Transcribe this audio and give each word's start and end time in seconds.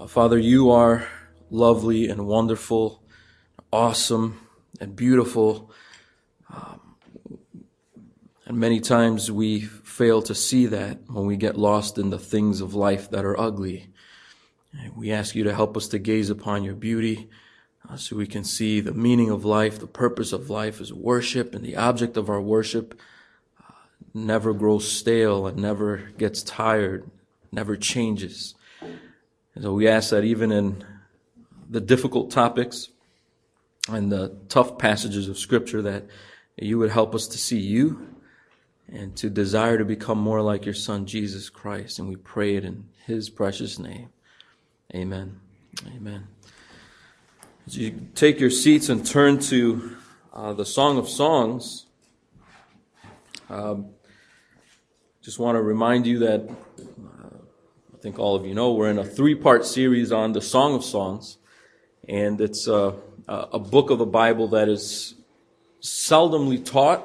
Uh, 0.00 0.06
Father, 0.06 0.38
you 0.38 0.70
are 0.70 1.06
lovely 1.50 2.08
and 2.08 2.26
wonderful, 2.26 3.02
awesome 3.70 4.40
and 4.80 4.96
beautiful. 4.96 5.70
Um, 6.48 6.96
and 8.46 8.56
many 8.56 8.80
times 8.80 9.30
we 9.30 9.60
fail 9.60 10.22
to 10.22 10.34
see 10.34 10.64
that 10.64 11.00
when 11.10 11.26
we 11.26 11.36
get 11.36 11.58
lost 11.58 11.98
in 11.98 12.08
the 12.08 12.18
things 12.18 12.62
of 12.62 12.74
life 12.74 13.10
that 13.10 13.26
are 13.26 13.38
ugly. 13.38 13.88
And 14.72 14.96
we 14.96 15.12
ask 15.12 15.34
you 15.34 15.44
to 15.44 15.54
help 15.54 15.76
us 15.76 15.86
to 15.88 15.98
gaze 15.98 16.30
upon 16.30 16.64
your 16.64 16.76
beauty 16.76 17.28
uh, 17.86 17.96
so 17.96 18.16
we 18.16 18.26
can 18.26 18.42
see 18.42 18.80
the 18.80 18.94
meaning 18.94 19.28
of 19.28 19.44
life, 19.44 19.78
the 19.78 19.86
purpose 19.86 20.32
of 20.32 20.48
life 20.48 20.80
is 20.80 20.94
worship, 20.94 21.54
and 21.54 21.62
the 21.62 21.76
object 21.76 22.16
of 22.16 22.30
our 22.30 22.40
worship 22.40 22.98
uh, 23.60 23.72
never 24.14 24.54
grows 24.54 24.90
stale 24.90 25.46
and 25.46 25.58
never 25.58 26.10
gets 26.16 26.42
tired, 26.42 27.10
never 27.52 27.76
changes. 27.76 28.54
And 29.54 29.64
so 29.64 29.72
we 29.72 29.88
ask 29.88 30.10
that 30.10 30.24
even 30.24 30.52
in 30.52 30.84
the 31.68 31.80
difficult 31.80 32.30
topics 32.30 32.88
and 33.88 34.10
the 34.10 34.36
tough 34.48 34.78
passages 34.78 35.28
of 35.28 35.38
Scripture, 35.38 35.82
that 35.82 36.06
you 36.56 36.78
would 36.78 36.90
help 36.90 37.14
us 37.14 37.26
to 37.28 37.38
see 37.38 37.58
you 37.58 38.16
and 38.88 39.16
to 39.16 39.30
desire 39.30 39.78
to 39.78 39.84
become 39.84 40.18
more 40.18 40.42
like 40.42 40.64
your 40.64 40.74
Son, 40.74 41.06
Jesus 41.06 41.48
Christ. 41.48 41.98
And 41.98 42.08
we 42.08 42.16
pray 42.16 42.56
it 42.56 42.64
in 42.64 42.88
His 43.06 43.30
precious 43.30 43.78
name. 43.78 44.10
Amen. 44.94 45.40
Amen. 45.96 46.26
As 47.66 47.76
you 47.76 48.08
take 48.14 48.40
your 48.40 48.50
seats 48.50 48.88
and 48.88 49.06
turn 49.06 49.38
to 49.40 49.96
uh, 50.32 50.52
the 50.52 50.66
Song 50.66 50.98
of 50.98 51.08
Songs, 51.08 51.86
um, 53.48 53.90
just 55.22 55.38
want 55.38 55.56
to 55.56 55.62
remind 55.62 56.06
you 56.06 56.18
that 56.20 56.48
I 58.00 58.02
think 58.02 58.18
all 58.18 58.34
of 58.34 58.46
you 58.46 58.54
know 58.54 58.72
we're 58.72 58.88
in 58.88 58.98
a 58.98 59.04
three 59.04 59.34
part 59.34 59.66
series 59.66 60.10
on 60.10 60.32
the 60.32 60.40
Song 60.40 60.74
of 60.74 60.82
Songs, 60.82 61.36
and 62.08 62.40
it's 62.40 62.66
uh, 62.66 62.94
a 63.28 63.58
book 63.58 63.90
of 63.90 63.98
the 63.98 64.06
Bible 64.06 64.48
that 64.48 64.70
is 64.70 65.16
seldomly 65.82 66.64
taught. 66.64 67.04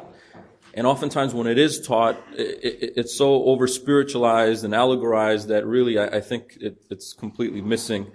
And 0.73 0.88
oftentimes, 0.88 1.33
when 1.33 1.47
it 1.47 1.57
is 1.57 1.85
taught, 1.85 2.16
it, 2.38 2.63
it, 2.63 2.93
it's 2.95 3.13
so 3.13 3.43
over 3.43 3.67
spiritualized 3.67 4.63
and 4.63 4.73
allegorized 4.73 5.49
that 5.49 5.66
really 5.66 5.99
I, 5.99 6.05
I 6.05 6.21
think 6.21 6.55
it, 6.61 6.77
it's 6.89 7.11
completely 7.11 7.59
missing 7.59 8.13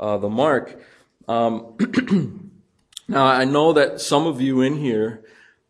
uh, 0.00 0.16
the 0.16 0.30
mark. 0.30 0.80
Um, 1.28 1.76
now, 3.08 3.26
I 3.26 3.44
know 3.44 3.74
that 3.74 4.00
some 4.00 4.26
of 4.26 4.40
you 4.40 4.62
in 4.62 4.78
here, 4.78 5.22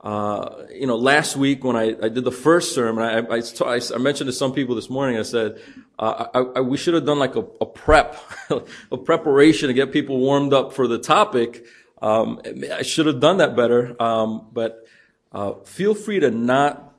uh, 0.03 0.65
you 0.75 0.87
know, 0.87 0.97
last 0.97 1.37
week 1.37 1.63
when 1.63 1.77
I, 1.77 1.95
I 2.03 2.09
did 2.09 2.25
the 2.25 2.33
first 2.33 2.75
sermon, 2.75 3.05
I, 3.05 3.39
I, 3.39 3.81
I, 3.95 3.99
mentioned 3.99 4.27
to 4.27 4.33
some 4.33 4.53
people 4.53 4.75
this 4.75 4.91
morning, 4.91 5.17
I 5.17 5.23
said, 5.23 5.61
uh, 5.97 6.63
we 6.65 6.77
should 6.77 6.95
have 6.95 7.07
done 7.07 7.21
like 7.21 7.37
a, 7.37 7.45
a 7.61 7.67
prep, 7.67 8.17
a 8.93 8.99
preparation 8.99 9.69
to 9.69 9.75
get 9.75 9.93
people 9.93 10.19
warmed 10.19 10.53
up 10.53 10.73
for 10.73 10.89
the 10.89 10.99
topic. 10.99 11.65
Um, 12.01 12.41
I 12.73 12.83
should 12.83 13.07
have 13.07 13.21
done 13.21 13.37
that 13.37 13.55
better. 13.55 13.95
Um, 14.03 14.49
but 14.53 14.85
uh, 15.31 15.55
feel 15.65 15.95
free 15.95 16.19
to 16.19 16.33
not 16.33 16.93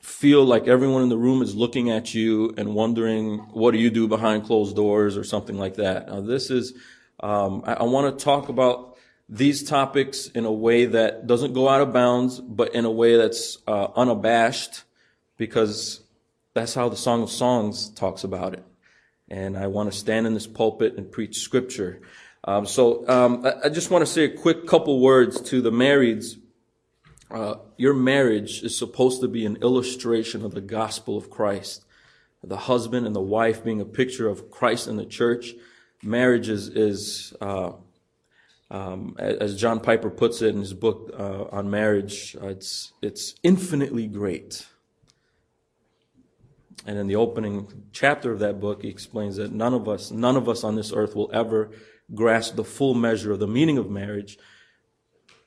feel 0.00 0.44
like 0.44 0.66
everyone 0.66 1.02
in 1.02 1.10
the 1.10 1.18
room 1.18 1.42
is 1.42 1.54
looking 1.54 1.90
at 1.90 2.14
you 2.14 2.54
and 2.56 2.74
wondering 2.74 3.38
what 3.52 3.72
do 3.72 3.78
you 3.78 3.90
do 3.90 4.08
behind 4.08 4.44
closed 4.44 4.74
doors 4.74 5.18
or 5.18 5.24
something 5.24 5.58
like 5.58 5.74
that. 5.74 6.08
Now, 6.08 6.22
this 6.22 6.50
is 6.50 6.72
um, 7.20 7.62
I, 7.66 7.74
I 7.74 7.82
want 7.82 8.18
to 8.18 8.24
talk 8.24 8.48
about 8.48 8.91
these 9.32 9.64
topics 9.64 10.26
in 10.26 10.44
a 10.44 10.52
way 10.52 10.84
that 10.84 11.26
doesn't 11.26 11.54
go 11.54 11.66
out 11.66 11.80
of 11.80 11.90
bounds, 11.90 12.38
but 12.38 12.74
in 12.74 12.84
a 12.84 12.90
way 12.90 13.16
that's 13.16 13.56
uh, 13.66 13.88
unabashed, 13.96 14.82
because 15.38 16.02
that's 16.52 16.74
how 16.74 16.90
the 16.90 16.98
Song 16.98 17.22
of 17.22 17.30
Songs 17.30 17.88
talks 17.88 18.24
about 18.24 18.52
it. 18.52 18.62
And 19.30 19.56
I 19.56 19.68
want 19.68 19.90
to 19.90 19.98
stand 19.98 20.26
in 20.26 20.34
this 20.34 20.46
pulpit 20.46 20.98
and 20.98 21.10
preach 21.10 21.38
scripture. 21.38 22.02
Um, 22.44 22.66
so 22.66 23.08
um, 23.08 23.46
I, 23.46 23.54
I, 23.64 23.68
just 23.70 23.90
want 23.90 24.02
to 24.02 24.12
say 24.12 24.24
a 24.24 24.36
quick 24.36 24.66
couple 24.66 25.00
words 25.00 25.40
to 25.42 25.62
the 25.62 25.70
marrieds. 25.70 26.36
Uh, 27.30 27.54
your 27.78 27.94
marriage 27.94 28.62
is 28.62 28.76
supposed 28.76 29.22
to 29.22 29.28
be 29.28 29.46
an 29.46 29.56
illustration 29.62 30.44
of 30.44 30.52
the 30.52 30.60
gospel 30.60 31.16
of 31.16 31.30
Christ. 31.30 31.86
The 32.44 32.58
husband 32.58 33.06
and 33.06 33.16
the 33.16 33.20
wife 33.22 33.64
being 33.64 33.80
a 33.80 33.86
picture 33.86 34.28
of 34.28 34.50
Christ 34.50 34.88
and 34.88 34.98
the 34.98 35.06
church 35.06 35.54
marriage 36.02 36.50
is, 36.50 36.68
is 36.68 37.32
uh, 37.40 37.72
um, 38.72 39.14
as 39.18 39.60
John 39.60 39.80
Piper 39.80 40.08
puts 40.08 40.40
it 40.40 40.54
in 40.54 40.60
his 40.60 40.72
book 40.72 41.14
uh, 41.16 41.44
on 41.52 41.70
marriage, 41.70 42.34
uh, 42.40 42.48
it's, 42.48 42.94
it's 43.02 43.34
infinitely 43.42 44.06
great. 44.06 44.66
And 46.86 46.96
in 46.96 47.06
the 47.06 47.16
opening 47.16 47.68
chapter 47.92 48.32
of 48.32 48.38
that 48.38 48.60
book, 48.60 48.80
he 48.80 48.88
explains 48.88 49.36
that 49.36 49.52
none 49.52 49.74
of 49.74 49.90
us, 49.90 50.10
none 50.10 50.36
of 50.36 50.48
us 50.48 50.64
on 50.64 50.74
this 50.74 50.90
earth 50.90 51.14
will 51.14 51.30
ever 51.34 51.70
grasp 52.14 52.56
the 52.56 52.64
full 52.64 52.94
measure 52.94 53.30
of 53.30 53.40
the 53.40 53.46
meaning 53.46 53.76
of 53.76 53.90
marriage 53.90 54.38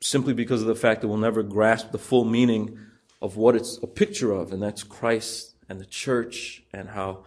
simply 0.02 0.34
because 0.34 0.62
of 0.62 0.68
the 0.68 0.76
fact 0.76 1.02
that 1.02 1.08
we'll 1.08 1.18
never 1.18 1.42
grasp 1.42 1.92
the 1.92 1.98
full 1.98 2.26
meaning 2.26 2.78
of 3.24 3.38
what 3.38 3.56
it's 3.56 3.80
a 3.82 3.88
picture 3.88 4.34
of, 4.34 4.54
and 4.54 4.62
that's 4.62 4.84
Christ 4.84 5.56
and 5.68 5.82
the 5.82 5.86
church 5.86 6.62
and 6.72 6.90
how 6.90 7.26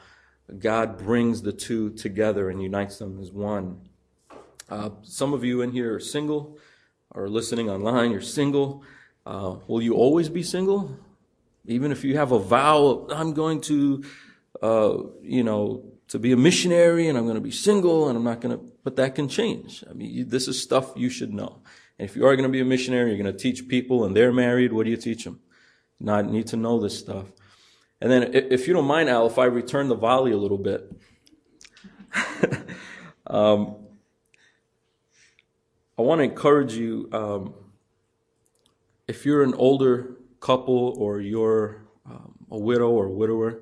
God 0.61 0.97
brings 0.97 1.43
the 1.43 1.53
two 1.53 1.91
together 1.91 2.51
and 2.51 2.63
unites 2.63 2.99
them 2.99 3.19
as 3.21 3.33
one. 3.33 3.88
Uh, 4.69 4.91
some 5.03 5.33
of 5.33 5.45
you 5.45 5.62
in 5.62 5.73
here 5.73 5.95
are 5.95 6.01
single 6.01 6.59
or 7.11 7.29
listening 7.29 7.71
online, 7.71 8.11
you're 8.11 8.21
single. 8.21 8.83
Uh, 9.25 9.56
will 9.67 9.81
you 9.81 9.95
always 9.95 10.29
be 10.29 10.43
single? 10.43 10.97
Even 11.67 11.93
if 11.93 12.05
you 12.05 12.17
have 12.17 12.33
a 12.33 12.39
vow, 12.39 13.06
I'm 13.11 13.33
going 13.33 13.61
to, 13.62 14.05
uh, 14.62 14.99
you 15.23 15.43
know, 15.43 15.84
to 16.09 16.19
be 16.19 16.33
a 16.33 16.37
missionary 16.37 17.09
and 17.09 17.17
I'm 17.17 17.25
going 17.25 17.37
to 17.37 17.41
be 17.41 17.51
single 17.51 18.09
and 18.09 18.17
I'm 18.17 18.25
not 18.25 18.41
going 18.41 18.59
to, 18.59 18.73
but 18.84 18.97
that 18.97 19.15
can 19.15 19.29
change. 19.29 19.84
I 19.89 19.93
mean, 19.93 20.11
you, 20.11 20.25
this 20.25 20.49
is 20.49 20.61
stuff 20.61 20.93
you 20.97 21.11
should 21.11 21.33
know. 21.33 21.61
And 21.99 22.09
if 22.09 22.17
you 22.17 22.27
are 22.27 22.37
going 22.37 22.49
to 22.49 22.53
be 22.53 22.61
a 22.61 22.65
missionary, 22.65 23.11
you're 23.11 23.23
going 23.23 23.35
to 23.35 23.39
teach 23.39 23.69
people 23.69 24.05
and 24.05 24.17
they're 24.17 24.33
married, 24.33 24.73
what 24.73 24.85
do 24.85 24.91
you 24.91 24.97
teach 24.97 25.25
them? 25.25 25.41
Not 26.00 26.27
need 26.31 26.47
to 26.49 26.56
know 26.56 26.79
this 26.81 26.99
stuff. 26.99 27.27
And 28.00 28.11
then, 28.11 28.33
if 28.33 28.69
you 28.69 28.75
don't 28.75 28.85
mind, 28.85 29.09
Al, 29.09 29.27
if 29.27 29.39
I 29.39 29.47
return 29.47 29.89
the 29.89 29.97
volley 29.97 30.31
a 30.31 30.37
little 30.37 30.59
bit. 30.59 30.89
um, 33.27 33.75
I 35.99 36.03
want 36.03 36.21
to 36.21 36.23
encourage 36.23 36.75
you 36.75 37.09
um, 37.13 37.55
if 39.09 39.27
you're 39.27 39.43
an 39.43 39.55
older 39.55 40.15
couple 40.39 40.95
or 40.97 41.21
you're 41.21 41.83
um, 42.09 42.35
a 42.53 42.57
widow 42.57 42.91
or 42.91 43.09
widower, 43.09 43.59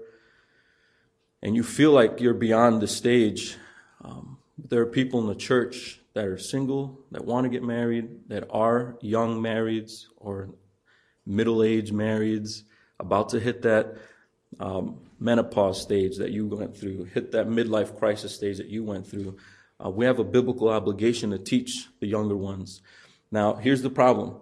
and 1.43 1.57
you 1.57 1.63
feel 1.63 1.93
like 1.93 2.21
you're 2.21 2.35
beyond 2.35 2.83
the 2.83 2.89
stage, 2.89 3.57
um, 4.05 4.37
there 4.59 4.83
are 4.83 4.87
people 4.87 5.19
in 5.21 5.29
the 5.29 5.35
church 5.35 5.99
that 6.13 6.27
are 6.27 6.37
single, 6.37 7.01
that 7.11 7.25
want 7.25 7.45
to 7.45 7.49
get 7.49 7.63
married, 7.63 8.29
that 8.29 8.47
are 8.51 8.99
young 9.01 9.41
marrieds 9.41 10.05
or 10.19 10.51
middle 11.25 11.63
aged 11.63 11.95
marrieds, 11.95 12.65
about 13.01 13.31
to 13.31 13.41
hit 13.41 13.63
that 13.63 13.97
um, 14.61 14.99
menopause 15.19 15.81
stage 15.81 16.19
that 16.19 16.33
you 16.33 16.47
went 16.47 16.77
through, 16.77 17.05
hit 17.05 17.33
that 17.33 17.49
midlife 17.49 17.99
crisis 17.99 18.35
stage 18.35 18.59
that 18.59 18.69
you 18.69 18.85
went 18.85 19.07
through, 19.07 19.39
uh, 19.85 19.91
we 19.91 20.05
have 20.07 20.19
a 20.19 20.25
biblical 20.25 20.69
obligation 20.69 21.31
to 21.31 21.39
teach 21.39 21.89
the 22.01 22.07
younger 22.07 22.37
ones. 22.37 22.81
Now, 23.31 23.55
here's 23.55 23.83
the 23.83 23.91
problem. 23.91 24.37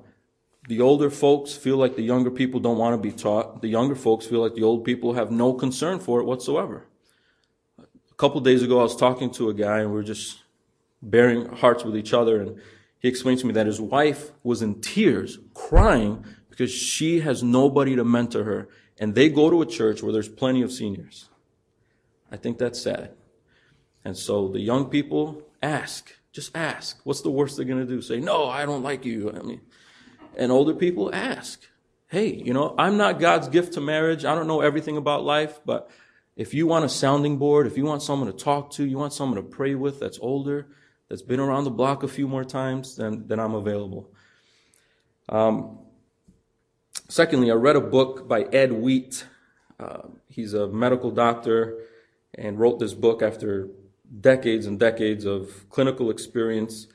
The 0.68 0.80
older 0.80 1.10
folks 1.10 1.52
feel 1.52 1.76
like 1.76 1.96
the 1.96 2.02
younger 2.02 2.30
people 2.30 2.60
don't 2.60 2.78
want 2.78 2.94
to 2.94 3.08
be 3.08 3.14
taught. 3.14 3.60
The 3.60 3.68
younger 3.68 3.94
folks 3.94 4.26
feel 4.26 4.40
like 4.40 4.54
the 4.54 4.62
old 4.62 4.84
people 4.84 5.14
have 5.14 5.30
no 5.30 5.52
concern 5.52 5.98
for 5.98 6.20
it 6.20 6.24
whatsoever. 6.24 6.86
A 7.78 8.14
couple 8.16 8.40
days 8.40 8.62
ago, 8.62 8.80
I 8.80 8.84
was 8.84 8.96
talking 8.96 9.30
to 9.32 9.50
a 9.50 9.54
guy 9.54 9.80
and 9.80 9.90
we 9.90 9.96
were 9.96 10.02
just 10.02 10.38
bearing 11.02 11.46
hearts 11.56 11.84
with 11.84 11.96
each 11.96 12.14
other. 12.14 12.40
And 12.40 12.60
he 13.00 13.08
explained 13.08 13.40
to 13.40 13.46
me 13.46 13.52
that 13.52 13.66
his 13.66 13.80
wife 13.80 14.30
was 14.42 14.62
in 14.62 14.80
tears, 14.80 15.38
crying 15.52 16.24
because 16.48 16.70
she 16.70 17.20
has 17.20 17.42
nobody 17.42 17.96
to 17.96 18.04
mentor 18.04 18.44
her 18.44 18.68
and 18.98 19.14
they 19.14 19.28
go 19.28 19.50
to 19.50 19.60
a 19.60 19.66
church 19.66 20.02
where 20.02 20.12
there's 20.12 20.28
plenty 20.28 20.62
of 20.62 20.72
seniors. 20.72 21.28
I 22.30 22.36
think 22.36 22.58
that's 22.58 22.80
sad. 22.80 23.10
And 24.04 24.16
so 24.16 24.48
the 24.48 24.60
young 24.60 24.86
people 24.86 25.42
ask, 25.62 26.12
just 26.32 26.56
ask. 26.56 27.00
What's 27.04 27.22
the 27.22 27.30
worst 27.30 27.56
they're 27.56 27.64
going 27.64 27.86
to 27.86 27.92
do? 27.92 28.02
Say, 28.02 28.20
no, 28.20 28.48
I 28.48 28.66
don't 28.66 28.82
like 28.82 29.04
you. 29.04 29.30
I 29.30 29.42
mean, 29.42 29.60
and 30.36 30.52
older 30.52 30.74
people 30.74 31.14
ask, 31.14 31.62
hey, 32.08 32.34
you 32.34 32.52
know, 32.52 32.74
I'm 32.78 32.96
not 32.96 33.20
God's 33.20 33.48
gift 33.48 33.74
to 33.74 33.80
marriage. 33.80 34.24
I 34.24 34.34
don't 34.34 34.46
know 34.46 34.60
everything 34.60 34.96
about 34.96 35.24
life, 35.24 35.60
but 35.64 35.90
if 36.36 36.52
you 36.52 36.66
want 36.66 36.84
a 36.84 36.88
sounding 36.88 37.38
board, 37.38 37.66
if 37.66 37.76
you 37.76 37.84
want 37.84 38.02
someone 38.02 38.30
to 38.30 38.36
talk 38.36 38.70
to, 38.72 38.84
you 38.84 38.98
want 38.98 39.12
someone 39.12 39.36
to 39.36 39.48
pray 39.48 39.74
with 39.74 40.00
that's 40.00 40.18
older, 40.20 40.66
that's 41.08 41.22
been 41.22 41.40
around 41.40 41.64
the 41.64 41.70
block 41.70 42.02
a 42.02 42.08
few 42.08 42.28
more 42.28 42.44
times, 42.44 42.96
then, 42.96 43.24
then 43.26 43.38
I'm 43.40 43.54
available. 43.54 44.10
Um, 45.28 45.78
Secondly, 47.08 47.50
I 47.50 47.54
read 47.54 47.76
a 47.76 47.80
book 47.80 48.26
by 48.26 48.42
Ed 48.42 48.72
Wheat. 48.72 49.26
Uh, 49.78 50.02
he's 50.28 50.54
a 50.54 50.66
medical 50.66 51.10
doctor 51.10 51.78
and 52.34 52.58
wrote 52.58 52.78
this 52.78 52.94
book 52.94 53.22
after 53.22 53.68
decades 54.20 54.66
and 54.66 54.78
decades 54.78 55.24
of 55.24 55.68
clinical 55.70 56.10
experience. 56.10 56.86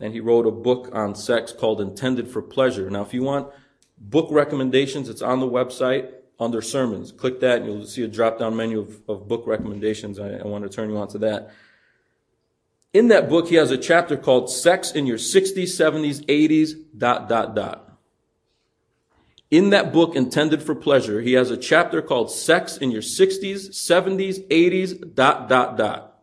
And 0.00 0.12
he 0.12 0.20
wrote 0.20 0.46
a 0.46 0.50
book 0.50 0.90
on 0.92 1.14
sex 1.14 1.52
called 1.52 1.80
Intended 1.80 2.28
for 2.28 2.42
Pleasure. 2.42 2.90
Now, 2.90 3.02
if 3.02 3.14
you 3.14 3.22
want 3.22 3.48
book 3.98 4.28
recommendations, 4.30 5.08
it's 5.08 5.22
on 5.22 5.40
the 5.40 5.48
website 5.48 6.10
under 6.38 6.60
sermons. 6.60 7.12
Click 7.12 7.40
that 7.40 7.62
and 7.62 7.66
you'll 7.66 7.86
see 7.86 8.02
a 8.02 8.08
drop 8.08 8.38
down 8.38 8.56
menu 8.56 8.80
of, 8.80 9.00
of 9.08 9.28
book 9.28 9.44
recommendations. 9.46 10.18
I, 10.18 10.38
I 10.38 10.46
want 10.46 10.64
to 10.64 10.70
turn 10.70 10.90
you 10.90 10.96
on 10.96 11.08
to 11.08 11.18
that. 11.18 11.52
In 12.92 13.08
that 13.08 13.28
book, 13.28 13.48
he 13.48 13.56
has 13.56 13.72
a 13.72 13.78
chapter 13.78 14.16
called 14.16 14.48
Sex 14.48 14.92
in 14.92 15.06
Your 15.06 15.18
60s, 15.18 15.64
70s, 15.64 16.24
80s, 16.26 16.74
dot, 16.96 17.28
dot, 17.28 17.56
dot. 17.56 17.98
In 19.50 19.70
that 19.70 19.92
book, 19.92 20.14
Intended 20.14 20.62
for 20.62 20.74
Pleasure, 20.74 21.20
he 21.20 21.32
has 21.32 21.50
a 21.50 21.56
chapter 21.56 22.00
called 22.02 22.30
Sex 22.30 22.76
in 22.76 22.92
Your 22.92 23.02
60s, 23.02 23.70
70s, 23.70 24.46
80s, 24.48 25.14
dot, 25.14 25.48
dot, 25.48 25.76
dot. 25.76 26.13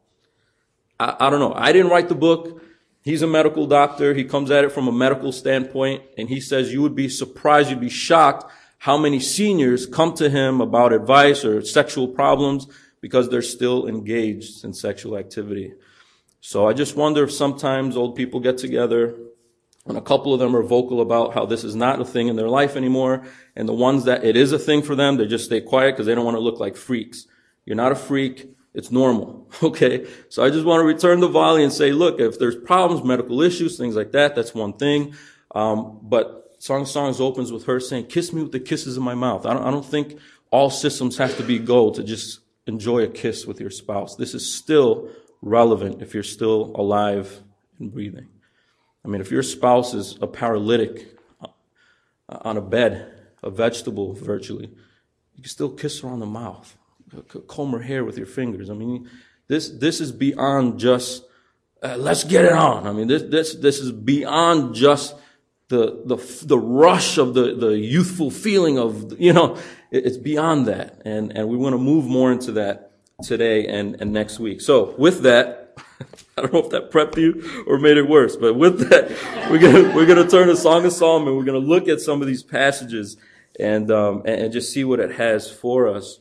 I, 1.02 1.28
I 1.28 1.30
don't 1.32 1.40
know. 1.40 1.54
I 1.56 1.72
didn't 1.72 1.92
write 1.92 2.10
the 2.10 2.16
book. 2.16 2.62
He's 3.02 3.24
a 3.24 3.28
medical 3.28 3.66
doctor. 3.66 4.14
He 4.14 4.24
comes 4.24 4.52
at 4.52 4.64
it 4.64 4.72
from 4.72 4.88
a 4.88 4.92
medical 4.92 5.32
standpoint, 5.32 6.04
and 6.18 6.30
he 6.30 6.40
says 6.40 6.72
you 6.72 6.84
would 6.84 6.96
be 6.96 7.10
surprised, 7.10 7.72
you'd 7.72 7.82
be 7.82 7.90
shocked 7.90 8.52
how 8.78 8.98
many 8.98 9.20
seniors 9.20 9.88
come 9.88 10.14
to 10.16 10.30
him 10.30 10.62
about 10.62 10.94
advice 10.94 11.44
or 11.44 11.64
sexual 11.64 12.08
problems 12.08 12.68
because 13.00 13.30
they're 13.30 13.42
still 13.42 13.88
engaged 13.88 14.64
in 14.64 14.74
sexual 14.74 15.18
activity. 15.18 15.74
So 16.40 16.68
I 16.68 16.74
just 16.74 16.96
wonder 16.96 17.24
if 17.24 17.32
sometimes 17.32 17.98
old 17.98 18.16
people 18.16 18.40
get 18.40 18.58
together 18.60 19.16
and 19.86 19.98
a 19.98 20.02
couple 20.02 20.34
of 20.34 20.40
them 20.40 20.56
are 20.56 20.64
vocal 20.64 21.02
about 21.02 21.34
how 21.34 21.46
this 21.46 21.64
is 21.64 21.76
not 21.76 22.00
a 22.00 22.06
thing 22.06 22.28
in 22.28 22.36
their 22.36 22.50
life 22.50 22.76
anymore. 22.76 23.24
And 23.56 23.68
the 23.68 23.74
ones 23.74 24.06
that 24.06 24.24
it 24.24 24.36
is 24.36 24.52
a 24.52 24.60
thing 24.60 24.84
for 24.84 24.96
them, 24.96 25.18
they 25.18 25.26
just 25.26 25.46
stay 25.46 25.62
quiet 25.62 25.94
because 25.94 26.06
they 26.06 26.14
don't 26.14 26.26
want 26.26 26.38
to 26.38 26.42
look 26.42 26.60
like 26.60 26.76
freaks. 26.76 27.26
You're 27.66 27.76
not 27.76 27.92
a 27.92 27.96
freak. 27.96 28.51
It's 28.74 28.92
normal. 28.92 29.40
Okay. 29.64 30.08
So 30.30 30.44
I 30.44 30.50
just 30.50 30.66
want 30.66 30.82
to 30.82 30.86
return 30.86 31.20
the 31.20 31.28
volley 31.28 31.64
and 31.64 31.74
say, 31.74 31.92
look, 31.92 32.20
if 32.20 32.40
there's 32.40 32.56
problems, 32.56 33.04
medical 33.04 33.42
issues, 33.42 33.78
things 33.78 33.96
like 33.96 34.12
that, 34.14 34.34
that's 34.34 34.56
one 34.56 34.74
thing. 34.74 35.14
Um, 35.54 36.00
but 36.02 36.56
Song 36.58 36.86
Songs 36.86 37.20
opens 37.20 37.52
with 37.52 37.66
her 37.66 37.80
saying, 37.80 38.08
kiss 38.08 38.32
me 38.32 38.42
with 38.42 38.52
the 38.52 38.60
kisses 38.60 38.98
of 38.98 39.04
my 39.04 39.14
mouth. 39.14 39.46
I 39.46 39.54
don't, 39.54 39.64
I 39.64 39.72
don't 39.72 39.86
think 39.86 40.18
all 40.52 40.70
systems 40.70 41.18
have 41.18 41.36
to 41.38 41.44
be 41.44 41.60
gold 41.60 41.96
to 41.96 42.04
just 42.04 42.40
enjoy 42.66 43.04
a 43.04 43.08
kiss 43.08 43.46
with 43.46 43.60
your 43.60 43.70
spouse. 43.70 44.16
This 44.16 44.34
is 44.34 44.54
still 44.54 45.10
relevant 45.42 46.02
if 46.02 46.14
you're 46.14 46.24
still 46.24 46.72
alive 46.76 47.42
and 47.80 47.92
breathing. 47.92 48.28
I 49.04 49.08
mean, 49.08 49.22
if 49.22 49.32
your 49.32 49.44
spouse 49.44 49.94
is 49.94 50.18
a 50.22 50.28
paralytic 50.28 51.18
uh, 51.42 51.48
on 52.30 52.58
a 52.58 52.62
bed, 52.62 53.12
a 53.44 53.50
vegetable 53.50 54.14
virtually, 54.14 54.68
you 55.36 55.44
can 55.44 55.50
still 55.50 55.72
kiss 55.72 56.02
her 56.02 56.10
on 56.10 56.20
the 56.20 56.26
mouth, 56.26 56.78
comb 57.48 57.72
her 57.72 57.82
hair 57.82 58.04
with 58.04 58.18
your 58.18 58.28
fingers. 58.28 58.70
I 58.70 58.74
mean, 58.74 59.10
this, 59.48 59.70
this 59.70 60.00
is 60.00 60.12
beyond 60.12 60.80
just, 60.80 61.24
uh, 61.84 61.96
let's 61.98 62.24
get 62.24 62.46
it 62.46 62.54
on. 62.54 62.88
I 62.88 62.92
mean, 62.92 63.08
this, 63.08 63.24
this, 63.24 63.56
this 63.56 63.80
is 63.80 63.92
beyond 63.92 64.76
just 64.76 65.16
the, 65.68 66.02
the, 66.06 66.18
the 66.46 66.58
rush 66.58 67.18
of 67.18 67.34
the, 67.34 67.56
the 67.56 67.78
youthful 67.78 68.32
feeling 68.32 68.78
of, 68.78 69.20
you 69.20 69.34
know, 69.34 69.58
it's 69.92 70.18
beyond 70.18 70.68
that. 70.68 71.02
And, 71.06 71.36
and 71.38 71.48
we 71.48 71.58
want 71.58 71.74
to 71.74 71.78
move 71.78 72.06
more 72.06 72.32
into 72.32 72.54
that 72.54 72.92
today 73.24 73.68
and, 73.68 74.00
and 74.02 74.14
next 74.14 74.40
week. 74.40 74.62
So 74.62 74.96
with 74.98 75.22
that, 75.24 75.62
I 76.38 76.42
don't 76.42 76.54
know 76.54 76.60
if 76.60 76.70
that 76.70 76.92
prepped 76.92 77.18
you 77.18 77.66
or 77.68 77.78
made 77.78 77.98
it 77.98 78.08
worse, 78.08 78.36
but 78.36 78.56
with 78.56 78.90
that, 78.90 79.10
we're 79.52 79.60
gonna 79.60 79.96
we're 79.96 80.06
gonna 80.06 80.28
turn 80.28 80.48
to 80.48 80.56
Song 80.56 80.86
of 80.86 80.94
Solomon. 80.94 81.36
We're 81.36 81.44
gonna 81.44 81.60
look 81.60 81.88
at 81.88 82.00
some 82.02 82.22
of 82.22 82.28
these 82.28 82.42
passages 82.42 83.18
and 83.60 83.92
um, 83.92 84.24
and 84.26 84.52
just 84.52 84.72
see 84.72 84.84
what 84.84 85.00
it 85.00 85.12
has 85.14 85.52
for 85.52 85.88
us. 85.88 86.20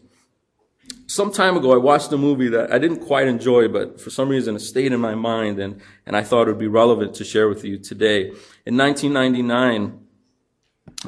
Some 1.06 1.32
time 1.32 1.56
ago, 1.56 1.72
I 1.72 1.76
watched 1.76 2.12
a 2.12 2.16
movie 2.16 2.48
that 2.48 2.72
I 2.72 2.78
didn't 2.78 3.00
quite 3.00 3.26
enjoy, 3.26 3.66
but 3.68 4.00
for 4.00 4.10
some 4.10 4.28
reason 4.28 4.54
it 4.54 4.60
stayed 4.60 4.92
in 4.92 5.00
my 5.00 5.14
mind, 5.14 5.58
and 5.58 5.80
and 6.06 6.16
I 6.16 6.22
thought 6.22 6.42
it 6.46 6.52
would 6.52 6.58
be 6.58 6.68
relevant 6.68 7.14
to 7.16 7.24
share 7.24 7.48
with 7.48 7.64
you 7.64 7.78
today. 7.78 8.30
In 8.64 8.76
1999, 8.76 9.98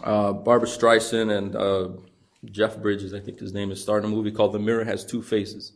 uh, 0.02 0.32
Barbra 0.32 0.68
Streisand 0.68 1.36
and 1.36 1.54
uh, 1.54 1.88
Jeff 2.44 2.78
Bridges, 2.78 3.14
I 3.14 3.20
think 3.20 3.38
his 3.38 3.52
name 3.52 3.70
is, 3.70 3.80
starred 3.80 4.04
in 4.04 4.12
a 4.12 4.14
movie 4.14 4.32
called 4.32 4.52
The 4.52 4.58
Mirror 4.58 4.84
Has 4.84 5.04
Two 5.04 5.22
Faces. 5.22 5.72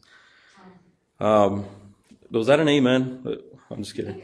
Um, 1.21 1.65
was 2.31 2.49
that 2.49 2.61
an 2.61 2.69
amen? 2.69 3.23
Uh, 3.25 3.37
I'm 3.71 3.83
just 3.83 3.95
kidding. 3.95 4.23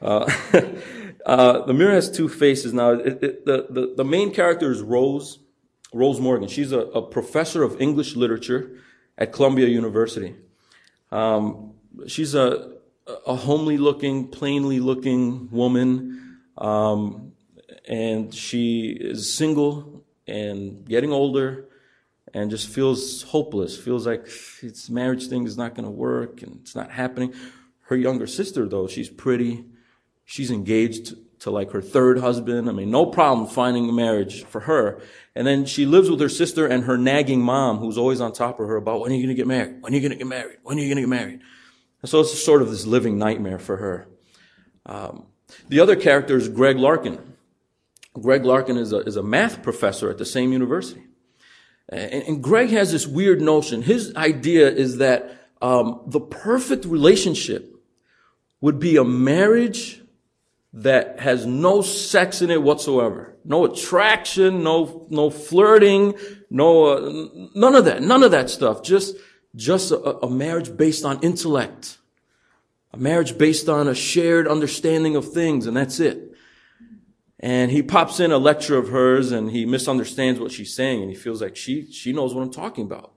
Uh, 0.00 0.30
uh, 1.26 1.64
the 1.66 1.74
mirror 1.74 1.92
has 1.92 2.10
two 2.10 2.28
faces. 2.28 2.72
Now, 2.72 2.90
it, 2.90 3.22
it, 3.22 3.46
the, 3.46 3.66
the, 3.70 3.94
the, 3.96 4.04
main 4.04 4.32
character 4.32 4.70
is 4.70 4.82
Rose, 4.82 5.38
Rose 5.92 6.20
Morgan. 6.20 6.48
She's 6.48 6.72
a, 6.72 6.80
a 6.80 7.02
professor 7.02 7.62
of 7.62 7.80
English 7.80 8.16
literature 8.16 8.78
at 9.16 9.32
Columbia 9.32 9.66
University. 9.68 10.34
Um, 11.10 11.74
she's 12.06 12.34
a, 12.34 12.72
a 13.26 13.34
homely 13.34 13.78
looking, 13.78 14.28
plainly 14.28 14.80
looking 14.80 15.48
woman. 15.50 16.38
Um, 16.58 17.32
and 17.86 18.34
she 18.34 18.88
is 18.88 19.32
single 19.32 20.04
and 20.26 20.86
getting 20.86 21.12
older 21.12 21.66
and 22.32 22.50
just 22.50 22.68
feels 22.68 23.22
hopeless, 23.22 23.78
feels 23.78 24.06
like 24.06 24.28
its 24.62 24.90
marriage 24.90 25.28
thing 25.28 25.46
is 25.46 25.56
not 25.56 25.74
going 25.74 25.84
to 25.84 25.90
work 25.90 26.42
and 26.42 26.60
it's 26.62 26.74
not 26.74 26.90
happening. 26.90 27.32
Her 27.82 27.96
younger 27.96 28.26
sister, 28.26 28.66
though, 28.66 28.88
she's 28.88 29.08
pretty. 29.08 29.64
She's 30.24 30.50
engaged 30.50 31.14
to 31.40 31.50
like 31.50 31.72
her 31.72 31.82
third 31.82 32.18
husband. 32.18 32.68
I 32.68 32.72
mean, 32.72 32.90
no 32.90 33.06
problem 33.06 33.46
finding 33.46 33.88
a 33.88 33.92
marriage 33.92 34.44
for 34.44 34.60
her. 34.60 35.02
And 35.36 35.46
then 35.46 35.64
she 35.64 35.84
lives 35.84 36.08
with 36.08 36.20
her 36.20 36.28
sister 36.28 36.66
and 36.66 36.84
her 36.84 36.96
nagging 36.96 37.40
mom, 37.40 37.78
who's 37.78 37.98
always 37.98 38.20
on 38.20 38.32
top 38.32 38.60
of 38.60 38.68
her 38.68 38.76
about 38.76 39.00
when 39.00 39.10
are 39.10 39.14
you 39.14 39.22
going 39.22 39.34
to 39.34 39.40
get 39.40 39.48
married? 39.48 39.82
When 39.82 39.92
are 39.92 39.96
you 39.96 40.00
going 40.00 40.12
to 40.12 40.18
get 40.18 40.28
married? 40.28 40.58
When 40.62 40.78
are 40.78 40.80
you 40.80 40.86
going 40.86 40.96
to 40.96 41.02
get 41.02 41.08
married? 41.08 41.40
And 42.02 42.08
so 42.08 42.20
it's 42.20 42.42
sort 42.42 42.62
of 42.62 42.70
this 42.70 42.86
living 42.86 43.18
nightmare 43.18 43.58
for 43.58 43.76
her. 43.78 44.06
Um, 44.86 45.26
the 45.68 45.80
other 45.80 45.96
character 45.96 46.36
is 46.36 46.48
Greg 46.48 46.76
Larkin. 46.76 47.18
Greg 48.20 48.44
Larkin 48.44 48.76
is 48.76 48.92
a, 48.92 48.98
is 48.98 49.16
a 49.16 49.22
math 49.22 49.62
professor 49.62 50.08
at 50.08 50.18
the 50.18 50.24
same 50.24 50.52
university. 50.52 51.02
And, 51.88 52.42
Greg 52.42 52.70
has 52.70 52.92
this 52.92 53.06
weird 53.06 53.40
notion. 53.40 53.82
His 53.82 54.14
idea 54.16 54.70
is 54.70 54.98
that 54.98 55.48
um, 55.60 56.00
the 56.06 56.20
perfect 56.20 56.84
relationship 56.86 57.74
would 58.60 58.78
be 58.78 58.96
a 58.96 59.04
marriage 59.04 60.00
that 60.74 61.20
has 61.20 61.46
no 61.46 61.82
sex 61.82 62.42
in 62.42 62.50
it 62.50 62.62
whatsoever, 62.62 63.36
no 63.44 63.64
attraction, 63.64 64.64
no 64.64 65.06
no 65.08 65.30
flirting, 65.30 66.14
no 66.50 66.86
uh, 66.86 67.28
none 67.54 67.74
of 67.74 67.84
that, 67.84 68.02
none 68.02 68.22
of 68.22 68.32
that 68.32 68.50
stuff. 68.50 68.82
Just 68.82 69.16
just 69.54 69.92
a, 69.92 70.18
a 70.18 70.30
marriage 70.30 70.76
based 70.76 71.04
on 71.04 71.20
intellect, 71.20 71.98
a 72.92 72.96
marriage 72.96 73.38
based 73.38 73.68
on 73.68 73.86
a 73.86 73.94
shared 73.94 74.48
understanding 74.48 75.14
of 75.14 75.32
things, 75.32 75.66
and 75.66 75.76
that's 75.76 76.00
it. 76.00 76.32
And 77.38 77.70
he 77.70 77.82
pops 77.82 78.20
in 78.20 78.32
a 78.32 78.38
lecture 78.38 78.78
of 78.78 78.88
hers 78.88 79.30
and 79.30 79.50
he 79.50 79.66
misunderstands 79.66 80.40
what 80.40 80.50
she's 80.50 80.74
saying 80.74 81.02
and 81.02 81.10
he 81.10 81.16
feels 81.16 81.42
like 81.42 81.56
she, 81.56 81.92
she 81.92 82.10
knows 82.10 82.34
what 82.34 82.40
I'm 82.40 82.50
talking 82.50 82.84
about. 82.84 83.12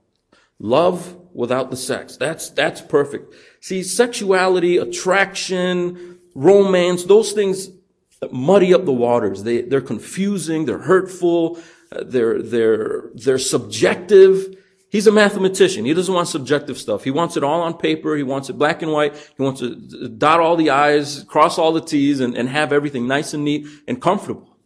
Love 0.58 1.16
without 1.32 1.70
the 1.70 1.78
sex. 1.78 2.18
That's, 2.18 2.50
that's 2.50 2.82
perfect. 2.82 3.34
See, 3.60 3.82
sexuality, 3.82 4.76
attraction, 4.76 6.17
romance, 6.38 7.04
those 7.04 7.32
things 7.32 7.70
muddy 8.30 8.72
up 8.72 8.84
the 8.84 8.92
waters. 8.92 9.42
They, 9.42 9.62
they're 9.62 9.80
confusing, 9.80 10.64
they're 10.66 10.78
hurtful, 10.78 11.58
uh, 11.92 12.04
they're, 12.04 12.40
they're, 12.42 13.10
they're 13.14 13.38
subjective. 13.38 14.56
He's 14.90 15.06
a 15.06 15.12
mathematician. 15.12 15.84
He 15.84 15.92
doesn't 15.92 16.14
want 16.14 16.28
subjective 16.28 16.78
stuff. 16.78 17.04
He 17.04 17.10
wants 17.10 17.36
it 17.36 17.44
all 17.44 17.60
on 17.60 17.74
paper. 17.76 18.16
He 18.16 18.22
wants 18.22 18.48
it 18.48 18.54
black 18.54 18.80
and 18.80 18.90
white. 18.90 19.14
He 19.36 19.42
wants 19.42 19.60
to 19.60 20.08
dot 20.08 20.40
all 20.40 20.56
the 20.56 20.70
I's, 20.70 21.24
cross 21.24 21.58
all 21.58 21.72
the 21.72 21.82
T's, 21.82 22.20
and, 22.20 22.34
and 22.34 22.48
have 22.48 22.72
everything 22.72 23.06
nice 23.06 23.34
and 23.34 23.44
neat 23.44 23.66
and 23.86 24.00
comfortable. 24.00 24.56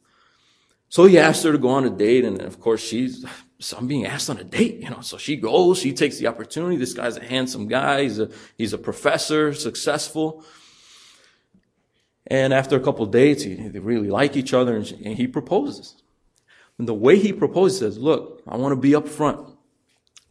So 0.90 1.06
he 1.06 1.18
asked 1.18 1.42
her 1.42 1.52
to 1.52 1.58
go 1.58 1.70
on 1.70 1.84
a 1.84 1.90
date, 1.90 2.24
and 2.24 2.40
of 2.42 2.60
course 2.60 2.80
she's, 2.80 3.24
so 3.58 3.78
I'm 3.78 3.88
being 3.88 4.06
asked 4.06 4.30
on 4.30 4.38
a 4.38 4.44
date, 4.44 4.76
you 4.76 4.90
know. 4.90 5.00
So 5.00 5.16
she 5.16 5.36
goes, 5.36 5.78
she 5.78 5.92
takes 5.92 6.18
the 6.18 6.28
opportunity. 6.28 6.76
This 6.76 6.94
guy's 6.94 7.16
a 7.16 7.24
handsome 7.24 7.66
guy. 7.66 8.02
He's 8.02 8.20
a, 8.20 8.28
he's 8.56 8.74
a 8.74 8.78
professor, 8.78 9.54
successful. 9.54 10.44
And 12.26 12.54
after 12.54 12.76
a 12.76 12.80
couple 12.80 13.04
dates, 13.06 13.42
he, 13.42 13.54
they 13.54 13.78
really 13.78 14.08
like 14.08 14.36
each 14.36 14.54
other, 14.54 14.76
and, 14.76 14.86
she, 14.86 14.94
and 15.04 15.16
he 15.16 15.26
proposes. 15.26 15.96
And 16.78 16.88
the 16.88 16.94
way 16.94 17.18
he 17.18 17.32
proposes 17.32 17.78
says, 17.78 17.98
look, 17.98 18.42
I 18.46 18.56
want 18.56 18.72
to 18.72 18.76
be 18.80 18.94
up 18.94 19.08
front. 19.08 19.48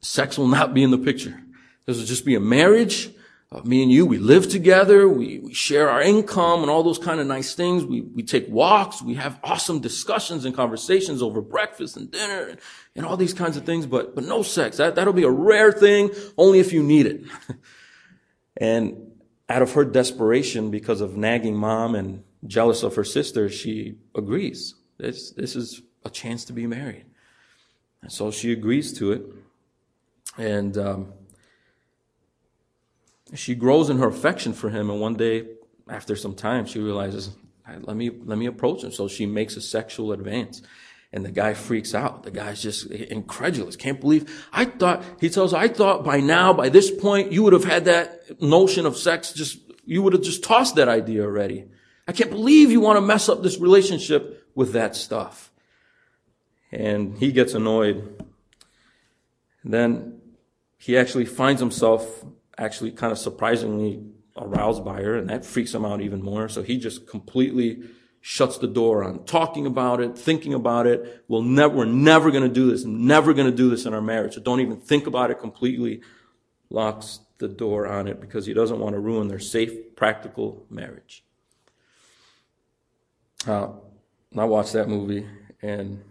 Sex 0.01 0.37
will 0.37 0.47
not 0.47 0.73
be 0.73 0.83
in 0.83 0.91
the 0.91 0.97
picture. 0.97 1.39
This 1.85 1.97
will 1.97 2.05
just 2.05 2.25
be 2.25 2.35
a 2.35 2.39
marriage. 2.39 3.11
Uh, 3.51 3.61
me 3.63 3.83
and 3.83 3.91
you, 3.91 4.05
we 4.05 4.17
live 4.17 4.49
together. 4.49 5.09
We, 5.09 5.39
we 5.39 5.53
share 5.53 5.89
our 5.89 6.01
income 6.01 6.61
and 6.61 6.69
all 6.69 6.83
those 6.83 6.97
kind 6.97 7.19
of 7.19 7.27
nice 7.27 7.53
things. 7.53 7.83
We, 7.83 8.01
we 8.01 8.23
take 8.23 8.47
walks. 8.47 9.01
We 9.01 9.15
have 9.15 9.39
awesome 9.43 9.79
discussions 9.79 10.45
and 10.45 10.55
conversations 10.55 11.21
over 11.21 11.41
breakfast 11.41 11.97
and 11.97 12.09
dinner 12.09 12.47
and, 12.47 12.59
and 12.95 13.05
all 13.05 13.17
these 13.17 13.33
kinds 13.33 13.57
of 13.57 13.65
things, 13.65 13.85
but, 13.85 14.15
but 14.15 14.23
no 14.23 14.41
sex. 14.41 14.77
That, 14.77 14.95
that'll 14.95 15.13
be 15.13 15.23
a 15.23 15.29
rare 15.29 15.71
thing 15.71 16.11
only 16.37 16.59
if 16.59 16.71
you 16.71 16.81
need 16.81 17.05
it. 17.05 17.23
and 18.57 19.10
out 19.51 19.61
of 19.61 19.73
her 19.73 19.83
desperation 19.83 20.71
because 20.71 21.01
of 21.01 21.17
nagging 21.17 21.55
mom 21.55 21.93
and 21.93 22.23
jealous 22.47 22.83
of 22.83 22.95
her 22.95 23.03
sister, 23.03 23.49
she 23.49 23.97
agrees. 24.15 24.75
This, 24.97 25.31
this 25.31 25.57
is 25.57 25.81
a 26.05 26.09
chance 26.09 26.45
to 26.45 26.53
be 26.53 26.65
married. 26.65 27.05
And 28.01 28.11
so 28.11 28.31
she 28.31 28.53
agrees 28.53 28.93
to 28.93 29.11
it. 29.11 29.25
And 30.37 30.77
um, 30.77 31.13
she 33.35 33.53
grows 33.53 33.89
in 33.89 33.97
her 33.97 34.07
affection 34.07 34.53
for 34.53 34.69
him. 34.69 34.89
And 34.89 35.01
one 35.01 35.15
day, 35.15 35.47
after 35.89 36.15
some 36.15 36.33
time, 36.33 36.65
she 36.65 36.79
realizes, 36.79 37.31
let 37.81 37.97
me, 37.97 38.09
let 38.23 38.37
me 38.37 38.45
approach 38.45 38.85
him. 38.85 38.91
So 38.93 39.09
she 39.09 39.25
makes 39.25 39.57
a 39.57 39.61
sexual 39.61 40.13
advance. 40.13 40.61
And 41.13 41.25
the 41.25 41.31
guy 41.31 41.53
freaks 41.53 41.93
out. 41.93 42.23
The 42.23 42.31
guy's 42.31 42.61
just 42.61 42.85
incredulous. 42.85 43.75
Can't 43.75 43.99
believe. 43.99 44.47
I 44.53 44.63
thought, 44.65 45.03
he 45.19 45.29
tells 45.29 45.53
I 45.53 45.67
thought 45.67 46.05
by 46.05 46.21
now, 46.21 46.53
by 46.53 46.69
this 46.69 46.89
point, 46.89 47.33
you 47.33 47.43
would 47.43 47.51
have 47.51 47.65
had 47.65 47.85
that 47.85 48.41
notion 48.41 48.85
of 48.85 48.95
sex 48.95 49.33
just 49.33 49.59
you 49.85 50.01
would 50.01 50.13
have 50.13 50.21
just 50.21 50.43
tossed 50.43 50.75
that 50.75 50.87
idea 50.87 51.23
already. 51.23 51.65
I 52.07 52.13
can't 52.13 52.29
believe 52.29 52.71
you 52.71 52.79
want 52.79 52.97
to 52.97 53.01
mess 53.01 53.29
up 53.29 53.43
this 53.43 53.57
relationship 53.59 54.47
with 54.55 54.73
that 54.73 54.95
stuff. 54.95 55.51
And 56.71 57.17
he 57.17 57.31
gets 57.31 57.53
annoyed. 57.53 58.25
And 59.63 59.73
then 59.73 60.21
he 60.77 60.97
actually 60.97 61.25
finds 61.25 61.59
himself 61.59 62.25
actually 62.57 62.91
kind 62.91 63.11
of 63.11 63.17
surprisingly 63.17 64.03
aroused 64.37 64.85
by 64.85 65.01
her, 65.01 65.17
and 65.17 65.29
that 65.29 65.45
freaks 65.45 65.73
him 65.73 65.85
out 65.85 66.01
even 66.01 66.23
more. 66.23 66.47
So 66.47 66.63
he 66.63 66.77
just 66.77 67.07
completely 67.07 67.83
shuts 68.21 68.59
the 68.59 68.67
door 68.67 69.03
on 69.03 69.25
talking 69.25 69.65
about 69.65 69.99
it, 69.99 70.17
thinking 70.17 70.53
about 70.53 70.85
it. 70.85 71.23
We'll 71.27 71.41
never, 71.41 71.75
we're 71.75 71.85
never 71.85 72.29
going 72.29 72.43
to 72.43 72.53
do 72.53 72.69
this. 72.69 72.85
never 72.85 73.33
going 73.33 73.49
to 73.49 73.55
do 73.55 73.69
this 73.69 73.85
in 73.85 73.93
our 73.93 74.01
marriage. 74.01 74.35
So 74.35 74.41
don't 74.41 74.61
even 74.61 74.77
think 74.77 75.07
about 75.07 75.31
it 75.31 75.39
completely. 75.39 76.01
Locks 76.69 77.19
the 77.39 77.47
door 77.47 77.87
on 77.87 78.07
it 78.07 78.21
because 78.21 78.45
he 78.45 78.53
doesn't 78.53 78.79
want 78.79 78.93
to 78.93 78.99
ruin 78.99 79.27
their 79.27 79.39
safe, 79.39 79.95
practical 79.95 80.65
marriage. 80.69 81.23
Uh, 83.47 83.69
I 84.37 84.45
watched 84.45 84.73
that 84.73 84.87
movie 84.87 85.25
and 85.61 86.03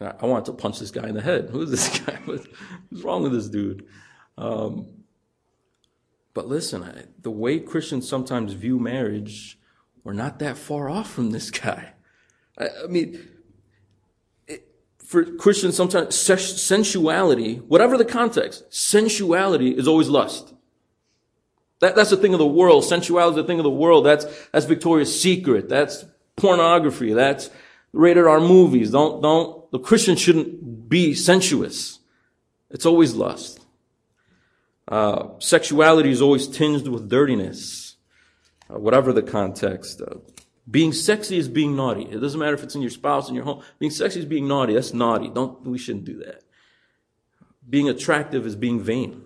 I 0.00 0.24
wanted 0.24 0.46
to 0.46 0.52
punch 0.54 0.78
this 0.78 0.90
guy 0.90 1.08
in 1.08 1.14
the 1.14 1.20
head. 1.20 1.48
Who 1.52 1.62
is 1.62 1.70
this 1.70 2.00
guy? 2.00 2.18
What's 2.24 2.46
wrong 3.04 3.22
with 3.22 3.32
this 3.32 3.48
dude? 3.48 3.86
Um, 4.38 4.86
but 6.32 6.48
listen, 6.48 6.82
I, 6.82 7.04
the 7.20 7.30
way 7.30 7.60
Christians 7.60 8.08
sometimes 8.08 8.54
view 8.54 8.78
marriage, 8.78 9.58
we're 10.04 10.12
not 10.12 10.38
that 10.38 10.56
far 10.56 10.88
off 10.88 11.10
from 11.10 11.30
this 11.30 11.50
guy. 11.50 11.92
I, 12.58 12.68
I 12.84 12.86
mean, 12.86 13.28
it, 14.46 14.66
for 14.98 15.24
Christians, 15.24 15.76
sometimes 15.76 16.14
sensuality, 16.14 17.56
whatever 17.56 17.96
the 17.96 18.04
context, 18.04 18.64
sensuality 18.72 19.70
is 19.70 19.86
always 19.86 20.08
lust. 20.08 20.54
That, 21.80 21.96
that's 21.96 22.10
the 22.10 22.16
thing 22.16 22.34
of 22.34 22.38
the 22.38 22.46
world. 22.46 22.84
Sensuality 22.84 23.30
is 23.30 23.36
the 23.36 23.46
thing 23.46 23.58
of 23.58 23.64
the 23.64 23.70
world. 23.70 24.04
That's, 24.04 24.26
that's 24.52 24.66
Victoria's 24.66 25.20
Secret. 25.20 25.68
That's 25.68 26.04
pornography. 26.36 27.12
That's 27.14 27.50
rated 27.92 28.26
R 28.26 28.40
movies. 28.40 28.90
Don't, 28.90 29.22
don't, 29.22 29.70
the 29.70 29.78
Christian 29.78 30.16
shouldn't 30.16 30.88
be 30.88 31.14
sensuous. 31.14 31.98
It's 32.70 32.86
always 32.86 33.14
lust. 33.14 33.60
Uh, 34.86 35.30
sexuality 35.38 36.10
is 36.10 36.20
always 36.20 36.48
tinged 36.48 36.88
with 36.88 37.08
dirtiness, 37.08 37.79
uh, 38.70 38.78
whatever 38.78 39.12
the 39.12 39.22
context. 39.22 40.00
Uh, 40.00 40.16
being 40.70 40.92
sexy 40.92 41.36
is 41.36 41.48
being 41.48 41.74
naughty. 41.76 42.02
It 42.02 42.20
doesn't 42.20 42.38
matter 42.38 42.54
if 42.54 42.62
it's 42.62 42.74
in 42.74 42.82
your 42.82 42.90
spouse, 42.90 43.28
in 43.28 43.34
your 43.34 43.44
home. 43.44 43.62
Being 43.78 43.90
sexy 43.90 44.20
is 44.20 44.26
being 44.26 44.46
naughty. 44.46 44.74
That's 44.74 44.94
naughty. 44.94 45.28
Don't, 45.28 45.62
we 45.66 45.78
shouldn't 45.78 46.04
do 46.04 46.18
that. 46.18 46.42
Being 47.68 47.88
attractive 47.88 48.46
is 48.46 48.56
being 48.56 48.80
vain. 48.80 49.22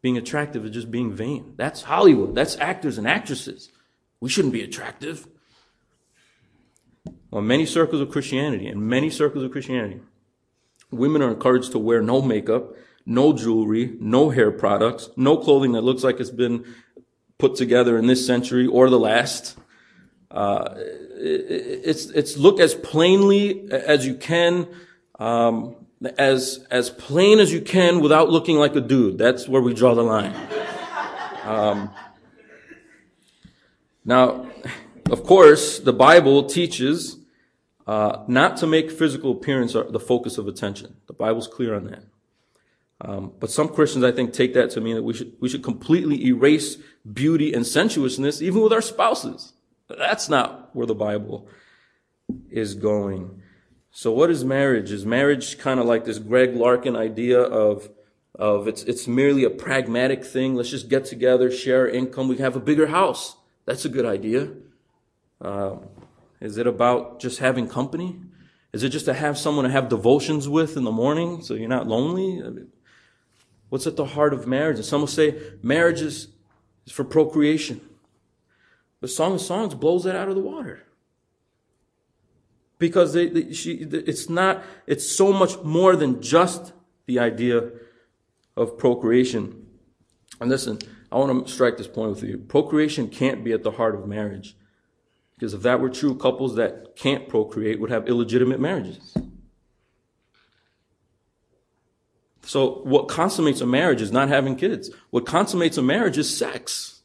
Being 0.00 0.16
attractive 0.16 0.64
is 0.64 0.72
just 0.72 0.90
being 0.90 1.12
vain. 1.12 1.54
That's 1.56 1.82
Hollywood. 1.82 2.34
That's 2.34 2.56
actors 2.58 2.98
and 2.98 3.06
actresses. 3.06 3.70
We 4.20 4.28
shouldn't 4.28 4.52
be 4.52 4.62
attractive. 4.62 5.26
Well, 7.30 7.42
many 7.42 7.66
circles 7.66 8.00
of 8.00 8.10
Christianity, 8.10 8.66
in 8.66 8.88
many 8.88 9.10
circles 9.10 9.44
of 9.44 9.52
Christianity, 9.52 10.00
women 10.90 11.22
are 11.22 11.30
encouraged 11.30 11.72
to 11.72 11.78
wear 11.78 12.02
no 12.02 12.20
makeup 12.20 12.74
no 13.06 13.32
jewelry, 13.32 13.96
no 14.00 14.30
hair 14.30 14.50
products, 14.50 15.10
no 15.16 15.36
clothing 15.36 15.72
that 15.72 15.82
looks 15.82 16.04
like 16.04 16.20
it's 16.20 16.30
been 16.30 16.64
put 17.42 17.56
together 17.56 17.98
in 17.98 18.06
this 18.06 18.24
century 18.24 18.68
or 18.68 18.88
the 18.88 19.00
last. 19.00 19.58
Uh, 20.30 20.74
it's 20.76 22.04
it's 22.10 22.36
look 22.36 22.60
as 22.60 22.72
plainly 22.72 23.68
as 23.72 24.06
you 24.06 24.14
can, 24.14 24.68
um, 25.18 25.74
as 26.18 26.64
as 26.70 26.88
plain 26.88 27.40
as 27.40 27.52
you 27.52 27.60
can 27.60 28.00
without 28.00 28.30
looking 28.30 28.58
like 28.58 28.76
a 28.76 28.80
dude. 28.80 29.18
That's 29.18 29.48
where 29.48 29.60
we 29.60 29.74
draw 29.74 29.92
the 29.96 30.04
line. 30.04 30.34
Um, 31.42 31.90
now, 34.04 34.46
of 35.10 35.24
course, 35.24 35.80
the 35.80 35.92
Bible 35.92 36.44
teaches 36.44 37.18
uh, 37.88 38.22
not 38.28 38.56
to 38.58 38.68
make 38.68 38.88
physical 38.92 39.32
appearance 39.32 39.72
the 39.72 40.04
focus 40.12 40.38
of 40.38 40.46
attention. 40.46 40.94
The 41.08 41.14
Bible's 41.14 41.48
clear 41.48 41.74
on 41.74 41.86
that. 41.90 42.04
Um, 43.04 43.32
but 43.40 43.50
some 43.50 43.68
Christians, 43.68 44.04
I 44.04 44.12
think, 44.12 44.32
take 44.32 44.54
that 44.54 44.70
to 44.70 44.80
mean 44.80 44.94
that 44.94 45.02
we 45.02 45.12
should, 45.12 45.32
we 45.40 45.48
should 45.48 45.64
completely 45.64 46.24
erase 46.26 46.76
beauty 47.12 47.52
and 47.52 47.66
sensuousness, 47.66 48.40
even 48.40 48.62
with 48.62 48.72
our 48.72 48.80
spouses. 48.80 49.54
That's 49.88 50.28
not 50.28 50.74
where 50.74 50.86
the 50.86 50.94
Bible 50.94 51.48
is 52.48 52.74
going. 52.74 53.42
So 53.90 54.12
what 54.12 54.30
is 54.30 54.44
marriage? 54.44 54.92
Is 54.92 55.04
marriage 55.04 55.58
kind 55.58 55.80
of 55.80 55.86
like 55.86 56.04
this 56.04 56.20
Greg 56.20 56.54
Larkin 56.54 56.94
idea 56.94 57.40
of, 57.40 57.90
of 58.36 58.68
it's, 58.68 58.84
it's 58.84 59.08
merely 59.08 59.42
a 59.42 59.50
pragmatic 59.50 60.24
thing. 60.24 60.54
Let's 60.54 60.70
just 60.70 60.88
get 60.88 61.04
together, 61.04 61.50
share 61.50 61.88
income. 61.88 62.28
We 62.28 62.36
can 62.36 62.44
have 62.44 62.56
a 62.56 62.60
bigger 62.60 62.86
house. 62.86 63.36
That's 63.66 63.84
a 63.84 63.88
good 63.88 64.06
idea. 64.06 64.52
Uh, 65.40 65.76
is 66.40 66.56
it 66.56 66.68
about 66.68 67.20
just 67.20 67.40
having 67.40 67.68
company? 67.68 68.20
Is 68.72 68.84
it 68.84 68.90
just 68.90 69.06
to 69.06 69.14
have 69.14 69.36
someone 69.36 69.64
to 69.64 69.70
have 69.70 69.88
devotions 69.88 70.48
with 70.48 70.76
in 70.76 70.84
the 70.84 70.92
morning 70.92 71.42
so 71.42 71.54
you're 71.54 71.68
not 71.68 71.88
lonely? 71.88 72.40
What's 73.72 73.86
at 73.86 73.96
the 73.96 74.04
heart 74.04 74.34
of 74.34 74.46
marriage? 74.46 74.76
And 74.76 74.84
some 74.84 75.00
will 75.00 75.06
say 75.06 75.40
marriage 75.62 76.02
is, 76.02 76.28
is 76.84 76.92
for 76.92 77.04
procreation. 77.04 77.80
But 79.00 79.08
Song 79.08 79.36
of 79.36 79.40
Songs 79.40 79.74
blows 79.74 80.04
that 80.04 80.14
out 80.14 80.28
of 80.28 80.34
the 80.34 80.42
water. 80.42 80.82
Because 82.78 83.14
they, 83.14 83.28
they, 83.30 83.54
she, 83.54 83.76
it's 83.76 84.28
not, 84.28 84.62
it's 84.86 85.10
so 85.10 85.32
much 85.32 85.58
more 85.62 85.96
than 85.96 86.20
just 86.20 86.74
the 87.06 87.18
idea 87.18 87.70
of 88.58 88.76
procreation. 88.76 89.66
And 90.38 90.50
listen, 90.50 90.78
I 91.10 91.16
want 91.16 91.46
to 91.46 91.50
strike 91.50 91.78
this 91.78 91.88
point 91.88 92.10
with 92.10 92.24
you. 92.24 92.36
Procreation 92.36 93.08
can't 93.08 93.42
be 93.42 93.52
at 93.52 93.62
the 93.62 93.70
heart 93.70 93.94
of 93.94 94.06
marriage. 94.06 94.54
Because 95.34 95.54
if 95.54 95.62
that 95.62 95.80
were 95.80 95.88
true, 95.88 96.14
couples 96.14 96.56
that 96.56 96.94
can't 96.94 97.26
procreate 97.26 97.80
would 97.80 97.90
have 97.90 98.06
illegitimate 98.06 98.60
marriages. 98.60 99.16
So 102.44 102.80
what 102.82 103.08
consummates 103.08 103.60
a 103.60 103.66
marriage 103.66 104.02
is 104.02 104.12
not 104.12 104.28
having 104.28 104.56
kids. 104.56 104.90
What 105.10 105.26
consummates 105.26 105.78
a 105.78 105.82
marriage 105.82 106.18
is 106.18 106.36
sex. 106.36 107.02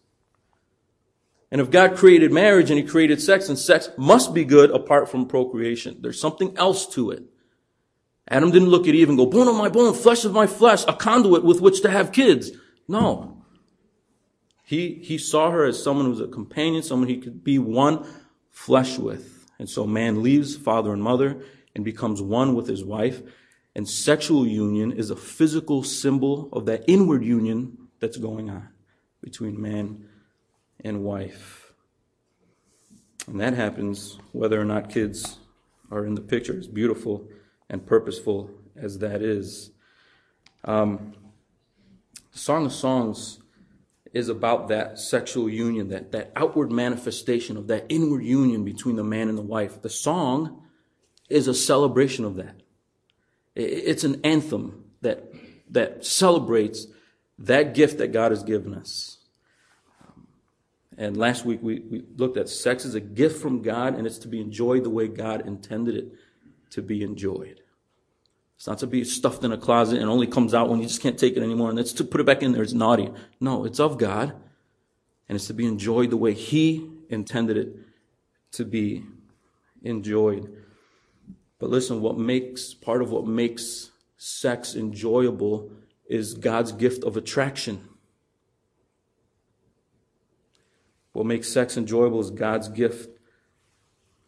And 1.52 1.62
if 1.62 1.72
God 1.72 1.96
created 1.96 2.32
marriage 2.32 2.70
and 2.70 2.80
he 2.80 2.86
created 2.86 3.22
sex, 3.22 3.48
and 3.48 3.58
sex 3.58 3.90
must 3.98 4.34
be 4.34 4.44
good 4.44 4.72
apart 4.72 5.10
from 5.10 5.28
procreation. 5.28 5.98
There's 6.02 6.20
something 6.20 6.58
else 6.58 6.88
to 6.96 7.12
it. 7.12 7.24
Adam 8.28 8.52
didn't 8.52 8.70
look 8.70 8.88
at 8.88 8.96
Eve 8.96 9.08
and 9.08 9.18
go, 9.18 9.26
bone 9.26 9.48
of 9.48 9.56
my 9.56 9.70
bone, 9.70 9.94
flesh 9.94 10.26
of 10.26 10.34
my 10.34 10.48
flesh, 10.48 10.84
a 10.88 10.94
conduit 10.94 11.46
with 11.46 11.62
which 11.62 11.82
to 11.82 11.90
have 11.90 12.12
kids. 12.12 12.52
No. 12.88 13.46
He, 14.66 14.96
he 14.96 15.18
saw 15.18 15.52
her 15.52 15.64
as 15.64 15.82
someone 15.82 16.06
who 16.06 16.12
was 16.12 16.20
a 16.20 16.28
companion, 16.28 16.84
someone 16.84 17.08
he 17.08 17.20
could 17.20 17.42
be 17.42 17.58
one 17.58 18.06
flesh 18.50 18.98
with. 18.98 19.46
And 19.60 19.70
so 19.70 19.88
man 19.88 20.22
leaves 20.24 20.58
father 20.58 20.92
and 20.92 21.02
mother 21.02 21.42
and 21.74 21.86
becomes 21.86 22.22
one 22.22 22.54
with 22.54 22.68
his 22.68 22.84
wife. 22.84 23.22
And 23.78 23.88
sexual 23.88 24.48
union 24.48 24.92
is 24.92 25.12
a 25.12 25.16
physical 25.16 25.84
symbol 25.84 26.50
of 26.52 26.66
that 26.66 26.84
inward 26.88 27.24
union 27.24 27.78
that's 28.00 28.18
going 28.18 28.50
on 28.50 28.70
between 29.22 29.62
man 29.62 30.04
and 30.84 31.04
wife. 31.04 31.74
And 33.28 33.40
that 33.40 33.54
happens 33.54 34.18
whether 34.32 34.60
or 34.60 34.66
not 34.66 34.90
kids 34.90 35.38
are 35.92 36.08
in 36.08 36.16
the 36.16 36.22
picture, 36.22 36.58
as 36.58 36.66
beautiful 36.66 37.28
and 37.70 37.86
purposeful 37.86 38.50
as 38.76 38.98
that 38.98 39.22
is. 39.22 39.70
Um, 40.66 41.14
Song 42.32 42.66
of 42.66 42.74
Songs 42.74 43.40
is 44.12 44.28
about 44.28 44.70
that 44.70 44.98
sexual 44.98 45.48
union, 45.48 45.90
that, 45.90 46.12
that 46.14 46.32
outward 46.36 46.72
manifestation 46.72 47.56
of 47.58 47.68
that 47.68 47.86
inward 47.90 48.24
union 48.24 48.66
between 48.66 48.96
the 48.96 49.04
man 49.04 49.30
and 49.30 49.38
the 49.38 49.44
wife. 49.44 49.84
The 49.84 49.90
song 49.92 50.64
is 51.30 51.48
a 51.48 51.54
celebration 51.54 52.26
of 52.26 52.38
that. 52.38 52.64
It's 53.58 54.04
an 54.04 54.22
anthem 54.24 54.86
that, 55.02 55.34
that 55.72 56.06
celebrates 56.06 56.86
that 57.40 57.74
gift 57.74 57.98
that 57.98 58.12
God 58.12 58.32
has 58.32 58.44
given 58.44 58.76
us. 58.76 59.18
And 60.96 61.18
last 61.18 61.44
week 61.44 61.60
we, 61.62 61.80
we 61.80 62.04
looked 62.16 62.38
at 62.38 62.50
sex 62.50 62.86
as 62.86 62.94
a 62.94 63.00
gift 63.00 63.42
from 63.42 63.64
God 63.64 63.96
and 63.96 64.06
it's 64.06 64.20
to 64.20 64.28
be 64.28 64.40
enjoyed 64.42 64.84
the 64.84 64.90
way 64.92 65.08
God 65.08 65.48
intended 65.48 65.96
it 65.96 66.12
to 66.72 66.84
be 66.84 67.02
enjoyed. 67.04 67.62
It's 68.58 68.68
not 68.68 68.80
to 68.80 68.88
be 68.88 69.04
stuffed 69.04 69.44
in 69.44 69.52
a 69.52 69.58
closet 69.58 70.00
and 70.02 70.10
only 70.10 70.28
comes 70.28 70.54
out 70.54 70.70
when 70.70 70.80
you 70.80 70.88
just 70.88 71.02
can't 71.02 71.18
take 71.18 71.36
it 71.36 71.44
anymore 71.44 71.72
and 71.72 71.80
it's 71.80 71.94
to 71.94 72.04
put 72.04 72.22
it 72.22 72.26
back 72.26 72.44
in 72.44 72.52
there. 72.52 72.64
It's 72.64 72.74
naughty. 72.74 73.12
No, 73.40 73.66
it's 73.66 73.80
of 73.80 73.98
God 73.98 74.34
and 75.30 75.36
it's 75.36 75.48
to 75.48 75.54
be 75.54 75.66
enjoyed 75.66 76.12
the 76.12 76.18
way 76.18 76.34
He 76.34 76.90
intended 77.10 77.58
it 77.58 77.76
to 78.54 78.66
be 78.66 79.04
enjoyed. 79.84 80.52
But 81.60 81.70
listen, 81.70 82.02
what 82.02 82.18
makes, 82.18 82.74
part 82.74 83.02
of 83.02 83.12
what 83.12 83.26
makes 83.26 83.92
sex 84.18 84.76
enjoyable 84.76 85.72
is 86.08 86.34
God's 86.34 86.72
gift 86.72 87.04
of 87.04 87.18
attraction. 87.18 87.88
What 91.14 91.26
makes 91.26 91.48
sex 91.48 91.78
enjoyable 91.78 92.20
is 92.20 92.30
God's 92.30 92.70
gift 92.70 93.10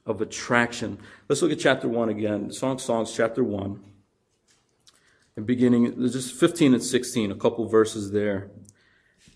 of 0.06 0.22
attraction. 0.22 0.98
Let's 1.28 1.42
look 1.42 1.52
at 1.52 1.60
chapter 1.60 1.88
1 1.88 2.10
again. 2.10 2.52
Song 2.52 2.74
of 2.74 2.82
Songs, 2.82 3.14
chapter 3.16 3.44
1. 3.44 3.80
And 5.36 5.46
beginning, 5.46 6.02
just 6.10 6.34
15 6.34 6.74
and 6.74 6.84
16, 6.84 7.32
a 7.32 7.36
couple 7.36 7.68
verses 7.68 8.12
there. 8.12 8.50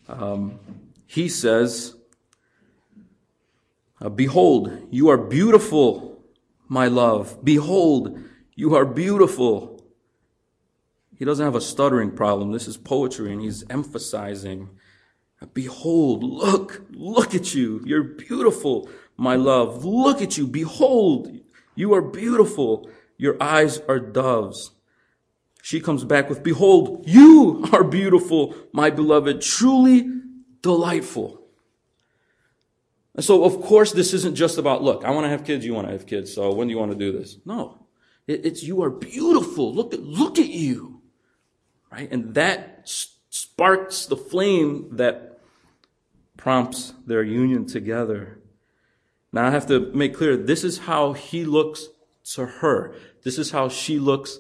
Um, 0.10 0.60
he 1.06 1.30
says, 1.30 1.96
Behold, 4.16 4.88
you 4.90 5.10
are 5.10 5.18
beautiful, 5.18 6.13
my 6.68 6.88
love. 6.88 7.44
Behold, 7.44 8.20
you 8.56 8.76
are 8.76 8.86
beautiful. 8.86 9.84
He 11.18 11.26
doesn't 11.26 11.46
have 11.46 11.56
a 11.56 11.62
stuttering 11.62 12.12
problem. 12.12 12.52
This 12.52 12.68
is 12.68 12.78
poetry, 12.78 13.32
and 13.32 13.42
he's 13.42 13.64
emphasizing 13.70 14.70
Behold, 15.54 16.24
look, 16.24 16.86
look 16.92 17.36
at 17.36 17.54
you. 17.54 17.82
You're 17.86 18.04
beautiful, 18.04 18.90
my 19.18 19.36
love. 19.36 19.84
Look 19.84 20.22
at 20.22 20.38
you. 20.38 20.48
Behold, 20.48 21.32
you 21.76 21.94
are 21.94 22.02
beautiful. 22.02 22.90
Your 23.18 23.42
eyes 23.42 23.80
are 23.90 24.00
doves. 24.00 24.72
She 25.62 25.80
comes 25.80 26.04
back 26.04 26.30
with, 26.30 26.44
Behold, 26.44 27.04
you 27.08 27.66
are 27.74 27.84
beautiful, 27.84 28.56
my 28.72 28.90
beloved. 28.90 29.42
Truly 29.42 30.10
delightful. 30.62 31.43
And 33.16 33.24
so, 33.24 33.44
of 33.44 33.62
course, 33.62 33.92
this 33.92 34.14
isn't 34.14 34.36
just 34.36 34.58
about, 34.58 34.82
look, 34.82 35.06
I 35.06 35.12
want 35.12 35.26
to 35.26 35.30
have 35.30 35.46
kids, 35.46 35.66
you 35.66 35.74
want 35.74 35.88
to 35.88 35.94
have 35.94 36.06
kids, 36.08 36.34
so 36.34 36.52
when 36.54 36.68
do 36.68 36.74
you 36.74 36.80
want 36.80 36.92
to 36.92 36.98
do 36.98 37.12
this? 37.12 37.38
No. 37.46 37.86
it's 38.28 38.64
you 38.64 38.82
are 38.82 38.90
beautiful. 38.90 39.74
Look 39.74 39.94
at, 39.94 40.02
look 40.02 40.40
at 40.40 40.48
you. 40.48 41.02
Right? 41.92 42.12
And 42.12 42.34
that 42.34 42.90
sparks 43.30 44.08
the 44.08 44.18
flame 44.18 44.98
that 44.98 45.40
prompts 46.38 46.94
their 47.06 47.24
union 47.24 47.66
together. 47.66 48.40
Now 49.32 49.48
I 49.48 49.52
have 49.52 49.68
to 49.68 49.92
make 49.94 50.16
clear, 50.16 50.36
this 50.36 50.64
is 50.64 50.80
how 50.80 51.14
he 51.14 51.46
looks 51.46 51.88
to 52.34 52.46
her. 52.46 52.96
This 53.24 53.38
is 53.38 53.52
how 53.52 53.70
she 53.70 54.00
looks 54.00 54.40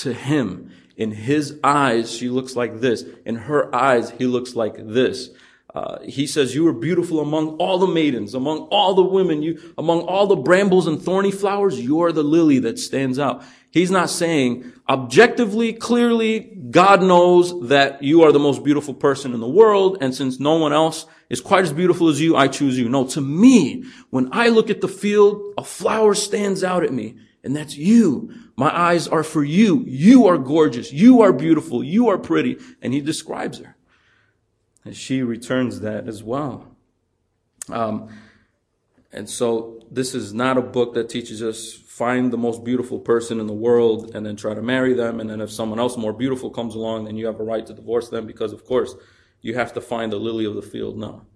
to 0.00 0.12
him. 0.12 0.70
In 0.96 1.12
his 1.12 1.58
eyes, 1.64 2.14
she 2.14 2.28
looks 2.28 2.56
like 2.56 2.80
this. 2.80 3.04
In 3.24 3.36
her 3.36 3.74
eyes, 3.74 4.10
he 4.10 4.26
looks 4.26 4.54
like 4.54 4.74
this. 4.76 5.30
Uh, 5.72 6.00
he 6.02 6.26
says, 6.26 6.54
you 6.54 6.66
are 6.66 6.72
beautiful 6.72 7.20
among 7.20 7.50
all 7.58 7.78
the 7.78 7.86
maidens, 7.86 8.34
among 8.34 8.58
all 8.70 8.94
the 8.94 9.04
women, 9.04 9.40
you, 9.40 9.72
among 9.78 10.00
all 10.00 10.26
the 10.26 10.34
brambles 10.34 10.88
and 10.88 11.00
thorny 11.00 11.30
flowers, 11.30 11.78
you 11.78 12.02
are 12.02 12.10
the 12.10 12.24
lily 12.24 12.58
that 12.58 12.76
stands 12.76 13.20
out. 13.20 13.44
He's 13.70 13.90
not 13.90 14.10
saying 14.10 14.72
objectively, 14.88 15.72
clearly, 15.72 16.40
God 16.40 17.02
knows 17.02 17.68
that 17.68 18.02
you 18.02 18.22
are 18.22 18.32
the 18.32 18.40
most 18.40 18.64
beautiful 18.64 18.94
person 18.94 19.32
in 19.32 19.38
the 19.38 19.48
world. 19.48 19.98
And 20.00 20.12
since 20.12 20.40
no 20.40 20.56
one 20.56 20.72
else 20.72 21.06
is 21.28 21.40
quite 21.40 21.62
as 21.62 21.72
beautiful 21.72 22.08
as 22.08 22.20
you, 22.20 22.34
I 22.34 22.48
choose 22.48 22.76
you. 22.76 22.88
No, 22.88 23.06
to 23.08 23.20
me, 23.20 23.84
when 24.10 24.28
I 24.32 24.48
look 24.48 24.70
at 24.70 24.80
the 24.80 24.88
field, 24.88 25.54
a 25.56 25.62
flower 25.62 26.14
stands 26.14 26.64
out 26.64 26.82
at 26.82 26.92
me. 26.92 27.16
And 27.44 27.54
that's 27.54 27.76
you. 27.76 28.34
My 28.56 28.76
eyes 28.76 29.06
are 29.06 29.22
for 29.22 29.44
you. 29.44 29.84
You 29.86 30.26
are 30.26 30.36
gorgeous. 30.36 30.92
You 30.92 31.22
are 31.22 31.32
beautiful. 31.32 31.82
You 31.82 32.08
are 32.08 32.18
pretty. 32.18 32.58
And 32.82 32.92
he 32.92 33.00
describes 33.00 33.58
her. 33.60 33.76
And 34.84 34.96
she 34.96 35.22
returns 35.22 35.80
that 35.80 36.08
as 36.08 36.22
well. 36.22 36.76
Um, 37.68 38.08
and 39.12 39.28
so 39.28 39.80
this 39.90 40.14
is 40.14 40.32
not 40.32 40.56
a 40.56 40.62
book 40.62 40.94
that 40.94 41.08
teaches 41.08 41.42
us 41.42 41.72
find 41.72 42.32
the 42.32 42.38
most 42.38 42.64
beautiful 42.64 42.98
person 42.98 43.40
in 43.40 43.46
the 43.46 43.52
world 43.52 44.12
and 44.14 44.24
then 44.24 44.36
try 44.36 44.54
to 44.54 44.62
marry 44.62 44.94
them. 44.94 45.20
And 45.20 45.28
then 45.28 45.40
if 45.40 45.50
someone 45.50 45.78
else 45.78 45.96
more 45.96 46.12
beautiful 46.12 46.50
comes 46.50 46.74
along, 46.74 47.04
then 47.04 47.16
you 47.16 47.26
have 47.26 47.40
a 47.40 47.44
right 47.44 47.66
to 47.66 47.74
divorce 47.74 48.08
them 48.08 48.26
because, 48.26 48.52
of 48.52 48.64
course, 48.64 48.94
you 49.42 49.54
have 49.54 49.72
to 49.74 49.80
find 49.80 50.12
the 50.12 50.16
lily 50.16 50.44
of 50.44 50.54
the 50.54 50.62
field. 50.62 50.96
No. 50.96 51.26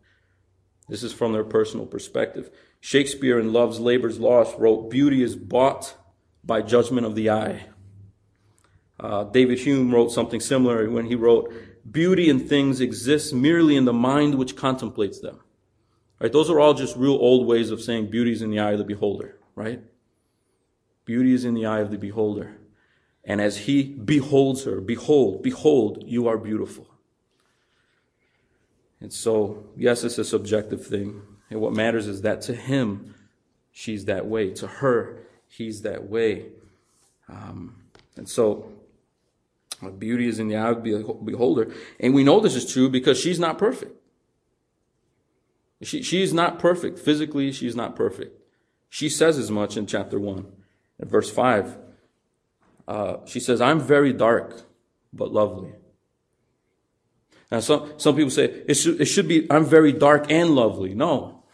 This 0.88 1.02
is 1.02 1.12
from 1.12 1.32
their 1.32 1.44
personal 1.44 1.86
perspective. 1.86 2.50
Shakespeare 2.80 3.38
in 3.38 3.52
Love's 3.52 3.80
Labor's 3.80 4.18
Lost 4.18 4.56
wrote, 4.58 4.90
Beauty 4.90 5.22
is 5.22 5.36
bought 5.36 5.96
by 6.44 6.62
judgment 6.62 7.06
of 7.06 7.14
the 7.14 7.30
eye. 7.30 7.66
Uh, 8.98 9.24
David 9.24 9.58
Hume 9.58 9.92
wrote 9.92 10.12
something 10.12 10.40
similar 10.40 10.88
when 10.88 11.06
he 11.06 11.14
wrote, 11.14 11.52
beauty 11.90 12.28
in 12.28 12.40
things 12.40 12.80
exists 12.80 13.32
merely 13.32 13.76
in 13.76 13.84
the 13.84 13.92
mind 13.92 14.36
which 14.36 14.56
contemplates 14.56 15.20
them. 15.20 15.40
Right? 16.20 16.32
Those 16.32 16.48
are 16.48 16.60
all 16.60 16.74
just 16.74 16.96
real 16.96 17.14
old 17.14 17.46
ways 17.46 17.70
of 17.70 17.82
saying 17.82 18.10
beauty 18.10 18.32
is 18.32 18.42
in 18.42 18.50
the 18.50 18.60
eye 18.60 18.72
of 18.72 18.78
the 18.78 18.84
beholder, 18.84 19.38
right? 19.54 19.82
Beauty 21.04 21.34
is 21.34 21.44
in 21.44 21.54
the 21.54 21.66
eye 21.66 21.80
of 21.80 21.90
the 21.90 21.98
beholder. 21.98 22.56
And 23.24 23.40
as 23.40 23.58
he 23.58 23.82
beholds 23.82 24.64
her, 24.64 24.80
behold, 24.80 25.42
behold, 25.42 26.04
you 26.06 26.28
are 26.28 26.38
beautiful. 26.38 26.88
And 29.00 29.12
so, 29.12 29.64
yes, 29.76 30.04
it's 30.04 30.18
a 30.18 30.24
subjective 30.24 30.86
thing. 30.86 31.22
And 31.50 31.60
what 31.60 31.72
matters 31.72 32.06
is 32.06 32.22
that 32.22 32.40
to 32.42 32.54
him, 32.54 33.14
she's 33.72 34.06
that 34.06 34.26
way. 34.26 34.50
To 34.54 34.66
her, 34.66 35.26
he's 35.48 35.82
that 35.82 36.08
way. 36.08 36.46
Um, 37.28 37.82
and 38.16 38.28
so, 38.28 38.72
Beauty 39.90 40.28
is 40.28 40.38
in 40.38 40.48
the 40.48 40.56
eye 40.56 40.70
of 40.70 40.82
the 40.82 41.02
beholder. 41.24 41.72
And 42.00 42.14
we 42.14 42.24
know 42.24 42.40
this 42.40 42.54
is 42.54 42.70
true 42.70 42.88
because 42.88 43.18
she's 43.18 43.38
not 43.38 43.58
perfect. 43.58 44.00
She, 45.82 46.02
she's 46.02 46.32
not 46.32 46.58
perfect. 46.58 46.98
Physically, 46.98 47.52
she's 47.52 47.76
not 47.76 47.96
perfect. 47.96 48.40
She 48.88 49.08
says 49.08 49.38
as 49.38 49.50
much 49.50 49.76
in 49.76 49.86
chapter 49.86 50.18
1. 50.18 50.46
In 51.00 51.08
verse 51.08 51.30
5, 51.30 51.76
uh, 52.86 53.16
she 53.26 53.40
says, 53.40 53.60
I'm 53.60 53.80
very 53.80 54.12
dark, 54.12 54.62
but 55.12 55.32
lovely. 55.32 55.72
Now, 57.50 57.60
some, 57.60 57.92
some 57.98 58.16
people 58.16 58.30
say, 58.30 58.62
it 58.66 58.74
should, 58.74 59.00
it 59.00 59.06
should 59.06 59.28
be, 59.28 59.50
I'm 59.50 59.64
very 59.64 59.92
dark 59.92 60.30
and 60.30 60.50
lovely. 60.50 60.94
No. 60.94 61.44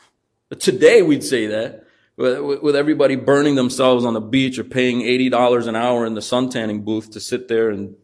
Today 0.58 1.02
we'd 1.02 1.24
say 1.24 1.46
that. 1.46 1.86
With, 2.16 2.62
with 2.62 2.76
everybody 2.76 3.16
burning 3.16 3.54
themselves 3.54 4.04
on 4.04 4.12
the 4.12 4.20
beach 4.20 4.58
or 4.58 4.64
paying 4.64 5.00
$80 5.00 5.66
an 5.66 5.76
hour 5.76 6.04
in 6.04 6.12
the 6.12 6.20
suntanning 6.20 6.84
booth 6.84 7.12
to 7.12 7.20
sit 7.20 7.48
there 7.48 7.70
and 7.70 7.94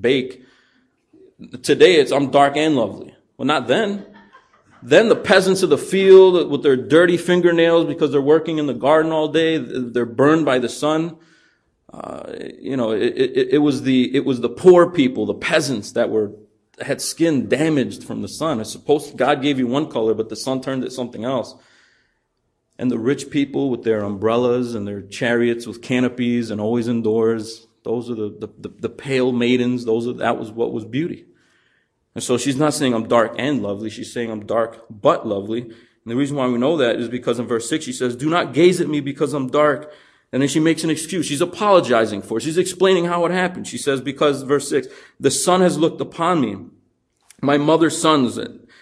bake. 0.00 0.42
Today 1.62 1.96
it's 1.96 2.12
I'm 2.12 2.30
dark 2.30 2.56
and 2.56 2.76
lovely. 2.76 3.14
Well, 3.36 3.46
not 3.46 3.66
then. 3.66 4.06
Then 4.82 5.08
the 5.08 5.16
peasants 5.16 5.62
of 5.62 5.70
the 5.70 5.78
field 5.78 6.50
with 6.50 6.62
their 6.62 6.76
dirty 6.76 7.16
fingernails 7.16 7.86
because 7.86 8.12
they're 8.12 8.20
working 8.20 8.58
in 8.58 8.66
the 8.66 8.74
garden 8.74 9.12
all 9.12 9.28
day, 9.28 9.56
they're 9.56 10.04
burned 10.04 10.44
by 10.44 10.58
the 10.58 10.68
sun. 10.68 11.16
Uh, 11.92 12.32
you 12.60 12.76
know, 12.76 12.90
it, 12.90 13.14
it, 13.16 13.48
it, 13.52 13.58
was 13.58 13.82
the 13.82 14.14
it 14.14 14.24
was 14.24 14.40
the 14.40 14.48
poor 14.48 14.90
people, 14.90 15.26
the 15.26 15.34
peasants 15.34 15.92
that 15.92 16.10
were 16.10 16.32
had 16.80 17.00
skin 17.00 17.48
damaged 17.48 18.04
from 18.04 18.20
the 18.20 18.28
sun. 18.28 18.60
I 18.60 18.64
suppose 18.64 19.12
God 19.12 19.40
gave 19.40 19.58
you 19.58 19.66
one 19.66 19.90
color, 19.90 20.12
but 20.12 20.28
the 20.28 20.36
sun 20.36 20.60
turned 20.60 20.84
it 20.84 20.92
something 20.92 21.24
else. 21.24 21.54
And 22.78 22.90
the 22.90 22.98
rich 22.98 23.30
people 23.30 23.70
with 23.70 23.84
their 23.84 24.02
umbrellas 24.02 24.74
and 24.74 24.86
their 24.86 25.02
chariots 25.02 25.66
with 25.66 25.82
canopies 25.82 26.50
and 26.50 26.60
always 26.60 26.88
indoors, 26.88 27.66
those 27.84 28.10
are 28.10 28.14
the, 28.14 28.30
the, 28.30 28.68
the, 28.68 28.74
the 28.80 28.88
pale 28.88 29.30
maidens. 29.30 29.84
Those 29.84 30.08
are, 30.08 30.14
that 30.14 30.38
was 30.38 30.50
what 30.50 30.72
was 30.72 30.84
beauty. 30.84 31.26
And 32.14 32.24
so 32.24 32.38
she's 32.38 32.56
not 32.56 32.74
saying 32.74 32.94
I'm 32.94 33.08
dark 33.08 33.34
and 33.38 33.62
lovely. 33.62 33.90
She's 33.90 34.12
saying 34.12 34.30
I'm 34.30 34.46
dark 34.46 34.84
but 34.90 35.26
lovely. 35.26 35.62
And 35.62 35.72
the 36.06 36.16
reason 36.16 36.36
why 36.36 36.46
we 36.46 36.58
know 36.58 36.76
that 36.78 36.96
is 36.96 37.08
because 37.08 37.38
in 37.38 37.46
verse 37.46 37.68
6 37.68 37.84
she 37.84 37.92
says, 37.92 38.16
do 38.16 38.30
not 38.30 38.54
gaze 38.54 38.80
at 38.80 38.88
me 38.88 39.00
because 39.00 39.34
I'm 39.34 39.48
dark. 39.48 39.92
And 40.32 40.42
then 40.42 40.48
she 40.48 40.60
makes 40.60 40.82
an 40.82 40.90
excuse. 40.90 41.26
She's 41.26 41.40
apologizing 41.40 42.22
for 42.22 42.38
it. 42.38 42.40
She's 42.40 42.58
explaining 42.58 43.04
how 43.04 43.24
it 43.26 43.30
happened. 43.30 43.68
She 43.68 43.78
says, 43.78 44.00
because 44.00 44.42
verse 44.42 44.68
6, 44.68 44.88
the 45.20 45.30
sun 45.30 45.60
has 45.60 45.78
looked 45.78 46.00
upon 46.00 46.40
me. 46.40 46.56
My 47.40 47.56
mother's 47.56 48.00
sons, 48.00 48.38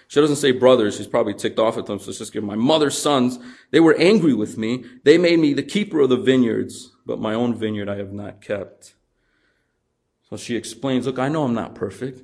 she 0.09 0.21
doesn't 0.21 0.37
say 0.37 0.53
brothers. 0.53 0.97
She's 0.97 1.07
probably 1.07 1.35
ticked 1.35 1.59
off 1.59 1.77
at 1.77 1.87
them. 1.87 1.99
So 1.99 2.13
just 2.13 2.33
give 2.33 2.45
my 2.45 2.55
mother's 2.55 2.97
sons. 2.97 3.39
They 3.71 3.81
were 3.81 3.95
angry 3.99 4.33
with 4.33 4.57
me. 4.57 4.85
They 5.05 5.19
made 5.19 5.41
me 5.41 5.53
the 5.53 5.63
keeper 5.63 6.01
of 6.01 6.11
the 6.11 6.17
vineyards 6.17 6.92
but 7.05 7.21
my 7.21 7.35
own 7.35 7.55
vineyard 7.55 7.89
I 7.89 7.97
have 7.97 8.13
not 8.13 8.41
kept. 8.41 8.95
So 10.29 10.37
she 10.37 10.57
explains, 10.57 11.07
look, 11.07 11.19
I 11.19 11.29
know 11.29 11.45
I'm 11.45 11.55
not 11.55 11.75
perfect. 11.75 12.23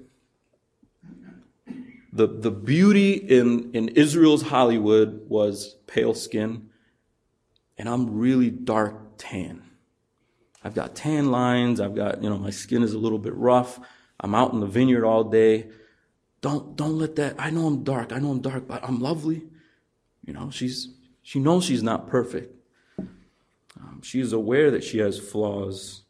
The, 2.13 2.27
the 2.27 2.51
beauty 2.51 3.13
in, 3.13 3.71
in 3.73 3.89
Israel's 3.89 4.43
Hollywood 4.43 5.29
was 5.29 5.77
pale 5.87 6.15
skin, 6.15 6.71
and 7.77 7.89
I'm 7.89 8.19
really 8.19 8.51
dark 8.51 9.19
tan. 9.19 9.63
I've 10.65 10.75
got 10.75 10.95
tan 10.95 11.31
lines, 11.31 11.81
I've 11.81 11.95
got, 11.95 12.23
you 12.23 12.31
know, 12.31 12.39
my 12.39 12.51
skin 12.51 12.83
is 12.83 12.93
a 12.93 12.99
little 12.99 13.19
bit 13.19 13.35
rough. 13.35 13.79
I'm 14.21 14.35
out 14.35 14.53
in 14.53 14.61
the 14.61 14.67
vineyard 14.67 15.05
all 15.05 15.25
day. 15.25 15.69
Don't, 16.41 16.77
don't 16.77 16.99
let 16.99 17.17
that, 17.17 17.37
I 17.39 17.51
know 17.51 17.67
I'm 17.67 17.85
dark, 17.85 18.13
I 18.13 18.19
know 18.19 18.31
I'm 18.31 18.41
dark, 18.41 18.67
but 18.67 18.83
I'm 18.83 19.01
lovely. 19.01 19.45
You 20.25 20.33
know, 20.33 20.51
she's, 20.51 20.89
she 21.23 21.39
knows 21.39 21.65
she's 21.65 21.83
not 21.83 22.09
perfect. 22.09 22.58
Um, 23.99 24.03
she 24.03 24.21
is 24.21 24.33
aware 24.33 24.71
that 24.71 24.85
she 24.85 24.99
has 24.99 25.19
flaws. 25.19 26.03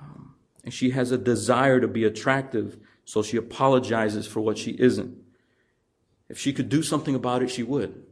Um, 0.00 0.34
and 0.64 0.74
she 0.74 0.90
has 0.90 1.12
a 1.12 1.18
desire 1.18 1.80
to 1.80 1.88
be 1.88 2.04
attractive, 2.04 2.78
so 3.04 3.22
she 3.22 3.36
apologizes 3.36 4.26
for 4.26 4.40
what 4.40 4.58
she 4.58 4.72
isn't. 4.72 5.16
If 6.28 6.38
she 6.38 6.52
could 6.52 6.68
do 6.68 6.82
something 6.82 7.14
about 7.14 7.42
it, 7.42 7.50
she 7.50 7.62
would. 7.62 8.02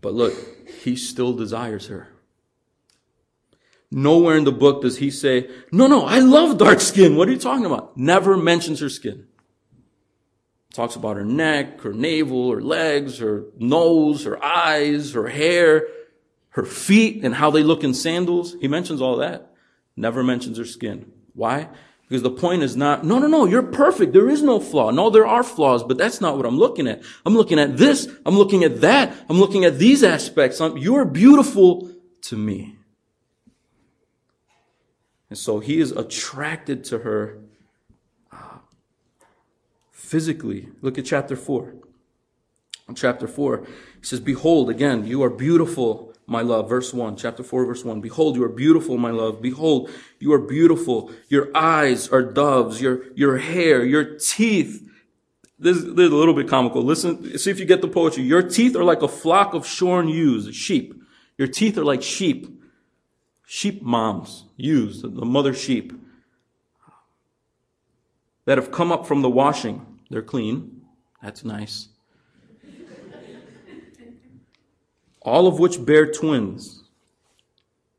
But 0.00 0.14
look, 0.14 0.34
he 0.82 0.96
still 0.96 1.32
desires 1.32 1.86
her. 1.86 2.08
Nowhere 3.90 4.36
in 4.36 4.44
the 4.44 4.52
book 4.52 4.82
does 4.82 4.98
he 4.98 5.12
say, 5.12 5.48
no, 5.70 5.86
no, 5.86 6.04
I 6.04 6.18
love 6.18 6.58
dark 6.58 6.80
skin. 6.80 7.14
What 7.16 7.28
are 7.28 7.32
you 7.32 7.38
talking 7.38 7.64
about? 7.64 7.96
Never 7.96 8.36
mentions 8.36 8.80
her 8.80 8.88
skin. 8.88 9.28
Talks 10.76 10.94
about 10.94 11.16
her 11.16 11.24
neck, 11.24 11.80
her 11.80 11.94
navel, 11.94 12.52
her 12.52 12.60
legs, 12.60 13.18
her 13.20 13.44
nose, 13.58 14.24
her 14.24 14.44
eyes, 14.44 15.14
her 15.14 15.26
hair, 15.26 15.88
her 16.50 16.66
feet, 16.66 17.24
and 17.24 17.34
how 17.34 17.50
they 17.50 17.62
look 17.62 17.82
in 17.82 17.94
sandals. 17.94 18.54
He 18.60 18.68
mentions 18.68 19.00
all 19.00 19.16
that. 19.16 19.54
Never 19.96 20.22
mentions 20.22 20.58
her 20.58 20.66
skin. 20.66 21.10
Why? 21.32 21.70
Because 22.06 22.22
the 22.22 22.30
point 22.30 22.62
is 22.62 22.76
not, 22.76 23.06
no, 23.06 23.18
no, 23.18 23.26
no, 23.26 23.46
you're 23.46 23.62
perfect. 23.62 24.12
There 24.12 24.28
is 24.28 24.42
no 24.42 24.60
flaw. 24.60 24.90
No, 24.90 25.08
there 25.08 25.26
are 25.26 25.42
flaws, 25.42 25.82
but 25.82 25.96
that's 25.96 26.20
not 26.20 26.36
what 26.36 26.44
I'm 26.44 26.58
looking 26.58 26.86
at. 26.86 27.02
I'm 27.24 27.34
looking 27.34 27.58
at 27.58 27.78
this. 27.78 28.06
I'm 28.26 28.36
looking 28.36 28.62
at 28.62 28.82
that. 28.82 29.16
I'm 29.30 29.40
looking 29.40 29.64
at 29.64 29.78
these 29.78 30.04
aspects. 30.04 30.60
I'm, 30.60 30.76
you're 30.76 31.06
beautiful 31.06 31.90
to 32.24 32.36
me. 32.36 32.76
And 35.30 35.38
so 35.38 35.58
he 35.58 35.80
is 35.80 35.92
attracted 35.92 36.84
to 36.84 36.98
her 36.98 37.38
physically. 40.06 40.68
Look 40.82 40.98
at 40.98 41.04
chapter 41.04 41.36
4. 41.36 41.74
In 42.88 42.94
chapter 42.94 43.26
4, 43.26 43.64
he 44.00 44.04
says, 44.06 44.20
Behold, 44.20 44.70
again, 44.70 45.06
you 45.06 45.22
are 45.22 45.30
beautiful 45.30 46.14
my 46.26 46.42
love. 46.42 46.68
Verse 46.68 46.92
1, 46.92 47.16
chapter 47.16 47.42
4, 47.42 47.64
verse 47.66 47.84
1. 47.84 48.00
Behold, 48.00 48.36
you 48.36 48.42
are 48.42 48.48
beautiful, 48.48 48.98
my 48.98 49.10
love. 49.10 49.40
Behold, 49.40 49.90
you 50.18 50.32
are 50.32 50.38
beautiful. 50.38 51.12
Your 51.28 51.56
eyes 51.56 52.08
are 52.08 52.22
doves. 52.22 52.80
Your, 52.80 53.12
your 53.14 53.38
hair, 53.38 53.84
your 53.84 54.16
teeth. 54.16 54.82
This, 55.58 55.78
this 55.78 56.06
is 56.06 56.12
a 56.12 56.16
little 56.16 56.34
bit 56.34 56.48
comical. 56.48 56.82
Listen, 56.82 57.38
see 57.38 57.50
if 57.50 57.60
you 57.60 57.64
get 57.64 57.80
the 57.80 57.88
poetry. 57.88 58.24
Your 58.24 58.42
teeth 58.42 58.76
are 58.76 58.84
like 58.84 59.02
a 59.02 59.08
flock 59.08 59.54
of 59.54 59.66
shorn 59.66 60.08
ewes, 60.08 60.54
sheep. 60.54 61.00
Your 61.38 61.48
teeth 61.48 61.78
are 61.78 61.84
like 61.84 62.02
sheep. 62.02 62.52
Sheep 63.46 63.80
moms, 63.80 64.44
ewes, 64.56 65.02
the 65.02 65.08
mother 65.08 65.54
sheep. 65.54 65.92
That 68.44 68.58
have 68.58 68.70
come 68.70 68.90
up 68.90 69.06
from 69.06 69.22
the 69.22 69.30
washing. 69.30 69.95
They're 70.10 70.22
clean. 70.22 70.82
That's 71.22 71.44
nice. 71.44 71.88
all 75.26 75.48
of 75.48 75.58
which 75.58 75.84
bear 75.84 76.10
twins. 76.10 76.84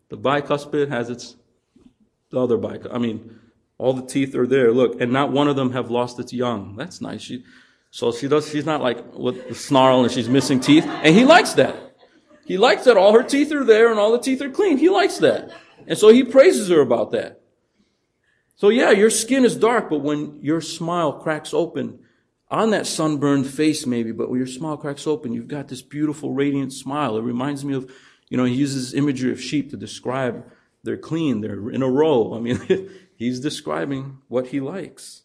The 0.10 0.18
bicuspid 0.18 0.88
has 0.88 1.10
its 1.10 1.36
the 2.30 2.40
other 2.40 2.58
bicuspid. 2.58 2.96
I 2.96 2.98
mean, 2.98 3.40
all 3.78 3.94
the 3.94 4.06
teeth 4.06 4.34
are 4.34 4.48
there. 4.48 4.72
Look, 4.72 5.00
and 5.02 5.12
not 5.12 5.32
one 5.32 5.48
of 5.48 5.56
them 5.56 5.74
have 5.74 5.92
lost 5.92 6.20
its 6.20 6.34
young. 6.34 6.76
That's 6.78 7.02
nice. 7.02 7.22
She, 7.22 7.44
so 7.92 8.12
she 8.12 8.28
does. 8.28 8.50
She's 8.50 8.66
not 8.66 8.82
like 8.82 9.14
with 9.14 9.50
the 9.50 9.56
snarl 9.56 10.04
and 10.04 10.12
she's 10.12 10.30
missing 10.30 10.60
teeth. 10.60 10.86
And 10.86 11.14
he 11.14 11.26
likes 11.26 11.54
that. 11.54 11.76
He 12.46 12.58
likes 12.58 12.86
that 12.86 12.96
all 12.96 13.12
her 13.12 13.24
teeth 13.24 13.52
are 13.52 13.66
there 13.66 13.92
and 13.92 14.00
all 14.00 14.14
the 14.14 14.20
teeth 14.20 14.42
are 14.42 14.50
clean. 14.50 14.78
He 14.78 14.90
likes 14.90 15.18
that, 15.18 15.52
and 15.86 15.98
so 15.98 16.08
he 16.08 16.24
praises 16.24 16.70
her 16.70 16.80
about 16.80 17.12
that. 17.12 17.42
So 18.58 18.70
yeah, 18.70 18.90
your 18.90 19.12
skin 19.12 19.46
is 19.46 19.56
dark, 19.56 19.90
but 19.90 20.00
when 20.00 20.40
your 20.42 20.62
smile 20.62 21.14
cracks 21.14 21.54
open, 21.54 22.00
on 22.50 22.72
that 22.72 22.88
sunburned 22.88 23.48
face 23.48 23.86
maybe, 23.86 24.12
but 24.12 24.30
when 24.30 24.40
your 24.40 24.48
smile 24.48 24.78
cracks 24.78 25.06
open, 25.06 25.32
you've 25.32 25.48
got 25.48 25.68
this 25.68 25.84
beautiful, 25.84 26.34
radiant 26.34 26.74
smile. 26.74 27.18
It 27.18 27.22
reminds 27.22 27.64
me 27.64 27.76
of, 27.76 27.92
you 28.30 28.38
know, 28.38 28.46
he 28.46 28.56
uses 28.56 28.96
imagery 28.96 29.32
of 29.32 29.42
sheep 29.42 29.70
to 29.70 29.78
describe 29.78 30.50
they're 30.84 30.98
clean, 30.98 31.42
they're 31.42 31.70
in 31.70 31.84
a 31.84 31.90
row. 31.90 32.34
I 32.36 32.40
mean, 32.40 32.90
he's 33.16 33.40
describing 33.40 34.20
what 34.28 34.48
he 34.48 34.60
likes. 34.60 35.24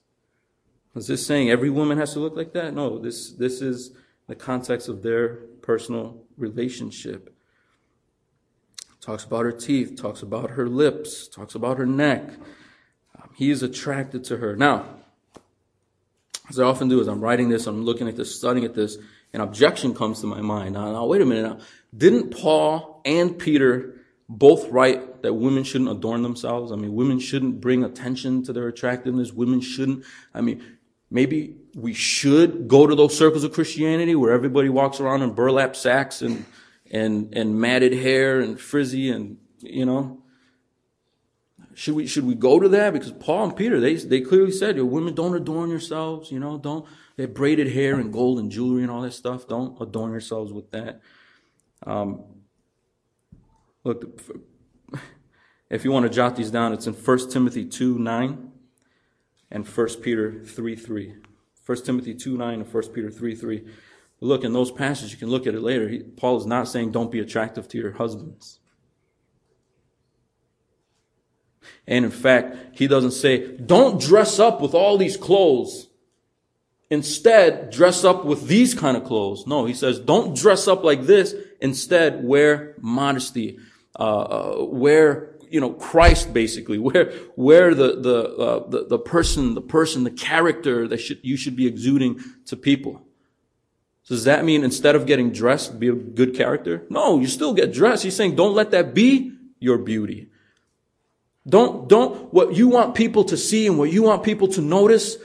Is 0.94 1.06
this 1.06 1.26
saying 1.26 1.48
every 1.48 1.70
woman 1.70 1.96
has 1.96 2.12
to 2.12 2.20
look 2.20 2.36
like 2.36 2.52
that? 2.52 2.74
No, 2.74 2.98
this, 2.98 3.32
this 3.32 3.62
is 3.62 3.92
the 4.26 4.34
context 4.34 4.88
of 4.88 5.02
their 5.02 5.36
personal 5.62 6.22
relationship. 6.36 7.34
Talks 9.00 9.24
about 9.24 9.44
her 9.44 9.52
teeth, 9.52 9.96
talks 9.96 10.20
about 10.20 10.50
her 10.50 10.68
lips, 10.68 11.28
talks 11.28 11.54
about 11.54 11.78
her 11.78 11.86
neck. 11.86 12.28
He 13.34 13.50
is 13.50 13.62
attracted 13.62 14.24
to 14.24 14.36
her. 14.38 14.56
Now, 14.56 14.86
as 16.48 16.58
I 16.58 16.64
often 16.64 16.88
do, 16.88 17.00
as 17.00 17.08
I'm 17.08 17.20
writing 17.20 17.48
this, 17.48 17.66
I'm 17.66 17.84
looking 17.84 18.08
at 18.08 18.16
this, 18.16 18.34
studying 18.34 18.64
at 18.64 18.74
this, 18.74 18.98
an 19.32 19.40
objection 19.40 19.94
comes 19.94 20.20
to 20.20 20.26
my 20.26 20.40
mind. 20.40 20.74
Now, 20.74 20.92
now, 20.92 21.06
wait 21.06 21.22
a 21.22 21.26
minute 21.26 21.48
now. 21.48 21.64
Didn't 21.96 22.30
Paul 22.30 23.00
and 23.04 23.38
Peter 23.38 23.94
both 24.28 24.68
write 24.68 25.22
that 25.22 25.34
women 25.34 25.64
shouldn't 25.64 25.90
adorn 25.90 26.22
themselves? 26.22 26.72
I 26.72 26.76
mean, 26.76 26.94
women 26.94 27.18
shouldn't 27.18 27.60
bring 27.60 27.84
attention 27.84 28.42
to 28.44 28.52
their 28.52 28.68
attractiveness. 28.68 29.32
Women 29.32 29.60
shouldn't, 29.60 30.04
I 30.34 30.40
mean, 30.40 30.62
maybe 31.10 31.56
we 31.74 31.94
should 31.94 32.68
go 32.68 32.86
to 32.86 32.94
those 32.94 33.16
circles 33.16 33.44
of 33.44 33.52
Christianity 33.52 34.14
where 34.14 34.32
everybody 34.32 34.68
walks 34.68 35.00
around 35.00 35.22
in 35.22 35.32
burlap 35.32 35.74
sacks 35.76 36.20
and, 36.20 36.44
and, 36.90 37.34
and 37.34 37.58
matted 37.58 37.92
hair 37.92 38.40
and 38.40 38.60
frizzy 38.60 39.10
and, 39.10 39.38
you 39.60 39.86
know, 39.86 40.21
should 41.74 41.94
we 41.94 42.06
should 42.06 42.24
we 42.24 42.34
go 42.34 42.60
to 42.60 42.68
that? 42.68 42.92
Because 42.92 43.12
Paul 43.12 43.44
and 43.44 43.56
Peter, 43.56 43.80
they 43.80 43.94
they 43.94 44.20
clearly 44.20 44.52
said, 44.52 44.76
"Your 44.76 44.86
women 44.86 45.14
don't 45.14 45.34
adorn 45.34 45.70
yourselves. 45.70 46.30
You 46.30 46.38
know, 46.38 46.58
don't 46.58 46.86
they 47.16 47.24
have 47.24 47.34
braided 47.34 47.72
hair 47.72 47.94
and 47.94 48.12
gold 48.12 48.38
and 48.38 48.50
jewelry 48.50 48.82
and 48.82 48.90
all 48.90 49.02
that 49.02 49.12
stuff. 49.12 49.48
Don't 49.48 49.80
adorn 49.80 50.10
yourselves 50.12 50.52
with 50.52 50.70
that." 50.70 51.00
Um, 51.84 52.24
look, 53.84 54.20
if 55.70 55.84
you 55.84 55.92
want 55.92 56.04
to 56.04 56.10
jot 56.10 56.36
these 56.36 56.50
down, 56.50 56.72
it's 56.72 56.86
in 56.86 56.94
1 56.94 57.30
Timothy 57.30 57.64
two 57.64 57.98
nine 57.98 58.52
and 59.50 59.66
1 59.66 59.88
Peter 60.02 60.44
three 60.44 60.76
three. 60.76 61.14
1 61.64 61.84
Timothy 61.84 62.14
2 62.14 62.36
9 62.36 62.60
and 62.60 62.74
1 62.74 62.82
Peter 62.88 63.10
3 63.10 63.34
3. 63.34 63.64
Look, 64.20 64.44
in 64.44 64.52
those 64.52 64.70
passages, 64.70 65.12
you 65.12 65.18
can 65.18 65.30
look 65.30 65.46
at 65.46 65.54
it 65.54 65.62
later. 65.62 65.88
He, 65.88 66.00
Paul 66.00 66.36
is 66.36 66.46
not 66.46 66.68
saying 66.68 66.92
don't 66.92 67.10
be 67.10 67.20
attractive 67.20 67.68
to 67.68 67.78
your 67.78 67.92
husbands. 67.92 68.58
And 71.86 72.04
in 72.04 72.10
fact, 72.10 72.78
he 72.78 72.86
doesn't 72.86 73.12
say, 73.12 73.56
don't 73.56 74.00
dress 74.00 74.38
up 74.38 74.60
with 74.60 74.74
all 74.74 74.96
these 74.96 75.16
clothes. 75.16 75.88
Instead, 76.90 77.70
dress 77.70 78.04
up 78.04 78.24
with 78.24 78.48
these 78.48 78.74
kind 78.74 78.96
of 78.96 79.04
clothes. 79.04 79.46
No, 79.46 79.64
he 79.64 79.74
says, 79.74 79.98
don't 79.98 80.36
dress 80.36 80.68
up 80.68 80.84
like 80.84 81.02
this. 81.02 81.34
Instead, 81.60 82.22
wear 82.22 82.74
modesty. 82.80 83.58
Uh, 83.98 84.02
uh, 84.02 84.64
wear, 84.64 85.36
you 85.48 85.60
know, 85.60 85.72
Christ 85.72 86.32
basically. 86.32 86.78
Wear, 86.92 87.12
wear 87.36 87.74
the, 87.74 88.00
the, 88.00 88.36
uh, 88.36 88.68
the, 88.68 88.86
the 88.88 88.98
person, 88.98 89.54
the 89.54 89.60
person, 89.60 90.04
the 90.04 90.10
character 90.10 90.88
that 90.88 90.98
should, 90.98 91.20
you 91.22 91.36
should 91.36 91.56
be 91.56 91.66
exuding 91.66 92.20
to 92.46 92.56
people. 92.56 93.02
So 94.04 94.14
does 94.14 94.24
that 94.24 94.44
mean 94.44 94.64
instead 94.64 94.96
of 94.96 95.06
getting 95.06 95.30
dressed, 95.30 95.78
be 95.78 95.88
a 95.88 95.94
good 95.94 96.34
character? 96.34 96.84
No, 96.90 97.20
you 97.20 97.26
still 97.26 97.54
get 97.54 97.72
dressed. 97.72 98.02
He's 98.02 98.16
saying 98.16 98.34
don't 98.34 98.54
let 98.54 98.70
that 98.72 98.94
be 98.94 99.32
your 99.60 99.78
beauty. 99.78 100.28
Don't, 101.48 101.88
don't, 101.88 102.32
what 102.32 102.54
you 102.54 102.68
want 102.68 102.94
people 102.94 103.24
to 103.24 103.36
see 103.36 103.66
and 103.66 103.78
what 103.78 103.90
you 103.92 104.02
want 104.02 104.22
people 104.22 104.48
to 104.48 104.60
notice 104.60 105.16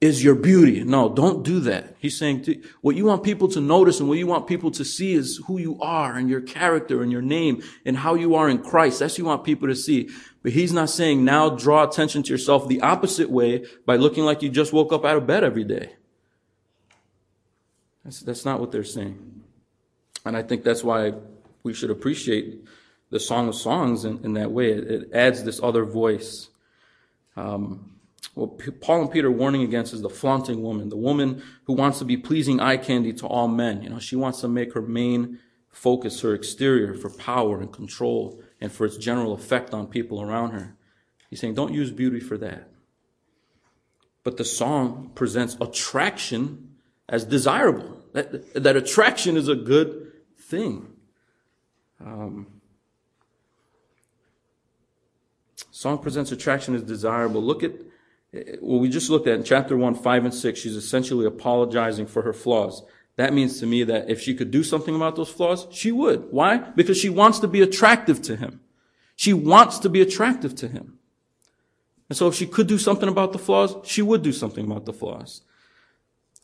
is 0.00 0.24
your 0.24 0.34
beauty. 0.34 0.82
No, 0.82 1.10
don't 1.10 1.42
do 1.42 1.60
that. 1.60 1.94
He's 1.98 2.16
saying 2.16 2.42
to, 2.44 2.62
what 2.80 2.96
you 2.96 3.04
want 3.04 3.22
people 3.22 3.48
to 3.48 3.60
notice 3.60 4.00
and 4.00 4.08
what 4.08 4.16
you 4.16 4.26
want 4.26 4.46
people 4.46 4.70
to 4.70 4.84
see 4.84 5.12
is 5.12 5.42
who 5.46 5.58
you 5.58 5.78
are 5.80 6.16
and 6.16 6.30
your 6.30 6.40
character 6.40 7.02
and 7.02 7.12
your 7.12 7.20
name 7.20 7.62
and 7.84 7.98
how 7.98 8.14
you 8.14 8.34
are 8.34 8.48
in 8.48 8.62
Christ. 8.62 9.00
That's 9.00 9.14
what 9.14 9.18
you 9.18 9.24
want 9.26 9.44
people 9.44 9.68
to 9.68 9.74
see. 9.74 10.08
But 10.42 10.52
he's 10.52 10.72
not 10.72 10.88
saying 10.88 11.22
now 11.22 11.50
draw 11.50 11.86
attention 11.86 12.22
to 12.22 12.32
yourself 12.32 12.66
the 12.66 12.80
opposite 12.80 13.28
way 13.28 13.66
by 13.84 13.96
looking 13.96 14.24
like 14.24 14.40
you 14.40 14.48
just 14.48 14.72
woke 14.72 14.90
up 14.94 15.04
out 15.04 15.18
of 15.18 15.26
bed 15.26 15.44
every 15.44 15.64
day. 15.64 15.92
That's, 18.02 18.20
that's 18.20 18.46
not 18.46 18.60
what 18.60 18.72
they're 18.72 18.82
saying. 18.84 19.42
And 20.24 20.34
I 20.34 20.42
think 20.42 20.64
that's 20.64 20.82
why 20.82 21.12
we 21.62 21.74
should 21.74 21.90
appreciate 21.90 22.64
the 23.10 23.20
Song 23.20 23.48
of 23.48 23.54
Songs 23.54 24.04
in, 24.04 24.24
in 24.24 24.34
that 24.34 24.52
way. 24.52 24.72
It, 24.72 24.90
it, 24.90 25.10
adds 25.12 25.44
this 25.44 25.60
other 25.62 25.84
voice. 25.84 26.48
Um, 27.36 27.96
what 28.34 28.80
Paul 28.80 29.02
and 29.02 29.10
Peter 29.10 29.28
are 29.28 29.32
warning 29.32 29.62
against 29.62 29.92
is 29.92 30.02
the 30.02 30.08
flaunting 30.08 30.62
woman, 30.62 30.88
the 30.88 30.96
woman 30.96 31.42
who 31.64 31.72
wants 31.72 31.98
to 31.98 32.04
be 32.04 32.16
pleasing 32.16 32.60
eye 32.60 32.76
candy 32.76 33.12
to 33.14 33.26
all 33.26 33.48
men. 33.48 33.82
You 33.82 33.90
know, 33.90 33.98
she 33.98 34.16
wants 34.16 34.40
to 34.40 34.48
make 34.48 34.72
her 34.74 34.82
main 34.82 35.38
focus 35.70 36.20
her 36.20 36.34
exterior 36.34 36.94
for 36.94 37.10
power 37.10 37.60
and 37.60 37.72
control 37.72 38.40
and 38.60 38.70
for 38.70 38.86
its 38.86 38.96
general 38.96 39.32
effect 39.32 39.72
on 39.74 39.86
people 39.86 40.20
around 40.22 40.50
her. 40.50 40.76
He's 41.28 41.40
saying, 41.40 41.54
don't 41.54 41.72
use 41.72 41.90
beauty 41.90 42.20
for 42.20 42.36
that. 42.38 42.68
But 44.22 44.36
the 44.36 44.44
song 44.44 45.12
presents 45.14 45.56
attraction 45.60 46.74
as 47.08 47.24
desirable. 47.24 47.98
That, 48.12 48.54
that 48.54 48.76
attraction 48.76 49.36
is 49.36 49.48
a 49.48 49.54
good 49.54 50.12
thing. 50.36 50.88
Um, 52.04 52.59
Song 55.80 55.96
presents 55.96 56.30
attraction 56.30 56.74
as 56.74 56.82
desirable. 56.82 57.42
Look 57.42 57.62
at 57.62 57.72
what 58.60 58.82
we 58.82 58.90
just 58.90 59.08
looked 59.08 59.26
at 59.26 59.36
in 59.36 59.44
chapter 59.44 59.78
1, 59.78 59.94
5, 59.94 60.24
and 60.26 60.34
6. 60.34 60.60
She's 60.60 60.76
essentially 60.76 61.24
apologizing 61.24 62.06
for 62.06 62.20
her 62.20 62.34
flaws. 62.34 62.82
That 63.16 63.32
means 63.32 63.58
to 63.60 63.66
me 63.66 63.82
that 63.84 64.10
if 64.10 64.20
she 64.20 64.34
could 64.34 64.50
do 64.50 64.62
something 64.62 64.94
about 64.94 65.16
those 65.16 65.30
flaws, 65.30 65.66
she 65.70 65.90
would. 65.90 66.30
Why? 66.30 66.58
Because 66.58 66.98
she 66.98 67.08
wants 67.08 67.38
to 67.38 67.48
be 67.48 67.62
attractive 67.62 68.20
to 68.24 68.36
him. 68.36 68.60
She 69.16 69.32
wants 69.32 69.78
to 69.78 69.88
be 69.88 70.02
attractive 70.02 70.54
to 70.56 70.68
him. 70.68 70.98
And 72.10 72.18
so 72.18 72.28
if 72.28 72.34
she 72.34 72.46
could 72.46 72.66
do 72.66 72.76
something 72.76 73.08
about 73.08 73.32
the 73.32 73.38
flaws, 73.38 73.74
she 73.82 74.02
would 74.02 74.22
do 74.22 74.32
something 74.32 74.66
about 74.66 74.84
the 74.84 74.92
flaws. 74.92 75.40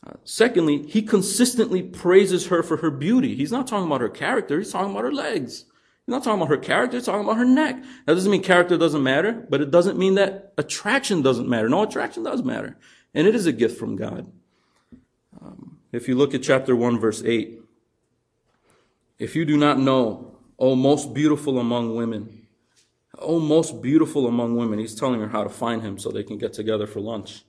Uh, 0.03 0.13
secondly, 0.23 0.81
he 0.87 1.03
consistently 1.03 1.83
praises 1.83 2.47
her 2.47 2.63
for 2.63 2.77
her 2.77 2.89
beauty. 2.89 3.35
He's 3.35 3.51
not 3.51 3.67
talking 3.67 3.85
about 3.85 4.01
her 4.01 4.09
character, 4.09 4.57
he's 4.57 4.71
talking 4.71 4.89
about 4.89 5.03
her 5.03 5.13
legs. 5.13 5.65
Not 6.07 6.23
talking 6.23 6.41
about 6.41 6.49
her 6.49 6.57
character, 6.57 7.01
talking 7.01 7.25
about 7.25 7.37
her 7.37 7.45
neck. 7.45 7.83
That 8.05 8.13
doesn't 8.13 8.31
mean 8.31 8.41
character 8.41 8.77
doesn't 8.77 9.03
matter, 9.03 9.45
but 9.49 9.61
it 9.61 9.71
doesn't 9.71 9.97
mean 9.97 10.15
that 10.15 10.53
attraction 10.57 11.21
doesn't 11.21 11.49
matter. 11.49 11.67
No, 11.67 11.83
attraction 11.83 12.23
does 12.23 12.43
matter. 12.43 12.77
And 13.13 13.27
it 13.27 13.35
is 13.35 13.45
a 13.45 13.51
gift 13.51 13.77
from 13.77 13.95
God. 13.97 14.31
Um, 15.41 15.79
if 15.91 16.07
you 16.07 16.15
look 16.15 16.33
at 16.33 16.43
chapter 16.43 16.75
1, 16.75 16.99
verse 16.99 17.21
8, 17.23 17.59
if 19.19 19.35
you 19.35 19.43
do 19.43 19.57
not 19.57 19.79
know, 19.79 20.37
O 20.57 20.75
most 20.75 21.13
beautiful 21.13 21.59
among 21.59 21.95
women, 21.95 22.47
Oh, 23.19 23.39
most 23.39 23.81
beautiful 23.81 24.27
among 24.27 24.55
women. 24.55 24.79
He's 24.79 24.95
telling 24.95 25.19
her 25.19 25.29
how 25.29 25.43
to 25.43 25.49
find 25.49 25.81
him 25.81 25.97
so 25.97 26.11
they 26.11 26.23
can 26.23 26.37
get 26.37 26.53
together 26.53 26.85
for 26.85 26.99
lunch. 26.99 27.43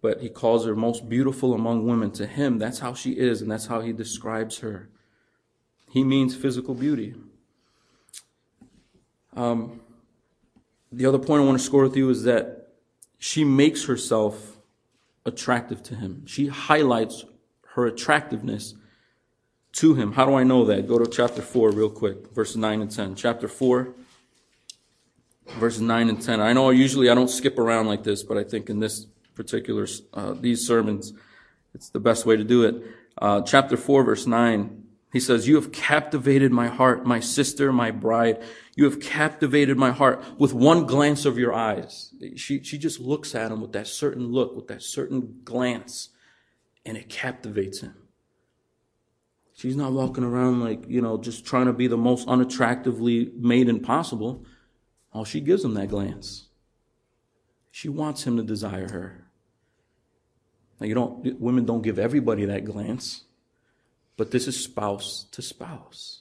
But 0.00 0.20
he 0.20 0.30
calls 0.30 0.64
her 0.64 0.74
most 0.74 1.08
beautiful 1.08 1.52
among 1.52 1.86
women. 1.86 2.10
To 2.12 2.26
him, 2.26 2.58
that's 2.58 2.78
how 2.78 2.94
she 2.94 3.12
is, 3.12 3.42
and 3.42 3.50
that's 3.50 3.66
how 3.66 3.80
he 3.80 3.92
describes 3.92 4.58
her. 4.60 4.88
He 5.90 6.04
means 6.04 6.36
physical 6.36 6.74
beauty. 6.74 7.14
Um, 9.36 9.80
the 10.92 11.06
other 11.06 11.18
point 11.18 11.42
I 11.42 11.46
want 11.46 11.58
to 11.58 11.64
score 11.64 11.82
with 11.82 11.96
you 11.96 12.08
is 12.10 12.22
that 12.24 12.68
she 13.18 13.44
makes 13.44 13.84
herself 13.84 14.58
attractive 15.26 15.82
to 15.84 15.96
him. 15.96 16.26
She 16.26 16.46
highlights 16.46 17.24
her 17.74 17.86
attractiveness 17.86 18.74
to 19.72 19.94
him. 19.94 20.12
How 20.12 20.26
do 20.26 20.34
I 20.34 20.44
know 20.44 20.64
that? 20.64 20.88
Go 20.88 20.98
to 20.98 21.10
chapter 21.10 21.42
4 21.42 21.70
real 21.70 21.90
quick, 21.90 22.32
verses 22.32 22.56
9 22.56 22.82
and 22.82 22.90
10. 22.90 23.14
Chapter 23.14 23.48
4, 23.48 23.92
verses 25.58 25.80
9 25.80 26.08
and 26.08 26.20
10. 26.20 26.40
I 26.40 26.52
know 26.52 26.70
usually 26.70 27.10
I 27.10 27.14
don't 27.14 27.30
skip 27.30 27.58
around 27.58 27.86
like 27.86 28.04
this, 28.04 28.22
but 28.22 28.38
I 28.38 28.44
think 28.44 28.70
in 28.70 28.80
this 28.80 29.06
particular, 29.34 29.86
uh, 30.14 30.34
these 30.34 30.66
sermons, 30.66 31.12
it's 31.74 31.88
the 31.88 32.00
best 32.00 32.26
way 32.26 32.36
to 32.36 32.44
do 32.44 32.64
it. 32.64 32.82
Uh, 33.18 33.42
chapter 33.42 33.76
4, 33.76 34.04
verse 34.04 34.26
9, 34.26 34.84
he 35.12 35.20
says, 35.20 35.48
You 35.48 35.56
have 35.56 35.72
captivated 35.72 36.52
my 36.52 36.68
heart, 36.68 37.04
my 37.04 37.20
sister, 37.20 37.72
my 37.72 37.90
bride. 37.90 38.42
You 38.76 38.84
have 38.84 39.00
captivated 39.00 39.76
my 39.76 39.90
heart 39.90 40.24
with 40.38 40.54
one 40.54 40.86
glance 40.86 41.24
of 41.24 41.38
your 41.38 41.52
eyes. 41.52 42.14
She, 42.36 42.62
she 42.62 42.78
just 42.78 43.00
looks 43.00 43.34
at 43.34 43.50
him 43.50 43.60
with 43.60 43.72
that 43.72 43.88
certain 43.88 44.28
look, 44.28 44.54
with 44.54 44.68
that 44.68 44.82
certain 44.82 45.40
glance, 45.44 46.10
and 46.86 46.96
it 46.96 47.08
captivates 47.08 47.80
him. 47.80 47.94
She's 49.54 49.76
not 49.76 49.92
walking 49.92 50.24
around 50.24 50.60
like, 50.60 50.84
you 50.88 51.02
know, 51.02 51.18
just 51.18 51.44
trying 51.44 51.66
to 51.66 51.74
be 51.74 51.86
the 51.86 51.96
most 51.96 52.26
unattractively 52.26 53.34
maiden 53.34 53.80
possible. 53.80 54.46
All 55.12 55.24
she 55.24 55.40
gives 55.40 55.64
him 55.64 55.74
that 55.74 55.88
glance. 55.88 56.48
She 57.70 57.88
wants 57.88 58.26
him 58.26 58.36
to 58.36 58.42
desire 58.42 58.88
her. 58.90 59.26
Now 60.80 60.86
you 60.86 60.94
don't 60.94 61.38
women 61.38 61.66
don't 61.66 61.82
give 61.82 61.98
everybody 61.98 62.46
that 62.46 62.64
glance, 62.64 63.24
but 64.20 64.32
this 64.32 64.46
is 64.46 64.62
spouse 64.62 65.24
to 65.30 65.40
spouse. 65.40 66.20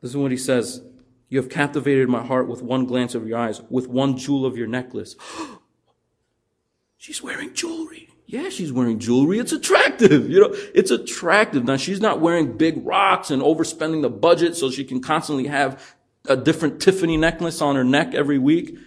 This 0.00 0.12
is 0.12 0.16
what 0.16 0.30
he 0.30 0.36
says. 0.36 0.80
You 1.28 1.40
have 1.40 1.50
captivated 1.50 2.08
my 2.08 2.24
heart 2.24 2.46
with 2.46 2.62
one 2.62 2.86
glance 2.86 3.16
of 3.16 3.26
your 3.26 3.36
eyes, 3.36 3.60
with 3.68 3.88
one 3.88 4.16
jewel 4.16 4.46
of 4.46 4.56
your 4.56 4.68
necklace. 4.68 5.16
she's 6.96 7.24
wearing 7.24 7.54
jewelry. 7.54 8.08
Yeah, 8.24 8.50
she's 8.50 8.72
wearing 8.72 9.00
jewelry. 9.00 9.40
It's 9.40 9.50
attractive. 9.50 10.30
You 10.30 10.42
know, 10.42 10.54
it's 10.76 10.92
attractive. 10.92 11.64
Now 11.64 11.76
she's 11.76 12.00
not 12.00 12.20
wearing 12.20 12.56
big 12.56 12.86
rocks 12.86 13.32
and 13.32 13.42
overspending 13.42 14.02
the 14.02 14.08
budget 14.08 14.54
so 14.54 14.70
she 14.70 14.84
can 14.84 15.00
constantly 15.00 15.48
have 15.48 15.96
a 16.28 16.36
different 16.36 16.80
Tiffany 16.80 17.16
necklace 17.16 17.60
on 17.60 17.74
her 17.74 17.82
neck 17.82 18.14
every 18.14 18.38
week. 18.38 18.78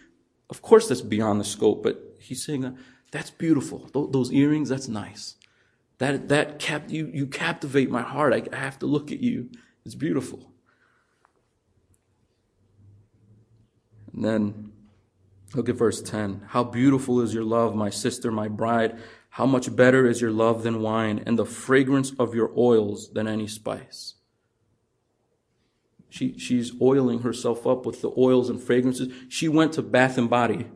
Of 0.50 0.62
course, 0.62 0.88
that's 0.88 1.02
beyond 1.02 1.42
the 1.42 1.44
scope, 1.44 1.84
but 1.84 2.16
he's 2.18 2.46
saying 2.46 2.64
uh, 2.64 2.76
that's 3.12 3.30
beautiful. 3.32 3.90
Those 3.92 4.32
earrings, 4.32 4.70
that's 4.70 4.88
nice. 4.88 5.36
That, 5.98 6.28
that 6.30 6.60
cap, 6.60 6.90
you, 6.90 7.10
you 7.14 7.28
captivate 7.28 7.90
my 7.90 8.02
heart. 8.02 8.34
I, 8.34 8.44
I 8.56 8.60
have 8.60 8.80
to 8.80 8.86
look 8.86 9.12
at 9.12 9.20
you. 9.20 9.50
It's 9.86 9.96
beautiful. 9.96 10.52
And 14.14 14.24
then 14.24 14.72
look 15.54 15.70
at 15.70 15.76
verse 15.76 16.02
10. 16.02 16.44
How 16.48 16.64
beautiful 16.64 17.22
is 17.22 17.34
your 17.34 17.44
love, 17.44 17.76
my 17.76 17.90
sister, 17.90 18.32
my 18.32 18.48
bride. 18.48 19.00
How 19.30 19.46
much 19.46 19.74
better 19.74 20.06
is 20.06 20.22
your 20.22 20.32
love 20.32 20.64
than 20.64 20.82
wine, 20.82 21.22
and 21.26 21.38
the 21.38 21.46
fragrance 21.46 22.12
of 22.18 22.34
your 22.34 22.52
oils 22.58 23.12
than 23.12 23.28
any 23.28 23.48
spice. 23.48 24.14
She, 26.10 26.38
she's 26.38 26.72
oiling 26.82 27.20
herself 27.20 27.68
up 27.68 27.86
with 27.86 28.02
the 28.02 28.12
oils 28.18 28.50
and 28.50 28.62
fragrances. 28.62 29.12
She 29.28 29.50
went 29.50 29.74
to 29.74 29.82
Bath 29.82 30.18
and 30.18 30.30
Body 30.30 30.68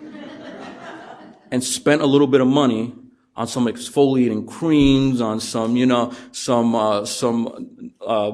and 1.50 1.64
spent 1.64 2.02
a 2.02 2.06
little 2.06 2.28
bit 2.28 2.40
of 2.40 2.46
money 2.46 2.94
on 3.36 3.46
some 3.48 3.66
exfoliating 3.66 4.46
creams, 4.46 5.20
on 5.20 5.40
some, 5.40 5.76
you 5.76 5.86
know, 5.86 6.12
some, 6.32 6.74
uh, 6.74 7.04
some, 7.04 7.92
uh, 8.06 8.32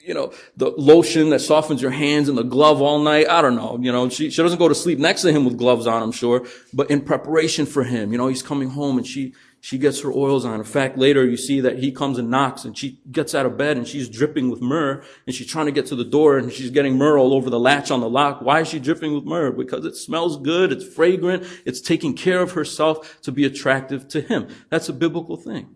you 0.00 0.12
know, 0.12 0.32
the 0.56 0.70
lotion 0.76 1.30
that 1.30 1.40
softens 1.40 1.80
your 1.80 1.90
hands 1.90 2.28
and 2.28 2.36
the 2.36 2.42
glove 2.42 2.82
all 2.82 2.98
night. 2.98 3.26
I 3.28 3.40
don't 3.40 3.56
know. 3.56 3.78
You 3.80 3.90
know, 3.90 4.10
she, 4.10 4.28
she 4.30 4.42
doesn't 4.42 4.58
go 4.58 4.68
to 4.68 4.74
sleep 4.74 4.98
next 4.98 5.22
to 5.22 5.32
him 5.32 5.46
with 5.46 5.56
gloves 5.56 5.86
on, 5.86 6.02
I'm 6.02 6.12
sure, 6.12 6.46
but 6.74 6.90
in 6.90 7.00
preparation 7.00 7.64
for 7.64 7.84
him, 7.84 8.12
you 8.12 8.18
know, 8.18 8.28
he's 8.28 8.42
coming 8.42 8.68
home 8.68 8.98
and 8.98 9.06
she, 9.06 9.32
she 9.64 9.78
gets 9.78 10.02
her 10.02 10.12
oils 10.12 10.44
on. 10.44 10.56
In 10.60 10.64
fact, 10.64 10.98
later 10.98 11.24
you 11.24 11.38
see 11.38 11.58
that 11.62 11.78
he 11.78 11.90
comes 11.90 12.18
and 12.18 12.28
knocks 12.28 12.66
and 12.66 12.76
she 12.76 13.00
gets 13.10 13.34
out 13.34 13.46
of 13.46 13.56
bed 13.56 13.78
and 13.78 13.88
she's 13.88 14.10
dripping 14.10 14.50
with 14.50 14.60
myrrh 14.60 15.02
and 15.26 15.34
she's 15.34 15.46
trying 15.46 15.64
to 15.64 15.72
get 15.72 15.86
to 15.86 15.96
the 15.96 16.04
door 16.04 16.36
and 16.36 16.52
she's 16.52 16.68
getting 16.68 16.98
myrrh 16.98 17.18
all 17.18 17.32
over 17.32 17.48
the 17.48 17.58
latch 17.58 17.90
on 17.90 18.00
the 18.00 18.08
lock. 18.08 18.42
Why 18.42 18.60
is 18.60 18.68
she 18.68 18.78
dripping 18.78 19.14
with 19.14 19.24
myrrh? 19.24 19.52
Because 19.52 19.86
it 19.86 19.96
smells 19.96 20.36
good. 20.36 20.70
It's 20.70 20.84
fragrant. 20.84 21.46
It's 21.64 21.80
taking 21.80 22.12
care 22.12 22.42
of 22.42 22.52
herself 22.52 23.22
to 23.22 23.32
be 23.32 23.46
attractive 23.46 24.06
to 24.08 24.20
him. 24.20 24.48
That's 24.68 24.90
a 24.90 24.92
biblical 24.92 25.38
thing. 25.38 25.74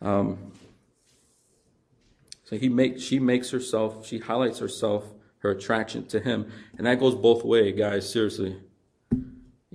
Um, 0.00 0.52
so 2.44 2.56
he 2.56 2.68
makes, 2.68 3.02
she 3.02 3.18
makes 3.18 3.50
herself, 3.50 4.06
she 4.06 4.20
highlights 4.20 4.60
herself, 4.60 5.02
her 5.38 5.50
attraction 5.50 6.06
to 6.06 6.20
him. 6.20 6.52
And 6.78 6.86
that 6.86 7.00
goes 7.00 7.16
both 7.16 7.44
ways, 7.44 7.76
guys, 7.76 8.08
seriously. 8.08 8.60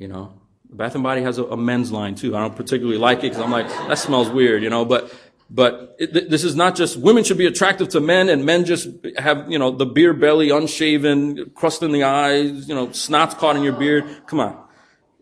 You 0.01 0.07
know, 0.07 0.33
Bath 0.71 0.95
and 0.95 1.03
Body 1.03 1.21
has 1.21 1.37
a, 1.37 1.43
a 1.43 1.55
men's 1.55 1.91
line 1.91 2.15
too. 2.15 2.35
I 2.35 2.39
don't 2.39 2.55
particularly 2.55 2.97
like 2.97 3.19
it 3.19 3.29
because 3.29 3.39
I'm 3.39 3.51
like, 3.51 3.67
that 3.67 3.99
smells 3.99 4.31
weird, 4.31 4.63
you 4.63 4.69
know, 4.71 4.83
but, 4.83 5.13
but 5.47 5.95
it, 5.99 6.27
this 6.27 6.43
is 6.43 6.55
not 6.55 6.75
just 6.75 6.97
women 6.97 7.23
should 7.23 7.37
be 7.37 7.45
attractive 7.45 7.89
to 7.89 7.99
men 7.99 8.27
and 8.27 8.43
men 8.43 8.65
just 8.65 8.89
have, 9.19 9.51
you 9.51 9.59
know, 9.59 9.69
the 9.69 9.85
beer 9.85 10.15
belly, 10.15 10.49
unshaven, 10.49 11.51
crust 11.51 11.83
in 11.83 11.91
the 11.91 12.01
eyes, 12.01 12.67
you 12.67 12.73
know, 12.73 12.87
snots 12.87 13.37
caught 13.37 13.55
in 13.55 13.61
your 13.61 13.73
beard. 13.73 14.25
Come 14.25 14.39
on. 14.39 14.59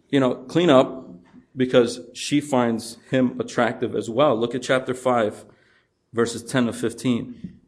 You 0.08 0.22
know, 0.22 0.36
clean 0.36 0.70
up 0.70 1.10
because 1.58 2.00
she 2.13 2.39
finds 2.39 3.00
him 3.12 3.38
attractive 3.38 3.98
as 3.98 4.10
well. 4.10 4.34
Look 4.39 4.56
at 4.56 4.62
chapter 4.62 4.94
5, 4.94 5.44
verses 6.13 6.42
10 6.42 6.68
to 6.68 6.74
15. 6.74 7.60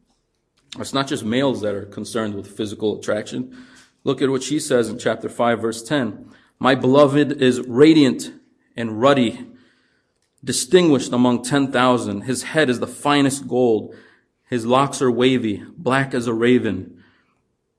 It's 0.78 0.94
not 0.94 1.08
just 1.08 1.26
males 1.26 1.60
that 1.60 1.74
are 1.74 1.84
concerned 1.84 2.36
with 2.36 2.46
physical 2.46 2.98
attraction. 2.98 3.66
Look 4.02 4.22
at 4.22 4.30
what 4.30 4.42
she 4.42 4.58
says 4.58 4.88
in 4.88 4.98
chapter 4.98 5.28
5, 5.28 5.60
verse 5.60 5.82
10. 5.82 6.30
My 6.62 6.76
beloved 6.76 7.42
is 7.42 7.60
radiant 7.62 8.30
and 8.76 9.00
ruddy, 9.00 9.48
distinguished 10.44 11.12
among 11.12 11.42
10,000. 11.42 12.20
His 12.20 12.44
head 12.44 12.70
is 12.70 12.78
the 12.78 12.86
finest 12.86 13.48
gold. 13.48 13.96
His 14.48 14.64
locks 14.64 15.02
are 15.02 15.10
wavy, 15.10 15.64
black 15.76 16.14
as 16.14 16.28
a 16.28 16.32
raven. 16.32 17.02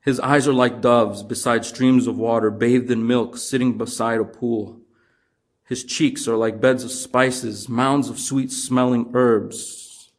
His 0.02 0.19
eyes 0.19 0.50
are 0.50 0.54
like 0.54 0.82
doves 0.82 1.24
beside 1.24 1.63
streams 1.63 2.08
of 2.08 2.17
water, 2.17 2.52
bathed 2.52 2.91
in 2.91 3.08
milk, 3.08 3.38
sitting 3.38 3.78
beside 3.78 4.19
a 4.19 4.26
pool. 4.26 4.82
His 5.63 5.86
cheeks 5.86 6.28
are 6.28 6.36
like 6.36 6.60
beds 6.60 6.84
of 6.84 6.91
spices, 6.91 7.69
mounds 7.69 8.10
of 8.10 8.19
sweet 8.19 8.52
smelling 8.52 9.12
herbs. 9.13 10.12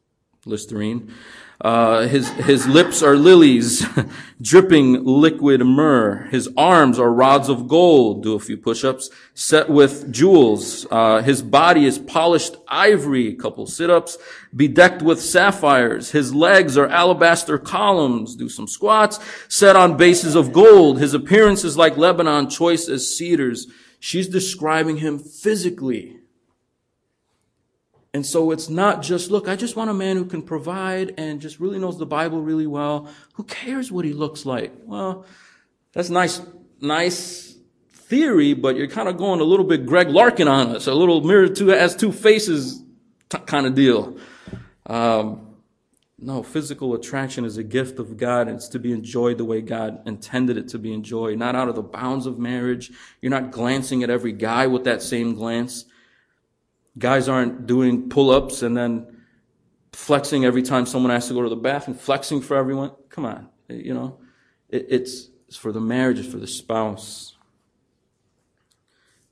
Listerine. 0.47 1.13
Uh, 1.61 2.07
his, 2.09 2.29
his 2.31 2.67
lips 2.67 3.03
are 3.03 3.17
lilies, 3.17 3.87
dripping 4.43 5.05
liquid 5.05 5.65
myrrh. 5.65 6.27
His 6.31 6.49
arms 6.57 6.99
are 6.99 7.13
rods 7.13 7.49
of 7.49 7.69
gold. 7.69 8.23
Do 8.23 8.35
a 8.35 8.41
few 8.41 8.57
push-ups. 8.57 9.11
Set 9.35 9.71
with 9.71 10.13
jewels. 10.13 10.87
Uh, 10.91 11.23
his 11.23 11.43
body 11.43 11.85
is 11.87 11.99
polished 11.99 12.57
ivory. 12.69 13.35
Couple 13.35 13.67
sit-ups. 13.67 14.19
Bedecked 14.55 15.03
with 15.03 15.21
sapphires. 15.21 16.11
His 16.11 16.35
legs 16.35 16.77
are 16.77 16.89
alabaster 16.89 17.59
columns. 17.59 18.35
Do 18.35 18.49
some 18.49 18.67
squats. 18.67 19.21
Set 19.49 19.77
on 19.77 19.97
bases 19.97 20.35
of 20.35 20.53
gold. 20.53 20.99
His 20.99 21.15
appearance 21.15 21.65
is 21.65 21.77
like 21.77 21.97
Lebanon, 21.97 22.51
choice 22.51 22.89
as 22.89 23.17
cedars. 23.17 23.69
She's 24.01 24.29
describing 24.29 24.99
him 24.99 25.19
physically. 25.19 26.19
And 28.15 28.25
so 28.25 28.53
it's 28.53 28.71
not 28.71 29.03
just, 29.03 29.33
look, 29.33 29.49
I 29.49 29.57
just 29.57 29.75
want 29.75 29.91
a 29.91 29.95
man 29.95 30.17
who 30.17 30.25
can 30.25 30.41
provide 30.41 31.15
and 31.19 31.41
just 31.41 31.59
really 31.59 31.81
knows 31.81 31.99
the 31.99 32.07
Bible 32.07 32.41
really 32.41 32.69
well. 32.69 33.09
Who 33.35 33.43
cares 33.43 33.91
what 33.91 34.05
he 34.05 34.13
looks 34.13 34.47
like? 34.47 34.73
Well, 34.85 35.27
that's 35.93 36.11
nice, 36.11 36.41
nice 36.81 37.57
theory, 37.91 38.55
but 38.55 38.77
you're 38.77 38.87
kind 38.87 39.09
of 39.09 39.17
going 39.17 39.41
a 39.41 39.45
little 39.45 39.67
bit 39.67 39.85
Greg 39.85 40.09
Larkin 40.09 40.47
on 40.47 40.77
us, 40.77 40.87
a 40.87 40.95
little 40.95 41.23
mirror 41.23 41.49
two 41.49 41.69
has 41.69 41.97
two 41.97 42.13
faces 42.13 42.81
t- 43.31 43.39
kind 43.39 43.67
of 43.67 43.75
deal. 43.75 44.17
Um, 44.87 45.57
no, 46.17 46.45
physical 46.45 46.95
attraction 46.95 47.45
is 47.45 47.59
a 47.59 47.65
gift 47.65 47.99
of 47.99 48.17
God 48.17 48.49
it's 48.49 48.69
to 48.69 48.79
be 48.79 48.93
enjoyed 48.93 49.39
the 49.39 49.45
way 49.45 49.61
God 49.61 50.07
intended 50.07 50.57
it 50.57 50.69
to 50.69 50.79
be 50.79 50.93
enjoyed, 50.93 51.37
not 51.37 51.57
out 51.57 51.69
of 51.69 51.75
the 51.75 51.83
bounds 51.83 52.27
of 52.27 52.39
marriage. 52.39 52.93
You're 53.21 53.31
not 53.31 53.51
glancing 53.51 54.05
at 54.05 54.11
every 54.11 54.33
guy 54.33 54.69
with 54.69 54.85
that 54.85 55.03
same 55.03 55.35
glance. 55.35 55.87
Guys 56.97 57.29
aren't 57.29 57.67
doing 57.67 58.09
pull-ups 58.09 58.63
and 58.63 58.77
then 58.77 59.17
flexing 59.93 60.45
every 60.45 60.63
time 60.63 60.87
someone 60.87 61.11
has 61.11 61.29
to 61.29 61.35
go 61.35 61.43
to 61.43 61.49
the 61.49 61.57
bathroom, 61.57 61.97
flexing 61.97 62.41
for 62.41 62.57
everyone. 62.57 62.93
Come 63.09 63.27
on, 63.27 63.49
you 63.69 63.95
know, 63.95 64.19
it, 64.69 64.87
it's, 64.89 65.29
it's 65.49 65.57
for 65.57 65.73
the 65.73 65.81
marriage, 65.81 66.19
it's 66.19 66.29
for 66.29 66.39
the 66.39 66.47
spouse. 66.47 67.37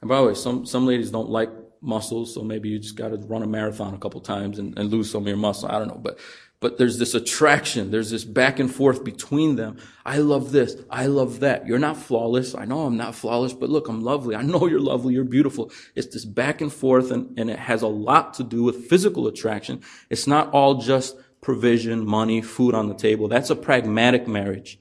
And 0.00 0.08
by 0.08 0.20
the 0.20 0.26
way, 0.26 0.34
some, 0.34 0.66
some 0.66 0.86
ladies 0.86 1.10
don't 1.10 1.30
like 1.30 1.50
muscles, 1.80 2.34
so 2.34 2.42
maybe 2.42 2.68
you 2.68 2.78
just 2.78 2.96
got 2.96 3.08
to 3.08 3.16
run 3.16 3.42
a 3.42 3.46
marathon 3.46 3.94
a 3.94 3.98
couple 3.98 4.20
times 4.20 4.58
and, 4.58 4.78
and 4.78 4.90
lose 4.90 5.10
some 5.10 5.22
of 5.22 5.28
your 5.28 5.36
muscle. 5.36 5.68
I 5.68 5.78
don't 5.78 5.88
know, 5.88 6.00
but, 6.02 6.18
but 6.62 6.78
there's 6.78 6.98
this 6.98 7.14
attraction. 7.14 7.90
There's 7.90 8.12
this 8.12 8.24
back 8.24 8.60
and 8.60 8.72
forth 8.72 9.02
between 9.02 9.56
them. 9.56 9.78
I 10.06 10.18
love 10.18 10.52
this. 10.52 10.76
I 10.88 11.06
love 11.06 11.40
that. 11.40 11.66
You're 11.66 11.80
not 11.80 11.96
flawless. 11.96 12.54
I 12.54 12.66
know 12.66 12.86
I'm 12.86 12.96
not 12.96 13.16
flawless, 13.16 13.52
but 13.52 13.68
look, 13.68 13.88
I'm 13.88 14.00
lovely. 14.00 14.36
I 14.36 14.42
know 14.42 14.68
you're 14.68 14.78
lovely. 14.78 15.14
You're 15.14 15.24
beautiful. 15.24 15.72
It's 15.96 16.06
this 16.06 16.24
back 16.24 16.60
and 16.60 16.72
forth 16.72 17.10
and, 17.10 17.36
and 17.36 17.50
it 17.50 17.58
has 17.58 17.82
a 17.82 17.88
lot 17.88 18.34
to 18.34 18.44
do 18.44 18.62
with 18.62 18.86
physical 18.86 19.26
attraction. 19.26 19.82
It's 20.08 20.28
not 20.28 20.52
all 20.52 20.76
just 20.76 21.16
provision, 21.40 22.06
money, 22.06 22.40
food 22.40 22.76
on 22.76 22.88
the 22.88 22.94
table. 22.94 23.26
That's 23.26 23.50
a 23.50 23.56
pragmatic 23.56 24.28
marriage. 24.28 24.78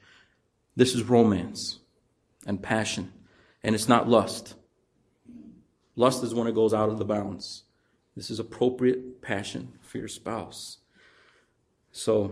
This 0.76 0.94
is 0.94 1.02
romance 1.02 1.80
and 2.46 2.62
passion. 2.62 3.12
And 3.64 3.74
it's 3.74 3.90
not 3.90 4.08
lust. 4.08 4.54
Lust 5.96 6.24
is 6.24 6.36
when 6.36 6.48
it 6.48 6.54
goes 6.54 6.76
out 6.76 6.90
of 6.90 7.00
the 7.00 7.06
bounds. 7.06 7.64
This 8.16 8.30
is 8.30 8.40
appropriate 8.40 9.24
passion 9.24 9.80
for 9.82 9.98
your 9.98 10.08
spouse. 10.08 10.78
So, 11.92 12.32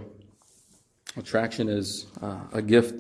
attraction 1.18 1.70
is 1.70 2.08
uh, 2.22 2.42
a 2.54 2.62
gift 2.62 2.96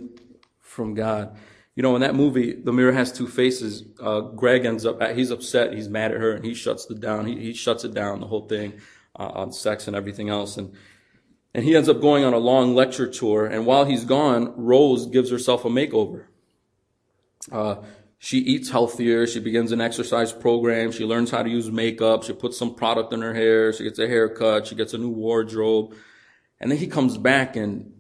from 0.60 0.94
God. 0.94 1.38
You 1.76 1.84
know, 1.84 1.96
in 1.96 2.02
that 2.02 2.16
movie, 2.16 2.54
The 2.54 2.74
Mirror 2.74 2.92
Has 2.92 3.12
Two 3.14 3.28
Faces, 3.28 3.84
uh, 4.02 4.22
Greg 4.22 4.66
ends 4.66 4.86
up, 4.86 5.02
he's 5.14 5.32
upset, 5.32 5.74
he's 5.74 5.88
mad 5.88 6.12
at 6.12 6.20
her, 6.20 6.34
and 6.34 6.44
he 6.44 6.54
shuts 6.54 6.90
it 6.90 7.00
down. 7.00 7.26
He, 7.26 7.40
he 7.40 7.54
shuts 7.54 7.86
it 7.86 7.94
down, 7.94 8.20
the 8.20 8.28
whole 8.28 8.48
thing, 8.48 8.74
uh, 9.18 9.30
on 9.34 9.54
sex 9.54 9.88
and 9.88 9.96
everything 9.96 10.28
else. 10.28 10.58
And, 10.58 10.74
and 11.54 11.64
he 11.64 11.76
ends 11.76 11.88
up 11.88 12.02
going 12.02 12.26
on 12.26 12.34
a 12.34 12.38
long 12.38 12.76
lecture 12.76 13.08
tour, 13.08 13.46
and 13.46 13.66
while 13.66 13.86
he's 13.86 14.04
gone, 14.04 14.54
Rose 14.58 15.06
gives 15.06 15.32
herself 15.32 15.64
a 15.64 15.70
makeover. 15.70 16.26
Uh, 17.50 17.76
she 18.18 18.40
eats 18.40 18.70
healthier. 18.70 19.26
She 19.26 19.40
begins 19.40 19.72
an 19.72 19.80
exercise 19.80 20.34
program. 20.34 20.92
She 20.92 21.06
learns 21.06 21.32
how 21.32 21.42
to 21.42 21.50
use 21.50 21.72
makeup. 21.72 22.24
She 22.24 22.34
puts 22.34 22.58
some 22.58 22.76
product 22.76 23.14
in 23.14 23.22
her 23.22 23.34
hair. 23.34 23.72
She 23.72 23.86
gets 23.86 23.98
a 23.98 24.08
haircut. 24.08 24.68
She 24.68 24.76
gets 24.76 24.94
a 24.94 24.98
new 24.98 25.10
wardrobe. 25.10 25.96
And 26.60 26.72
then 26.72 26.78
he 26.78 26.88
comes 26.88 27.18
back 27.18 27.56
and 27.56 27.94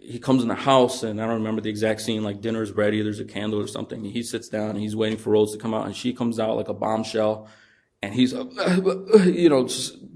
he 0.00 0.18
comes 0.18 0.42
in 0.42 0.48
the 0.48 0.54
house 0.54 1.02
and 1.02 1.20
I 1.20 1.26
don't 1.26 1.36
remember 1.36 1.60
the 1.60 1.68
exact 1.68 2.00
scene, 2.00 2.24
like 2.24 2.40
dinner's 2.40 2.72
ready, 2.72 3.02
there's 3.02 3.20
a 3.20 3.24
candle 3.24 3.60
or 3.60 3.66
something. 3.66 4.02
He 4.04 4.22
sits 4.22 4.48
down 4.48 4.70
and 4.70 4.80
he's 4.80 4.96
waiting 4.96 5.18
for 5.18 5.30
Rose 5.30 5.52
to 5.52 5.58
come 5.58 5.74
out 5.74 5.86
and 5.86 5.94
she 5.94 6.12
comes 6.12 6.40
out 6.40 6.56
like 6.56 6.68
a 6.68 6.74
bombshell 6.74 7.48
and 8.02 8.14
he's, 8.14 8.32
you 9.26 9.48
know, 9.48 9.68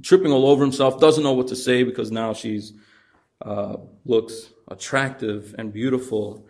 tripping 0.02 0.32
all 0.32 0.46
over 0.46 0.62
himself, 0.62 0.98
doesn't 0.98 1.22
know 1.22 1.32
what 1.32 1.48
to 1.48 1.56
say 1.56 1.82
because 1.82 2.10
now 2.10 2.32
she's, 2.32 2.72
uh, 3.42 3.76
looks 4.04 4.50
attractive 4.68 5.54
and 5.58 5.72
beautiful. 5.72 6.46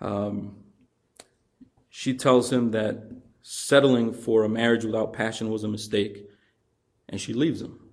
Um, 0.00 0.56
she 1.88 2.14
tells 2.14 2.52
him 2.52 2.72
that 2.72 3.10
settling 3.42 4.12
for 4.12 4.42
a 4.42 4.48
marriage 4.48 4.84
without 4.84 5.12
passion 5.12 5.50
was 5.50 5.62
a 5.62 5.68
mistake 5.68 6.28
and 7.08 7.20
she 7.20 7.32
leaves 7.32 7.62
him. 7.62 7.85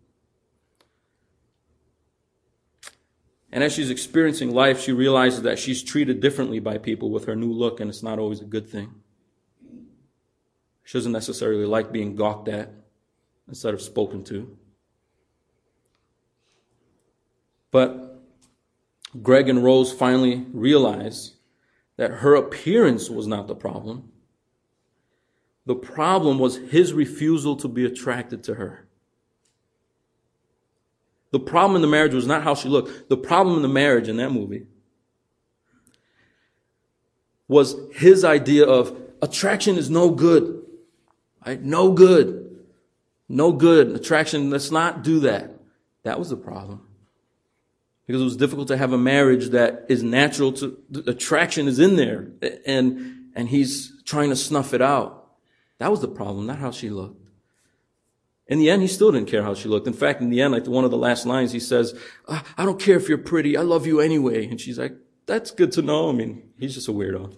And 3.53 3.63
as 3.63 3.71
she's 3.71 3.91
experiencing 3.91 4.49
life, 4.49 4.81
she 4.81 4.91
realizes 4.91 5.43
that 5.43 5.59
she's 5.59 5.83
treated 5.83 6.19
differently 6.19 6.59
by 6.59 6.79
people 6.79 7.11
with 7.11 7.25
her 7.25 7.35
new 7.35 7.53
look, 7.53 7.79
and 7.79 7.87
it's 7.87 8.01
not 8.01 8.17
always 8.17 8.41
a 8.41 8.45
good 8.45 8.67
thing. 8.67 8.95
She 10.83 10.97
doesn't 10.97 11.11
necessarily 11.11 11.67
like 11.67 11.91
being 11.91 12.15
gawked 12.15 12.47
at 12.47 12.71
instead 13.47 13.75
of 13.75 13.81
spoken 13.83 14.23
to. 14.23 14.57
But 17.69 18.23
Greg 19.21 19.47
and 19.47 19.63
Rose 19.63 19.93
finally 19.93 20.47
realize 20.51 21.33
that 21.97 22.09
her 22.09 22.33
appearance 22.33 23.07
was 23.07 23.27
not 23.27 23.47
the 23.47 23.55
problem. 23.55 24.11
The 25.67 25.75
problem 25.75 26.39
was 26.39 26.57
his 26.57 26.91
refusal 26.91 27.55
to 27.57 27.67
be 27.67 27.85
attracted 27.85 28.43
to 28.45 28.55
her. 28.55 28.82
The 31.33 31.39
problem 31.39 31.75
in 31.75 31.81
the 31.81 31.87
marriage 31.87 32.13
was 32.13 32.27
not 32.27 32.43
how 32.43 32.53
she 32.53 32.69
looked. 32.69 33.09
The 33.09 33.17
problem 33.17 33.55
in 33.55 33.63
the 33.63 33.67
marriage 33.67 34.07
in 34.07 34.17
that 34.17 34.29
movie 34.29 34.67
was 37.47 37.75
his 37.95 38.23
idea 38.23 38.67
of 38.67 38.95
attraction 39.19 39.75
is 39.75 39.89
no 39.89 40.11
good. 40.11 40.63
Right? 41.43 41.59
No 41.59 41.91
good. 41.91 42.63
No 43.27 43.51
good. 43.51 43.95
Attraction, 43.95 44.51
let's 44.51 44.69
not 44.69 45.03
do 45.03 45.21
that. 45.21 45.49
That 46.03 46.19
was 46.19 46.29
the 46.29 46.37
problem. 46.37 46.85
Because 48.05 48.21
it 48.21 48.25
was 48.25 48.37
difficult 48.37 48.67
to 48.67 48.77
have 48.77 48.93
a 48.93 48.97
marriage 48.97 49.49
that 49.49 49.87
is 49.89 50.03
natural 50.03 50.53
to, 50.53 50.77
attraction 51.07 51.67
is 51.67 51.79
in 51.79 51.95
there. 51.95 52.27
And, 52.67 53.31
and 53.33 53.49
he's 53.49 54.03
trying 54.03 54.29
to 54.29 54.35
snuff 54.35 54.71
it 54.75 54.83
out. 54.83 55.31
That 55.79 55.89
was 55.89 56.01
the 56.01 56.07
problem, 56.07 56.45
not 56.45 56.59
how 56.59 56.69
she 56.69 56.91
looked. 56.91 57.22
In 58.47 58.59
the 58.59 58.69
end, 58.69 58.81
he 58.81 58.87
still 58.87 59.11
didn't 59.11 59.29
care 59.29 59.43
how 59.43 59.53
she 59.53 59.69
looked. 59.69 59.87
In 59.87 59.93
fact, 59.93 60.21
in 60.21 60.29
the 60.29 60.41
end, 60.41 60.53
like 60.53 60.67
one 60.67 60.83
of 60.83 60.91
the 60.91 60.97
last 60.97 61.25
lines, 61.25 61.53
he 61.53 61.59
says, 61.59 61.97
ah, 62.27 62.43
I 62.57 62.65
don't 62.65 62.79
care 62.79 62.97
if 62.97 63.07
you're 63.07 63.17
pretty. 63.17 63.55
I 63.55 63.61
love 63.61 63.87
you 63.87 64.01
anyway. 64.01 64.45
And 64.47 64.59
she's 64.59 64.77
like, 64.77 64.93
that's 65.25 65.51
good 65.51 65.71
to 65.73 65.81
know. 65.81 66.09
I 66.09 66.11
mean, 66.11 66.49
he's 66.59 66.73
just 66.73 66.89
a 66.89 66.91
weirdo. 66.91 67.35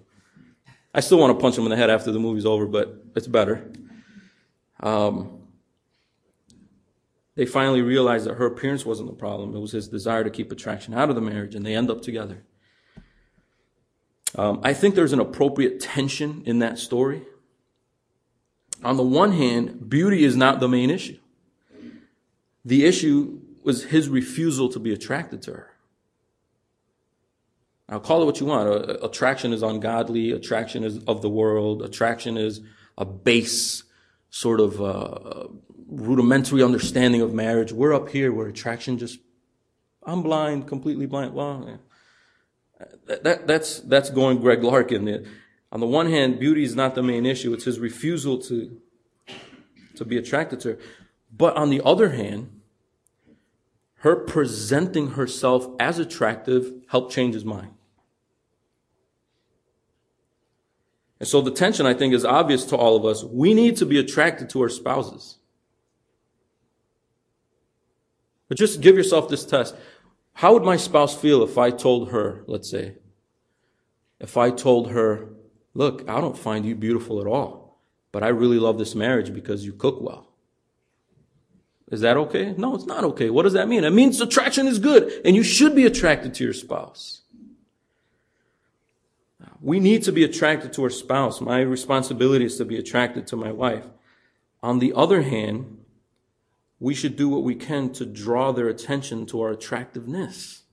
I 0.93 1.01
still 1.01 1.19
want 1.19 1.37
to 1.37 1.41
punch 1.41 1.57
him 1.57 1.65
in 1.65 1.69
the 1.69 1.75
head 1.75 1.89
after 1.89 2.11
the 2.11 2.19
movie's 2.19 2.45
over, 2.45 2.65
but 2.65 3.03
it's 3.15 3.27
better. 3.27 3.71
Um, 4.79 5.41
they 7.35 7.45
finally 7.45 7.81
realize 7.81 8.25
that 8.25 8.35
her 8.35 8.45
appearance 8.45 8.85
wasn't 8.85 9.09
the 9.09 9.15
problem. 9.15 9.55
It 9.55 9.59
was 9.59 9.73
his 9.73 9.87
desire 9.87 10.23
to 10.23 10.29
keep 10.29 10.51
attraction 10.51 10.93
out 10.93 11.09
of 11.09 11.15
the 11.15 11.21
marriage, 11.21 11.53
and 11.53 11.65
they 11.65 11.75
end 11.75 11.91
up 11.91 12.01
together. 12.01 12.45
Um, 14.35 14.61
I 14.63 14.73
think 14.73 14.95
there's 14.95 15.13
an 15.13 15.19
appropriate 15.19 15.79
tension 15.79 16.43
in 16.45 16.59
that 16.59 16.79
story 16.79 17.23
on 18.83 18.97
the 18.97 19.03
one 19.03 19.31
hand, 19.31 19.89
beauty 19.89 20.23
is 20.23 20.35
not 20.35 20.59
the 20.59 20.67
main 20.67 20.89
issue. 20.89 21.17
The 22.63 22.85
issue 22.85 23.39
was 23.63 23.85
his 23.85 24.09
refusal 24.09 24.69
to 24.69 24.79
be 24.79 24.93
attracted 24.93 25.41
to 25.43 25.51
her. 25.53 25.71
Now, 27.89 27.99
call 27.99 28.23
it 28.23 28.25
what 28.25 28.39
you 28.39 28.47
want. 28.47 28.89
Attraction 29.03 29.53
is 29.53 29.61
ungodly. 29.61 30.31
Attraction 30.31 30.83
is 30.83 31.03
of 31.05 31.21
the 31.21 31.29
world. 31.29 31.83
Attraction 31.83 32.37
is 32.37 32.61
a 32.97 33.05
base 33.05 33.83
sort 34.31 34.59
of 34.59 34.81
uh, 34.81 35.47
rudimentary 35.87 36.63
understanding 36.63 37.21
of 37.21 37.33
marriage. 37.33 37.71
We're 37.71 37.93
up 37.93 38.09
here 38.09 38.33
where 38.33 38.47
attraction 38.47 38.97
just, 38.97 39.19
I'm 40.03 40.23
blind, 40.23 40.67
completely 40.67 41.05
blind. 41.05 41.33
Well, 41.33 41.65
yeah. 42.79 42.85
that, 43.05 43.23
that, 43.23 43.47
that's, 43.47 43.79
that's 43.81 44.09
going 44.09 44.39
Greg 44.39 44.63
Larkin. 44.63 45.27
On 45.75 45.81
the 45.81 45.85
one 45.85 46.09
hand, 46.09 46.39
beauty 46.39 46.63
is 46.63 46.73
not 46.73 46.95
the 46.95 47.03
main 47.03 47.25
issue. 47.25 47.53
It's 47.53 47.65
his 47.65 47.79
refusal 47.79 48.37
to, 48.43 48.79
to 49.95 50.05
be 50.05 50.17
attracted 50.17 50.61
to 50.61 50.69
her. 50.69 50.77
But 51.35 51.57
on 51.57 51.69
the 51.69 51.81
other 51.83 52.11
hand, 52.11 52.61
her 53.95 54.15
presenting 54.15 55.11
herself 55.11 55.67
as 55.77 55.99
attractive 55.99 56.71
helped 56.87 57.11
change 57.11 57.33
his 57.33 57.43
mind. 57.43 57.73
And 61.19 61.27
so 61.27 61.41
the 61.41 61.51
tension, 61.51 61.85
I 61.85 61.93
think, 61.93 62.13
is 62.13 62.23
obvious 62.23 62.63
to 62.67 62.77
all 62.77 62.95
of 62.95 63.03
us. 63.03 63.25
We 63.25 63.53
need 63.53 63.75
to 63.75 63.85
be 63.85 63.99
attracted 63.99 64.49
to 64.51 64.61
our 64.61 64.69
spouses. 64.69 65.39
But 68.47 68.57
just 68.57 68.79
give 68.79 68.95
yourself 68.95 69.27
this 69.27 69.45
test. 69.45 69.75
How 70.35 70.53
would 70.53 70.63
my 70.63 70.77
spouse 70.77 71.13
feel 71.13 71.43
if 71.43 71.57
I 71.57 71.69
told 71.69 72.11
her, 72.11 72.45
let's 72.47 72.71
say, 72.71 72.95
if 74.21 74.37
I 74.37 74.51
told 74.51 74.91
her, 74.91 75.35
Look, 75.75 76.09
I 76.09 76.21
don't 76.21 76.37
find 76.37 76.65
you 76.65 76.73
beautiful 76.73 77.21
at 77.21 77.27
all, 77.27 77.79
but 78.11 78.23
I 78.23 78.29
really 78.29 78.57
love 78.57 78.79
this 78.79 78.95
marriage 78.95 79.33
because 79.33 79.65
you 79.65 79.73
cook 79.73 80.01
well. 80.01 80.29
Is 81.91 82.01
that 82.01 82.17
okay? 82.17 82.55
No, 82.57 82.73
it's 82.73 82.85
not 82.85 83.03
okay. 83.03 83.29
What 83.29 83.43
does 83.43 83.53
that 83.53 83.67
mean? 83.67 83.83
It 83.83 83.91
means 83.91 84.19
attraction 84.19 84.65
is 84.65 84.79
good 84.79 85.21
and 85.23 85.35
you 85.35 85.43
should 85.43 85.75
be 85.75 85.85
attracted 85.85 86.33
to 86.35 86.43
your 86.43 86.53
spouse. 86.53 87.21
We 89.61 89.79
need 89.79 90.03
to 90.03 90.11
be 90.11 90.23
attracted 90.23 90.73
to 90.73 90.83
our 90.83 90.89
spouse. 90.89 91.41
My 91.41 91.61
responsibility 91.61 92.45
is 92.45 92.57
to 92.57 92.65
be 92.65 92.77
attracted 92.77 93.27
to 93.27 93.35
my 93.35 93.51
wife. 93.51 93.85
On 94.63 94.79
the 94.79 94.93
other 94.93 95.21
hand, 95.21 95.83
we 96.79 96.93
should 96.93 97.15
do 97.15 97.29
what 97.29 97.43
we 97.43 97.55
can 97.55 97.91
to 97.93 98.05
draw 98.05 98.51
their 98.51 98.67
attention 98.67 99.25
to 99.27 99.41
our 99.41 99.51
attractiveness. 99.51 100.63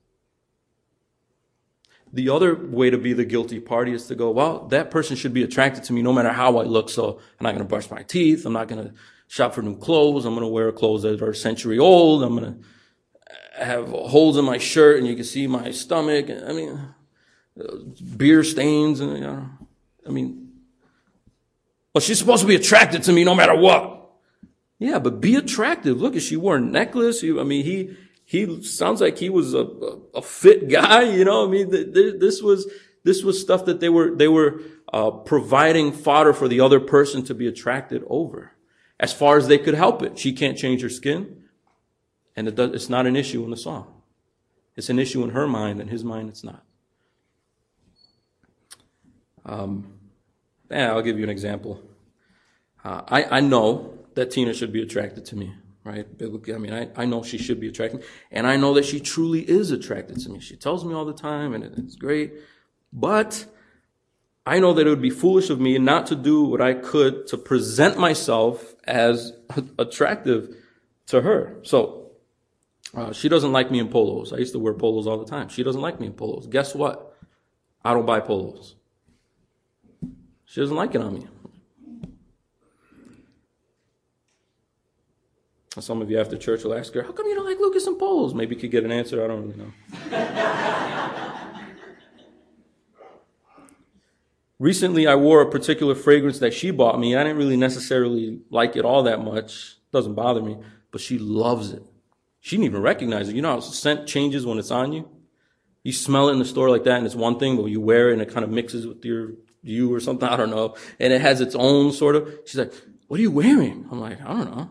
The 2.15 2.29
other 2.29 2.55
way 2.55 2.91
to 2.91 2.99
be 2.99 3.15
the 3.15 3.25
guilty 3.25 3.59
party 3.59 3.93
is 3.93 4.07
to 4.09 4.15
go, 4.15 4.31
well, 4.31 4.67
that 4.69 4.91
person 4.91 5.17
should 5.17 5.33
be 5.33 5.43
attracted 5.43 5.85
to 5.85 5.93
me 5.95 6.03
no 6.03 6.13
matter 6.13 6.31
how 6.31 6.59
I 6.59 6.65
look. 6.65 6.91
So 6.91 7.19
I'm 7.19 7.45
not 7.45 7.53
going 7.53 7.65
to 7.65 7.69
brush 7.69 7.91
my 7.91 8.03
teeth. 8.03 8.45
I'm 8.45 8.53
not 8.53 8.69
going 8.69 8.85
to 8.85 8.95
shop 9.29 9.55
for 9.55 9.63
new 9.63 9.77
clothes. 9.77 10.27
I'm 10.27 10.35
going 10.35 10.45
to 10.45 10.49
wear 10.49 10.71
clothes 10.73 11.03
that 11.03 11.23
are 11.23 11.31
a 11.31 11.35
century 11.35 11.79
old. 11.79 12.23
I'm 12.23 12.37
going 12.37 12.55
to 12.55 13.65
have 13.65 13.89
holes 13.89 14.37
in 14.37 14.45
my 14.45 14.59
shirt 14.59 14.99
and 14.99 15.07
you 15.07 15.15
can 15.15 15.25
see 15.25 15.47
my 15.47 15.71
stomach. 15.71 16.29
I 16.29 16.53
mean, 16.53 16.81
beer 18.17 18.45
stains 18.45 19.01
and, 19.01 19.15
you 19.15 19.21
know, 19.21 19.49
I 20.07 20.11
mean, 20.11 20.53
well, 21.95 22.01
she's 22.01 22.19
supposed 22.19 22.43
to 22.43 22.49
be 22.49 22.57
attracted 22.57 23.03
to 23.05 23.13
me 23.13 23.25
no 23.25 23.35
matter 23.35 23.57
what. 23.57 24.11
Yeah, 24.79 24.99
but 24.99 25.21
be 25.21 25.37
attractive. 25.37 26.01
Look, 26.01 26.19
she 26.21 26.37
wore 26.37 26.57
a 26.57 26.61
necklace. 26.61 27.23
I 27.23 27.45
mean, 27.45 27.65
he, 27.65 27.97
he 28.33 28.63
sounds 28.63 29.03
like 29.03 29.19
he 29.19 29.29
was 29.29 29.53
a, 29.53 29.67
a, 30.15 30.23
fit 30.23 30.67
guy, 30.71 31.03
you 31.03 31.23
know. 31.23 31.47
I 31.47 31.51
mean, 31.51 31.69
this 31.69 32.41
was 32.41 32.67
this 33.05 33.23
was 33.23 33.39
stuff 33.39 33.67
that 33.67 33.81
they 33.81 33.91
were 33.91 34.17
they 34.17 34.27
were 34.27 34.63
uh, 34.91 35.11
providing 35.11 35.93
fodder 35.93 36.33
for 36.33 36.49
the 36.49 36.59
other 36.59 36.81
person 36.81 37.23
to 37.25 37.35
be 37.35 37.47
attracted 37.47 38.03
over, 38.07 38.53
as 38.99 39.13
far 39.13 39.37
as 39.37 39.49
they 39.49 39.59
could 39.59 39.75
help 39.75 40.03
it. 40.03 40.19
She 40.19 40.33
can't 40.33 40.57
change 40.57 40.81
her 40.81 40.89
skin, 40.89 41.43
and 42.35 42.49
it 42.49 42.55
does, 42.55 42.73
it's 42.73 42.89
not 42.89 43.07
an 43.07 43.17
issue 43.17 43.45
in 43.45 43.51
the 43.51 43.57
song. 43.57 44.01
It's 44.77 44.89
an 44.89 44.99
issue 44.99 45.23
in 45.23 45.31
her 45.31 45.47
mind, 45.47 45.83
and 45.83 45.91
his 45.91 46.03
mind, 46.03 46.31
it's 46.31 46.43
not. 46.43 46.65
Um, 49.45 49.93
yeah, 50.71 50.91
I'll 50.91 51.03
give 51.03 51.19
you 51.19 51.25
an 51.25 51.31
example. 51.31 51.83
Uh, 52.83 53.03
I, 53.09 53.25
I 53.25 53.41
know 53.41 53.99
that 54.15 54.31
Tina 54.31 54.55
should 54.55 54.73
be 54.73 54.81
attracted 54.81 55.27
to 55.27 55.37
me, 55.37 55.53
right? 55.85 56.07
Biblically, 56.17 56.55
I 56.55 56.59
mean, 56.59 56.73
I, 56.73 56.89
I 56.97 57.05
know 57.05 57.23
she 57.23 57.39
should 57.39 57.61
be 57.61 57.69
attracted, 57.69 58.05
and 58.31 58.47
I 58.47 58.57
know 58.57 58.75
that 58.75 58.85
she 58.85 59.01
truly 59.01 59.49
is 59.49 59.71
attracted 59.71 60.21
to 60.21 60.31
me. 60.31 60.41
She 60.41 60.57
tells 60.57 60.85
me 60.85 60.95
all 60.95 61.05
the 61.05 61.13
time, 61.13 61.55
and 61.55 61.65
it's 61.65 61.97
great. 61.97 62.35
But 62.93 63.47
I 64.45 64.59
know 64.59 64.73
that 64.75 64.87
it 64.87 64.91
would 64.91 65.03
be 65.03 65.11
foolish 65.11 65.51
of 65.51 65.61
me 65.61 65.79
not 65.79 66.07
to 66.09 66.17
do 66.17 66.43
what 66.43 66.61
I 66.61 66.75
could 66.75 67.27
to 67.29 67.37
present 67.37 67.99
myself 67.99 68.75
as 68.85 69.33
attractive 69.79 70.55
to 71.07 71.23
her. 71.23 71.59
So, 71.63 72.11
uh, 72.95 73.13
she 73.13 73.29
doesn't 73.29 73.53
like 73.53 73.71
me 73.71 73.79
in 73.79 73.89
polos. 73.89 74.33
I 74.33 74.37
used 74.37 74.53
to 74.53 74.59
wear 74.59 74.75
polos 74.75 75.07
all 75.07 75.19
the 75.19 75.31
time. 75.31 75.49
She 75.49 75.63
doesn't 75.63 75.81
like 75.81 75.99
me 75.99 76.09
in 76.09 76.13
polos. 76.13 76.47
Guess 76.47 76.75
what? 76.75 77.17
I 77.85 77.95
don't 77.95 78.07
buy 78.07 78.21
polos. 78.21 78.75
She 80.45 80.61
doesn't 80.61 80.77
like 80.77 80.95
it 80.95 81.01
on 81.01 81.15
me. 81.15 81.27
Some 85.81 86.03
of 86.03 86.11
you 86.11 86.21
after 86.21 86.37
church 86.37 86.65
will 86.65 86.75
ask 86.75 86.93
her, 86.95 87.03
How 87.03 87.13
come 87.13 87.27
you 87.27 87.35
don't 87.35 87.47
like 87.47 87.59
Lucas 87.59 87.87
and 87.87 87.99
polos? 87.99 88.35
Maybe 88.35 88.55
you 88.55 88.61
could 88.61 88.71
get 88.71 88.85
an 88.85 88.93
answer. 88.93 89.25
I 89.25 89.29
don't 89.29 89.43
really 89.43 89.57
know. 89.57 89.73
Recently, 94.59 95.07
I 95.07 95.15
wore 95.15 95.41
a 95.41 95.51
particular 95.51 95.95
fragrance 95.95 96.39
that 96.41 96.53
she 96.53 96.71
bought 96.71 97.01
me. 97.01 97.17
I 97.17 97.23
didn't 97.25 97.39
really 97.39 97.57
necessarily 97.57 98.41
like 98.51 98.77
it 98.77 98.85
all 98.85 99.03
that 99.05 99.25
much. 99.25 99.53
It 99.53 99.93
Doesn't 99.93 100.15
bother 100.15 100.43
me, 100.43 100.59
but 100.91 101.01
she 101.01 101.19
loves 101.19 101.73
it. 101.73 101.83
She 102.41 102.57
didn't 102.57 102.67
even 102.67 102.83
recognize 102.83 103.29
it. 103.29 103.35
You 103.35 103.43
know 103.43 103.53
how 103.53 103.61
scent 103.61 104.07
changes 104.07 104.45
when 104.45 104.59
it's 104.59 104.71
on 104.71 104.93
you? 104.93 105.09
You 105.83 105.93
smell 105.93 106.29
it 106.29 106.35
in 106.35 106.39
the 106.39 106.45
store 106.45 106.71
like 106.71 106.85
that 106.85 106.99
and 106.99 107.07
it's 107.07 107.17
one 107.17 107.39
thing, 107.39 107.57
but 107.57 107.65
you 107.67 107.81
wear 107.81 108.11
it 108.11 108.13
and 108.13 108.23
it 108.23 108.31
kind 108.31 108.45
of 108.45 108.51
mixes 108.51 108.87
with 108.87 109.05
your 109.05 109.33
you 109.63 109.93
or 109.93 110.01
something. 110.01 110.29
I 110.29 110.37
don't 110.37 110.51
know. 110.51 110.77
And 111.01 111.13
it 111.13 111.21
has 111.23 111.41
its 111.41 111.55
own 111.55 111.93
sort 111.93 112.15
of, 112.15 112.33
she's 112.45 112.59
like, 112.59 112.73
what 113.09 113.19
are 113.19 113.23
you 113.23 113.31
wearing? 113.31 113.89
I'm 113.91 114.01
like, 114.01 114.21
I 114.21 114.29
don't 114.29 114.57
know. 114.57 114.69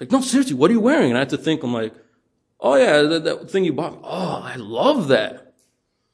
Like, 0.00 0.10
no, 0.10 0.20
seriously, 0.20 0.54
what 0.54 0.70
are 0.70 0.74
you 0.74 0.80
wearing? 0.80 1.10
And 1.10 1.16
I 1.16 1.20
had 1.20 1.30
to 1.30 1.38
think, 1.38 1.62
I'm 1.62 1.72
like, 1.72 1.94
oh 2.60 2.74
yeah, 2.76 3.02
that, 3.02 3.24
that 3.24 3.50
thing 3.50 3.64
you 3.64 3.72
bought. 3.72 3.98
Oh, 4.02 4.40
I 4.42 4.56
love 4.56 5.08
that. 5.08 5.54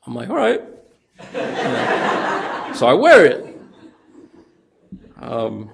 I'm 0.07 0.15
like, 0.15 0.29
all 0.31 0.37
right. 0.37 0.63
So 2.75 2.87
I 2.87 2.95
wear 2.95 3.27
it. 3.27 3.61
Um, 5.21 5.71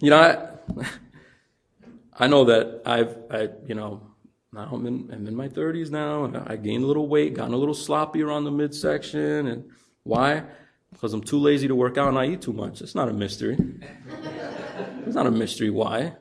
you 0.00 0.10
know, 0.10 0.18
I, 0.18 0.84
I 2.24 2.26
know 2.26 2.44
that 2.46 2.82
I've, 2.86 3.16
I, 3.30 3.48
you 3.66 3.74
know, 3.74 4.00
now 4.52 4.68
I'm 4.72 4.86
in, 4.86 5.10
I'm 5.12 5.26
in 5.26 5.36
my 5.36 5.48
30s 5.48 5.90
now, 5.90 6.24
and 6.24 6.36
I 6.36 6.56
gained 6.56 6.82
a 6.82 6.86
little 6.86 7.08
weight, 7.08 7.34
gotten 7.34 7.54
a 7.54 7.56
little 7.56 7.74
sloppy 7.74 8.22
around 8.22 8.44
the 8.44 8.50
midsection. 8.50 9.46
And 9.46 9.70
why? 10.02 10.44
Because 10.92 11.12
I'm 11.12 11.22
too 11.22 11.38
lazy 11.38 11.68
to 11.68 11.74
work 11.74 11.98
out 11.98 12.08
and 12.08 12.18
I 12.18 12.26
eat 12.26 12.42
too 12.42 12.52
much. 12.52 12.80
It's 12.80 12.94
not 12.94 13.08
a 13.08 13.12
mystery. 13.12 13.56
it's 15.06 15.14
not 15.14 15.26
a 15.26 15.30
mystery 15.30 15.70
why. 15.70 16.14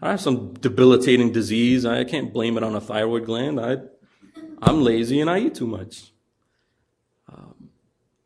I 0.00 0.10
have 0.10 0.20
some 0.20 0.54
debilitating 0.54 1.32
disease. 1.32 1.84
I 1.86 2.04
can't 2.04 2.32
blame 2.32 2.56
it 2.56 2.64
on 2.64 2.74
a 2.74 2.80
thyroid 2.80 3.24
gland. 3.24 3.60
I, 3.60 3.78
I'm 4.60 4.82
lazy 4.82 5.20
and 5.20 5.30
I 5.30 5.38
eat 5.38 5.54
too 5.54 5.66
much. 5.66 6.12
Um, 7.32 7.70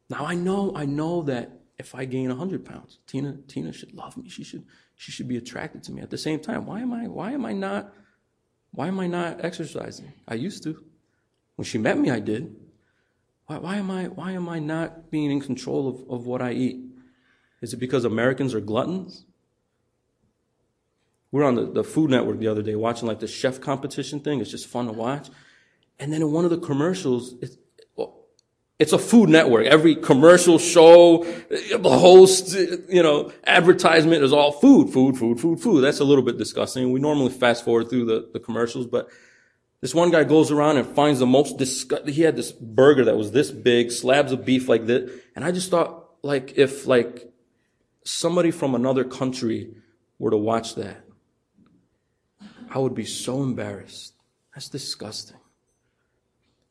now 0.08 0.24
I 0.24 0.34
know, 0.34 0.72
I 0.74 0.86
know 0.86 1.22
that 1.22 1.60
if 1.78 1.94
I 1.94 2.06
gain 2.06 2.28
100 2.28 2.64
pounds, 2.64 2.98
Tina, 3.06 3.36
Tina 3.46 3.72
should 3.72 3.92
love 3.94 4.16
me. 4.16 4.28
She 4.28 4.42
should, 4.42 4.64
she 4.94 5.12
should 5.12 5.28
be 5.28 5.36
attracted 5.36 5.82
to 5.84 5.92
me. 5.92 6.00
At 6.00 6.10
the 6.10 6.18
same 6.18 6.40
time, 6.40 6.66
why 6.66 6.80
am 6.80 6.92
I, 6.92 7.08
why 7.08 7.32
am 7.32 7.44
I 7.44 7.52
not, 7.52 7.92
why 8.70 8.88
am 8.88 8.98
I 8.98 9.06
not 9.06 9.44
exercising? 9.44 10.12
I 10.26 10.34
used 10.34 10.62
to. 10.64 10.82
When 11.56 11.64
she 11.64 11.78
met 11.78 11.98
me, 11.98 12.10
I 12.10 12.20
did. 12.20 12.56
Why, 13.46 13.58
why 13.58 13.76
am 13.76 13.90
I, 13.90 14.04
why 14.04 14.32
am 14.32 14.48
I 14.48 14.58
not 14.58 15.10
being 15.10 15.30
in 15.30 15.40
control 15.40 15.88
of, 15.88 16.10
of 16.10 16.26
what 16.26 16.42
I 16.42 16.52
eat? 16.52 16.84
Is 17.62 17.72
it 17.72 17.78
because 17.78 18.04
Americans 18.04 18.54
are 18.54 18.60
gluttons? 18.60 19.24
We 21.30 21.40
were 21.40 21.46
on 21.46 21.54
the, 21.54 21.66
the 21.66 21.84
Food 21.84 22.10
Network 22.10 22.38
the 22.38 22.48
other 22.48 22.62
day 22.62 22.74
watching 22.74 23.08
like 23.08 23.20
the 23.20 23.26
chef 23.26 23.60
competition 23.60 24.20
thing. 24.20 24.40
It's 24.40 24.50
just 24.50 24.66
fun 24.66 24.86
to 24.86 24.92
watch. 24.92 25.28
And 25.98 26.12
then 26.12 26.22
in 26.22 26.30
one 26.30 26.44
of 26.44 26.50
the 26.50 26.58
commercials, 26.58 27.34
it, 27.40 27.56
it's 28.78 28.92
a 28.92 28.98
food 28.98 29.30
network. 29.30 29.66
Every 29.66 29.94
commercial 29.94 30.58
show, 30.58 31.24
the 31.24 31.98
host, 31.98 32.54
you 32.54 33.02
know, 33.02 33.32
advertisement 33.46 34.22
is 34.22 34.34
all 34.34 34.52
food, 34.52 34.92
food, 34.92 35.16
food, 35.16 35.40
food, 35.40 35.60
food. 35.60 35.80
That's 35.80 36.00
a 36.00 36.04
little 36.04 36.22
bit 36.22 36.36
disgusting. 36.36 36.92
We 36.92 37.00
normally 37.00 37.32
fast 37.32 37.64
forward 37.64 37.88
through 37.88 38.04
the, 38.04 38.28
the 38.34 38.38
commercials, 38.38 38.86
but 38.86 39.08
this 39.80 39.94
one 39.94 40.10
guy 40.10 40.24
goes 40.24 40.50
around 40.50 40.78
and 40.78 40.86
finds 40.94 41.20
the 41.20 41.26
most 41.26 41.58
disgusting, 41.58 42.12
he 42.12 42.22
had 42.22 42.36
this 42.36 42.52
burger 42.52 43.04
that 43.04 43.16
was 43.16 43.32
this 43.32 43.50
big, 43.50 43.90
slabs 43.90 44.32
of 44.32 44.44
beef 44.44 44.68
like 44.68 44.86
this. 44.86 45.10
And 45.34 45.44
I 45.44 45.52
just 45.52 45.70
thought, 45.70 46.10
like, 46.22 46.54
if 46.56 46.86
like 46.86 47.30
somebody 48.04 48.50
from 48.50 48.74
another 48.74 49.04
country 49.04 49.74
were 50.18 50.30
to 50.30 50.36
watch 50.36 50.74
that, 50.76 51.04
I 52.70 52.78
would 52.78 52.94
be 52.94 53.04
so 53.04 53.42
embarrassed. 53.42 54.14
That's 54.54 54.68
disgusting. 54.68 55.36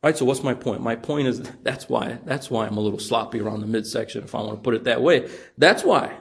Right, 0.04 0.16
so 0.16 0.26
what's 0.26 0.44
my 0.44 0.54
point? 0.54 0.82
My 0.82 0.96
point 0.96 1.28
is 1.28 1.42
that's 1.64 1.90
why 1.90 2.20
that's 2.26 2.50
why 2.50 2.68
I'm 2.68 2.78
a 2.78 2.82
little 2.82 3.00
sloppy 3.00 3.40
around 3.40 3.62
the 3.62 3.68
midsection, 3.68 4.24
if 4.24 4.36
I 4.36 4.42
want 4.42 4.58
to 4.58 4.62
put 4.62 4.74
it 4.74 4.84
that 4.86 5.02
way. 5.02 5.30
That's 5.58 5.84
why. 5.84 6.18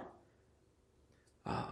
Uh, 1.47 1.64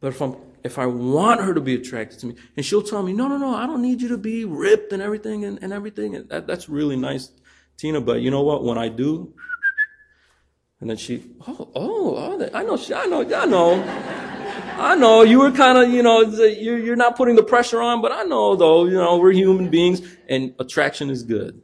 but 0.00 0.08
if 0.08 0.20
I'm 0.20 0.36
if 0.64 0.78
I 0.78 0.86
want 0.86 1.40
her 1.40 1.54
to 1.54 1.60
be 1.60 1.74
attracted 1.74 2.20
to 2.20 2.26
me, 2.26 2.36
and 2.56 2.64
she'll 2.64 2.82
tell 2.82 3.02
me, 3.02 3.12
no, 3.12 3.28
no, 3.28 3.36
no, 3.36 3.54
I 3.54 3.66
don't 3.66 3.82
need 3.82 4.00
you 4.00 4.08
to 4.08 4.18
be 4.18 4.44
ripped 4.44 4.92
and 4.92 5.02
everything 5.02 5.44
and, 5.44 5.58
and 5.62 5.72
everything, 5.72 6.14
and 6.14 6.28
that, 6.28 6.46
that's 6.46 6.68
really 6.68 6.96
nice, 6.96 7.30
Tina. 7.76 8.00
But 8.00 8.20
you 8.20 8.30
know 8.30 8.42
what? 8.42 8.64
When 8.64 8.78
I 8.78 8.88
do, 8.88 9.34
and 10.80 10.90
then 10.90 10.96
she, 10.96 11.30
oh, 11.46 11.70
oh, 11.74 12.16
oh 12.16 12.50
I 12.52 12.62
know, 12.62 12.76
I 12.94 13.06
know, 13.06 13.36
I 13.36 13.46
know. 13.46 14.32
I 14.74 14.96
know 14.96 15.22
you 15.22 15.38
were 15.38 15.52
kind 15.52 15.78
of, 15.78 15.90
you 15.90 16.02
know, 16.02 16.22
you're, 16.22 16.78
you're 16.78 16.96
not 16.96 17.16
putting 17.16 17.36
the 17.36 17.42
pressure 17.42 17.80
on, 17.80 18.02
but 18.02 18.10
I 18.10 18.24
know 18.24 18.56
though, 18.56 18.86
you 18.86 18.94
know, 18.94 19.18
we're 19.18 19.32
human 19.32 19.70
beings 19.70 20.02
and 20.28 20.54
attraction 20.58 21.10
is 21.10 21.22
good. 21.22 21.60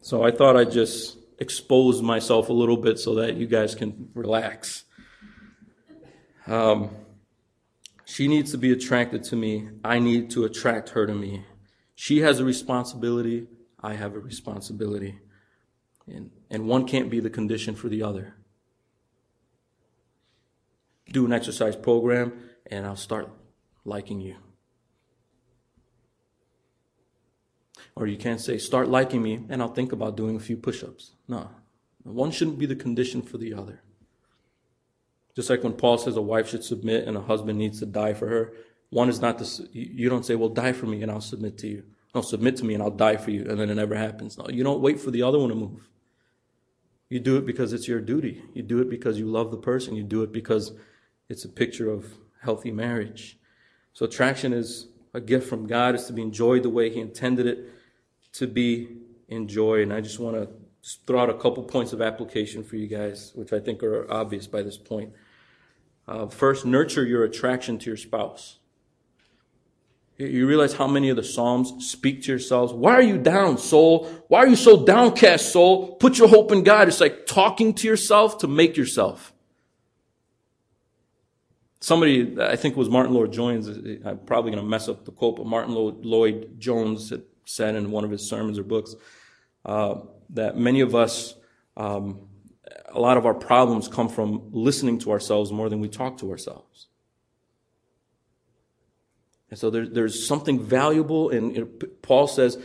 So 0.00 0.22
I 0.22 0.30
thought 0.30 0.56
I'd 0.56 0.70
just 0.70 1.18
expose 1.38 2.02
myself 2.02 2.50
a 2.50 2.52
little 2.52 2.76
bit 2.76 2.98
so 2.98 3.16
that 3.16 3.36
you 3.36 3.46
guys 3.46 3.74
can 3.74 4.10
relax. 4.14 4.84
Um, 6.50 6.90
she 8.04 8.28
needs 8.28 8.50
to 8.50 8.58
be 8.58 8.72
attracted 8.72 9.24
to 9.24 9.36
me. 9.36 9.68
I 9.84 9.98
need 9.98 10.30
to 10.30 10.44
attract 10.44 10.90
her 10.90 11.06
to 11.06 11.14
me. 11.14 11.44
She 11.94 12.20
has 12.20 12.40
a 12.40 12.44
responsibility. 12.44 13.46
I 13.80 13.94
have 13.94 14.14
a 14.14 14.18
responsibility. 14.18 15.20
And, 16.06 16.30
and 16.50 16.66
one 16.66 16.86
can't 16.86 17.08
be 17.08 17.20
the 17.20 17.30
condition 17.30 17.74
for 17.74 17.88
the 17.88 18.02
other 18.02 18.34
do 21.12 21.24
an 21.24 21.32
exercise 21.32 21.76
program 21.76 22.32
and 22.70 22.86
I'll 22.86 22.96
start 22.96 23.28
liking 23.84 24.20
you. 24.20 24.36
Or 27.96 28.06
you 28.06 28.16
can't 28.16 28.40
say, 28.40 28.58
start 28.58 28.88
liking 28.88 29.22
me 29.22 29.44
and 29.48 29.60
I'll 29.60 29.74
think 29.74 29.92
about 29.92 30.16
doing 30.16 30.36
a 30.36 30.40
few 30.40 30.56
push 30.56 30.82
ups. 30.82 31.12
No. 31.26 31.50
One 32.02 32.30
shouldn't 32.30 32.58
be 32.58 32.66
the 32.66 32.76
condition 32.76 33.22
for 33.22 33.36
the 33.36 33.52
other. 33.52 33.82
Just 35.40 35.48
like 35.48 35.64
when 35.64 35.72
Paul 35.72 35.96
says 35.96 36.18
a 36.18 36.20
wife 36.20 36.50
should 36.50 36.62
submit 36.62 37.08
and 37.08 37.16
a 37.16 37.22
husband 37.22 37.58
needs 37.58 37.78
to 37.78 37.86
die 37.86 38.12
for 38.12 38.28
her, 38.28 38.52
one 38.90 39.08
is 39.08 39.22
not 39.22 39.38
the, 39.38 39.68
you 39.72 40.10
don't 40.10 40.26
say, 40.26 40.34
well, 40.34 40.50
die 40.50 40.74
for 40.74 40.84
me 40.84 41.00
and 41.00 41.10
I'll 41.10 41.22
submit 41.22 41.56
to 41.60 41.66
you. 41.66 41.82
No, 42.14 42.20
submit 42.20 42.58
to 42.58 42.66
me 42.66 42.74
and 42.74 42.82
I'll 42.82 42.90
die 42.90 43.16
for 43.16 43.30
you. 43.30 43.46
And 43.48 43.58
then 43.58 43.70
it 43.70 43.76
never 43.76 43.94
happens. 43.94 44.36
No, 44.36 44.46
you 44.50 44.62
don't 44.62 44.82
wait 44.82 45.00
for 45.00 45.10
the 45.10 45.22
other 45.22 45.38
one 45.38 45.48
to 45.48 45.54
move. 45.54 45.88
You 47.08 47.20
do 47.20 47.38
it 47.38 47.46
because 47.46 47.72
it's 47.72 47.88
your 47.88 48.02
duty. 48.02 48.42
You 48.52 48.62
do 48.62 48.80
it 48.80 48.90
because 48.90 49.18
you 49.18 49.24
love 49.30 49.50
the 49.50 49.56
person. 49.56 49.96
You 49.96 50.02
do 50.02 50.22
it 50.22 50.30
because 50.30 50.74
it's 51.30 51.46
a 51.46 51.48
picture 51.48 51.90
of 51.90 52.18
healthy 52.42 52.70
marriage. 52.70 53.38
So 53.94 54.04
attraction 54.04 54.52
is 54.52 54.88
a 55.14 55.22
gift 55.22 55.48
from 55.48 55.66
God. 55.66 55.94
It's 55.94 56.06
to 56.08 56.12
be 56.12 56.20
enjoyed 56.20 56.64
the 56.64 56.68
way 56.68 56.90
He 56.90 57.00
intended 57.00 57.46
it 57.46 57.60
to 58.34 58.46
be 58.46 58.88
enjoyed. 59.28 59.84
And 59.84 59.92
I 59.94 60.02
just 60.02 60.18
want 60.18 60.36
to 60.36 60.50
throw 61.06 61.20
out 61.20 61.30
a 61.30 61.38
couple 61.38 61.62
points 61.62 61.94
of 61.94 62.02
application 62.02 62.62
for 62.62 62.76
you 62.76 62.88
guys, 62.88 63.32
which 63.34 63.54
I 63.54 63.58
think 63.58 63.82
are 63.82 64.06
obvious 64.12 64.46
by 64.46 64.60
this 64.60 64.76
point. 64.76 65.14
Uh, 66.10 66.26
first, 66.26 66.66
nurture 66.66 67.06
your 67.06 67.22
attraction 67.22 67.78
to 67.78 67.88
your 67.88 67.96
spouse. 67.96 68.58
You 70.18 70.44
realize 70.44 70.72
how 70.72 70.88
many 70.88 71.08
of 71.08 71.14
the 71.16 71.22
Psalms 71.22 71.88
speak 71.88 72.22
to 72.22 72.32
yourselves. 72.32 72.72
Why 72.72 72.94
are 72.94 73.02
you 73.02 73.16
down, 73.16 73.58
soul? 73.58 74.06
Why 74.26 74.40
are 74.40 74.48
you 74.48 74.56
so 74.56 74.84
downcast, 74.84 75.52
soul? 75.52 75.94
Put 75.94 76.18
your 76.18 76.26
hope 76.26 76.50
in 76.50 76.64
God. 76.64 76.88
It's 76.88 77.00
like 77.00 77.26
talking 77.26 77.74
to 77.74 77.86
yourself 77.86 78.38
to 78.38 78.48
make 78.48 78.76
yourself. 78.76 79.32
Somebody, 81.78 82.36
I 82.40 82.56
think 82.56 82.74
it 82.74 82.78
was 82.78 82.90
Martin 82.90 83.14
Lloyd-Jones, 83.14 83.68
I'm 84.04 84.18
probably 84.26 84.50
going 84.50 84.62
to 84.62 84.68
mess 84.68 84.88
up 84.88 85.04
the 85.04 85.12
quote, 85.12 85.36
but 85.36 85.46
Martin 85.46 85.74
Lloyd-Jones 85.74 87.10
had 87.10 87.22
said 87.44 87.76
in 87.76 87.92
one 87.92 88.02
of 88.02 88.10
his 88.10 88.28
sermons 88.28 88.58
or 88.58 88.64
books 88.64 88.96
uh, 89.64 90.00
that 90.30 90.58
many 90.58 90.80
of 90.80 90.96
us, 90.96 91.36
um, 91.76 92.26
a 92.90 93.00
lot 93.00 93.16
of 93.16 93.26
our 93.26 93.34
problems 93.34 93.88
come 93.88 94.08
from 94.08 94.50
listening 94.52 94.98
to 95.00 95.12
ourselves 95.12 95.52
more 95.52 95.68
than 95.68 95.80
we 95.80 95.88
talk 95.88 96.18
to 96.18 96.30
ourselves. 96.30 96.88
And 99.50 99.58
so 99.58 99.68
there, 99.68 99.86
there's 99.86 100.24
something 100.26 100.60
valuable, 100.60 101.30
and 101.30 101.68
Paul 102.02 102.28
says, 102.28 102.56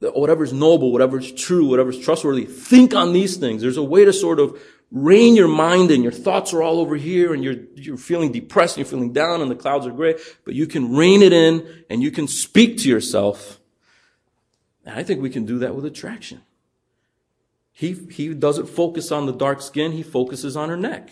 whatever's 0.00 0.54
noble, 0.54 0.90
whatever's 0.90 1.30
true, 1.32 1.66
whatever's 1.66 1.98
trustworthy, 1.98 2.46
think 2.46 2.94
on 2.94 3.12
these 3.12 3.36
things. 3.36 3.60
There's 3.60 3.76
a 3.76 3.82
way 3.82 4.06
to 4.06 4.12
sort 4.12 4.40
of 4.40 4.58
rein 4.90 5.36
your 5.36 5.48
mind 5.48 5.90
in. 5.90 6.02
Your 6.02 6.12
thoughts 6.12 6.54
are 6.54 6.62
all 6.62 6.80
over 6.80 6.96
here, 6.96 7.34
and 7.34 7.44
you're, 7.44 7.56
you're 7.74 7.98
feeling 7.98 8.32
depressed, 8.32 8.76
and 8.76 8.86
you're 8.86 8.90
feeling 8.90 9.12
down, 9.12 9.42
and 9.42 9.50
the 9.50 9.54
clouds 9.54 9.86
are 9.86 9.92
gray, 9.92 10.14
but 10.46 10.54
you 10.54 10.66
can 10.66 10.96
rein 10.96 11.20
it 11.20 11.34
in, 11.34 11.84
and 11.90 12.02
you 12.02 12.10
can 12.10 12.26
speak 12.26 12.78
to 12.78 12.88
yourself. 12.88 13.60
And 14.86 14.98
I 14.98 15.02
think 15.02 15.20
we 15.20 15.28
can 15.28 15.44
do 15.44 15.58
that 15.58 15.74
with 15.74 15.84
attraction. 15.84 16.40
He, 17.80 17.94
he 18.10 18.34
doesn't 18.34 18.66
focus 18.66 19.10
on 19.10 19.24
the 19.24 19.32
dark 19.32 19.62
skin, 19.62 19.92
he 19.92 20.02
focuses 20.02 20.54
on 20.54 20.68
her 20.68 20.76
neck 20.76 21.08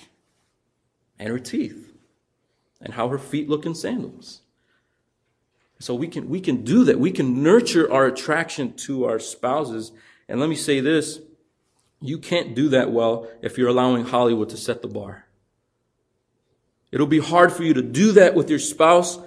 and 1.19 1.31
her 1.31 1.39
teeth 1.39 1.95
and 2.79 2.93
how 2.93 3.09
her 3.09 3.17
feet 3.17 3.49
look 3.49 3.65
in 3.65 3.75
sandals. 3.75 4.43
So 5.79 5.95
we 5.95 6.09
can, 6.09 6.29
we 6.29 6.43
can 6.43 6.65
do 6.65 6.85
that. 6.85 7.01
We 7.01 7.11
can 7.11 7.43
nurture 7.43 7.91
our 7.91 8.05
attraction 8.05 8.75
to 8.85 9.07
our 9.07 9.19
spouses. 9.19 9.93
And 10.29 10.41
let 10.41 10.51
me 10.51 10.57
say 10.57 10.81
this. 10.81 11.21
You 12.03 12.19
can't 12.19 12.55
do 12.55 12.69
that 12.69 12.93
well 12.93 13.27
if 13.41 13.57
you're 13.57 13.71
allowing 13.71 14.05
Hollywood 14.05 14.51
to 14.51 14.59
set 14.59 14.83
the 14.83 14.89
bar. 14.89 15.25
It'll 16.93 17.07
be 17.07 17.21
hard 17.21 17.51
for 17.51 17.63
you 17.63 17.73
to 17.73 17.83
do 17.83 18.13
that 18.13 18.35
with 18.35 18.51
your 18.51 18.59
spouse 18.59 19.19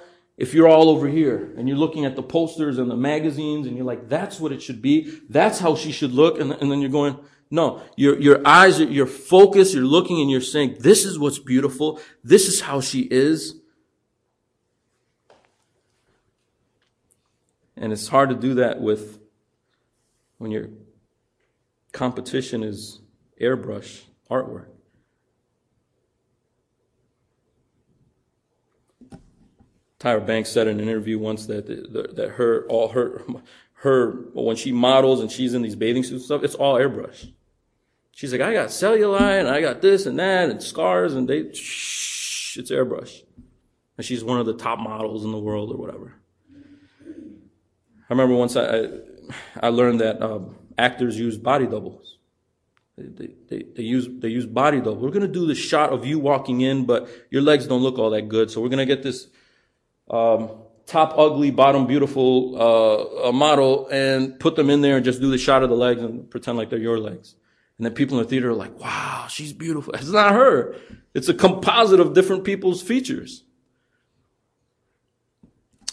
if 0.42 0.56
you're 0.56 0.68
all 0.68 0.90
over 0.90 1.08
here 1.08 1.54
and 1.56 1.68
you're 1.68 1.78
looking 1.78 2.04
at 2.04 2.16
the 2.16 2.24
posters 2.24 2.80
and 2.80 2.90
the 2.90 2.96
magazines 2.96 3.68
and 3.68 3.78
you're 3.78 3.86
like, 3.86 4.10
that's 4.10 4.40
what 4.40 4.52
it 4.52 4.60
should 4.60 4.82
be. 4.82 5.20
That's 5.30 5.60
how 5.60 5.76
she 5.76 5.92
should 5.92 6.14
look. 6.14 6.40
And, 6.40 6.52
and 6.52 6.72
then 6.72 6.82
you're 6.82 6.90
going, 6.90 7.16
no, 7.52 7.84
your, 7.96 8.20
your 8.20 8.42
eyes, 8.44 8.80
your 8.80 9.06
focus, 9.06 9.72
you're 9.76 9.84
looking 9.84 10.20
and 10.20 10.32
you're 10.32 10.42
saying, 10.42 10.78
this 10.80 11.06
is 11.06 11.20
what's 11.20 11.38
beautiful. 11.38 12.02
This 12.24 12.48
is 12.48 12.62
how 12.62 12.82
she 12.82 13.02
is. 13.02 13.62
And 17.78 17.94
it's 17.94 18.08
hard 18.08 18.30
to 18.30 18.36
do 18.36 18.56
that 18.56 18.82
with 18.82 19.20
when 20.40 20.50
your 20.50 20.70
competition 21.92 22.64
is 22.64 23.00
airbrush 23.40 24.06
artwork. 24.28 24.71
Tyra 30.02 30.26
Banks 30.26 30.50
said 30.50 30.68
in 30.68 30.80
an 30.80 30.88
interview 30.88 31.20
once 31.20 31.46
that 31.46 31.68
that 32.16 32.30
her 32.30 32.66
all 32.68 32.88
her 32.90 33.24
her 33.74 34.12
when 34.34 34.56
she 34.56 34.72
models 34.72 35.22
and 35.22 35.32
she's 35.32 35.54
in 35.54 35.62
these 35.62 35.76
bathing 35.76 36.02
suits 36.02 36.14
and 36.14 36.22
stuff, 36.24 36.44
it's 36.44 36.56
all 36.56 36.76
airbrush. 36.76 37.32
She's 38.12 38.32
like, 38.32 38.42
I 38.42 38.54
got 38.54 38.70
cellulite 38.70 39.40
and 39.40 39.48
I 39.48 39.62
got 39.62 39.82
this 39.82 40.08
and 40.08 40.18
that 40.20 40.50
and 40.50 40.62
scars 40.62 41.14
and 41.14 41.28
they 41.28 41.54
shh, 41.54 42.58
it's 42.58 42.72
airbrush. 42.72 43.22
And 43.98 44.06
she's 44.06 44.24
one 44.24 44.40
of 44.40 44.48
the 44.48 44.56
top 44.56 44.80
models 44.80 45.24
in 45.24 45.32
the 45.32 45.40
world 45.40 45.72
or 45.72 45.78
whatever. 45.78 46.16
I 47.06 48.14
remember 48.14 48.36
once 48.36 48.56
I, 48.56 48.88
I 49.62 49.70
learned 49.70 50.02
that 50.02 50.22
um, 50.22 50.56
actors 50.78 51.18
use 51.18 51.38
body 51.38 51.66
doubles. 51.68 52.18
They, 52.98 53.28
they, 53.50 53.64
they, 53.76 53.84
use, 53.84 54.08
they 54.10 54.28
use 54.28 54.46
body 54.46 54.80
double. 54.80 54.98
We're 54.98 55.12
to 55.22 55.28
do 55.28 55.46
the 55.46 55.56
shot 55.56 55.92
of 55.92 56.06
you 56.06 56.20
walking 56.20 56.62
in, 56.62 56.86
but 56.86 57.08
your 57.30 57.42
legs 57.42 57.68
don't 57.68 57.82
look 57.82 57.98
all 57.98 58.10
that 58.10 58.30
good. 58.30 58.52
So 58.52 58.62
we're 58.62 58.70
to 58.80 58.86
get 58.86 59.04
this 59.04 59.28
um, 60.12 60.52
top 60.86 61.18
ugly, 61.18 61.52
bottom 61.52 61.88
beautiful 61.88 62.62
uh, 62.62 63.32
model 63.32 63.88
and 63.88 64.40
put 64.40 64.56
them 64.56 64.70
in 64.70 64.82
there 64.82 64.98
and 64.98 65.06
just 65.06 65.22
do 65.22 65.32
the 65.32 65.38
shot 65.38 65.64
of 65.64 65.70
the 65.70 65.76
legs 65.76 66.02
and 66.02 66.30
pretend 66.30 66.58
like 66.58 66.70
they're 66.70 66.80
your 66.80 67.00
legs. 67.00 67.36
And 67.78 67.86
then 67.86 67.94
people 67.94 68.18
in 68.20 68.24
the 68.24 68.30
theater 68.30 68.52
are 68.52 68.56
like, 68.56 68.78
wow, 68.80 69.26
she's 69.30 69.54
beautiful. 69.54 69.94
It's 69.96 70.10
not 70.10 70.34
her. 70.34 70.76
It's 71.14 71.30
a 71.30 71.34
composite 71.34 72.00
of 72.00 72.14
different 72.14 72.44
people's 72.44 72.82
features 72.82 73.44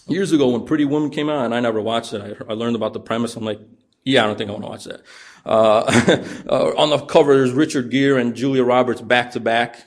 years 0.09 0.33
ago 0.33 0.49
when 0.49 0.65
Pretty 0.65 0.85
Woman 0.85 1.11
came 1.11 1.29
out, 1.29 1.45
and 1.45 1.55
I 1.55 1.61
never 1.61 1.81
watched 1.81 2.13
it. 2.13 2.45
I, 2.49 2.53
I 2.53 2.55
learned 2.55 2.77
about 2.77 2.93
the 2.93 3.01
premise. 3.01 3.37
I'm 3.37 3.45
like, 3.45 3.61
yeah, 4.05 4.25
I 4.25 4.27
don't 4.27 4.37
think 4.37 4.51
I 4.51 4.53
want 4.55 4.65
to 4.65 4.71
watch 4.71 4.85
that. 4.85 5.03
Uh, 5.45 6.49
uh, 6.51 6.73
on 6.77 6.91
the 6.91 6.99
cover, 6.99 7.37
there's 7.37 7.53
Richard 7.53 7.91
Gere 7.91 8.21
and 8.21 8.35
Julia 8.35 8.65
Roberts 8.65 9.01
back 9.01 9.33
to 9.33 9.41
back. 9.41 9.85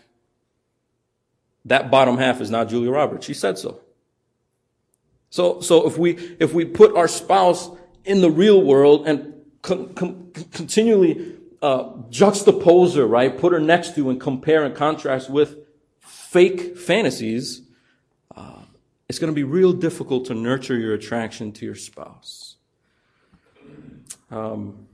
That 1.66 1.92
bottom 1.92 2.18
half 2.18 2.42
is 2.42 2.50
not 2.50 2.70
Julia 2.70 2.92
Roberts. 2.92 3.26
She 3.26 3.34
said 3.34 3.58
so. 3.58 3.82
So, 5.32 5.62
so 5.62 5.88
if 5.88 5.98
we, 5.98 6.18
if 6.40 6.54
we 6.54 6.66
put 6.66 6.96
our 6.96 7.08
spouse 7.08 7.72
in 8.06 8.22
the 8.22 8.30
real 8.30 8.62
world 8.62 9.08
and 9.08 9.34
con- 9.64 9.94
con- 9.96 10.32
continually, 10.52 11.36
uh, 11.64 11.94
juxtapose 12.10 12.96
her, 12.96 13.08
right? 13.08 13.36
Put 13.36 13.54
her 13.54 13.60
next 13.60 13.96
to 13.96 14.12
and 14.12 14.22
compare 14.22 14.64
and 14.64 14.76
contrast 14.76 15.30
with 15.30 15.58
fake 16.02 16.78
fantasies, 16.78 17.64
it's 19.12 19.20
going 19.20 19.30
to 19.30 19.36
be 19.36 19.44
real 19.44 19.74
difficult 19.74 20.28
to 20.28 20.34
nurture 20.34 20.78
your 20.78 20.94
attraction 20.94 21.52
to 21.52 21.66
your 21.66 21.76
spouse. 21.76 22.56
Um, 24.32 24.88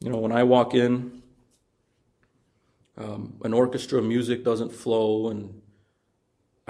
you 0.00 0.08
know, 0.08 0.16
when 0.16 0.32
I 0.32 0.44
walk 0.44 0.72
in, 0.72 1.20
um, 2.96 3.34
an 3.44 3.52
orchestra 3.52 4.00
music 4.00 4.44
doesn't 4.44 4.72
flow, 4.72 5.28
and 5.28 5.59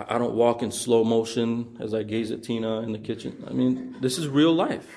I 0.09 0.18
don't 0.18 0.34
walk 0.34 0.62
in 0.62 0.70
slow 0.70 1.05
motion 1.05 1.76
as 1.80 1.94
I 1.94 2.03
gaze 2.03 2.30
at 2.30 2.42
Tina 2.42 2.80
in 2.80 2.92
the 2.92 2.98
kitchen. 2.98 3.44
I 3.48 3.53
mean, 3.53 3.96
this 4.01 4.18
is 4.18 4.28
real 4.28 4.53
life. 4.53 4.88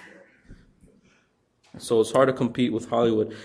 So 1.77 1.99
it's 2.01 2.11
hard 2.11 2.27
to 2.27 2.33
compete 2.33 2.71
with 2.71 2.89
Hollywood. 2.89 3.35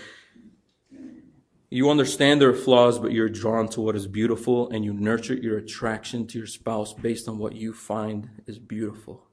You 1.71 1.89
understand 1.89 2.41
their 2.41 2.53
flaws, 2.53 2.99
but 2.99 3.11
you're 3.11 3.29
drawn 3.29 3.67
to 3.69 3.81
what 3.81 3.95
is 3.95 4.07
beautiful 4.07 4.69
and 4.69 4.83
you 4.83 4.93
nurture 4.93 5.35
your 5.35 5.57
attraction 5.57 6.25
to 6.27 6.37
your 6.37 6.47
spouse 6.47 6.93
based 6.93 7.27
on 7.27 7.37
what 7.37 7.53
you 7.55 7.73
find 7.73 8.29
is 8.47 8.57
beautiful. 8.57 9.23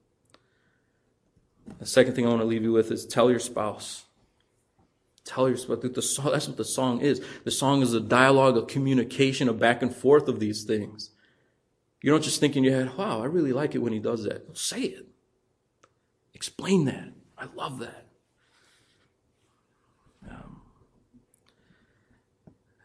The 1.78 1.86
second 1.86 2.14
thing 2.14 2.26
I 2.26 2.28
want 2.28 2.40
to 2.42 2.46
leave 2.46 2.62
you 2.62 2.72
with 2.72 2.90
is 2.90 3.06
tell 3.06 3.30
your 3.30 3.40
spouse. 3.40 4.04
Tell 5.24 5.48
your 5.48 5.56
spouse. 5.56 5.80
That's 5.82 6.48
what 6.48 6.56
the 6.56 6.64
song 6.64 7.00
is. 7.00 7.22
The 7.44 7.50
song 7.50 7.82
is 7.82 7.92
a 7.92 8.00
dialogue, 8.00 8.56
a 8.56 8.62
communication, 8.62 9.48
a 9.48 9.52
back 9.52 9.82
and 9.82 9.94
forth 9.94 10.28
of 10.28 10.38
these 10.38 10.64
things. 10.64 11.10
You 12.06 12.12
don't 12.12 12.22
just 12.22 12.38
think 12.38 12.54
in 12.54 12.62
your 12.62 12.72
head, 12.72 12.96
wow, 12.96 13.20
I 13.20 13.24
really 13.24 13.52
like 13.52 13.74
it 13.74 13.78
when 13.78 13.92
he 13.92 13.98
does 13.98 14.22
that. 14.22 14.56
Say 14.56 14.82
it. 14.82 15.08
Explain 16.34 16.84
that. 16.84 17.08
I 17.36 17.46
love 17.56 17.80
that. 17.80 18.06
Um, 20.30 20.60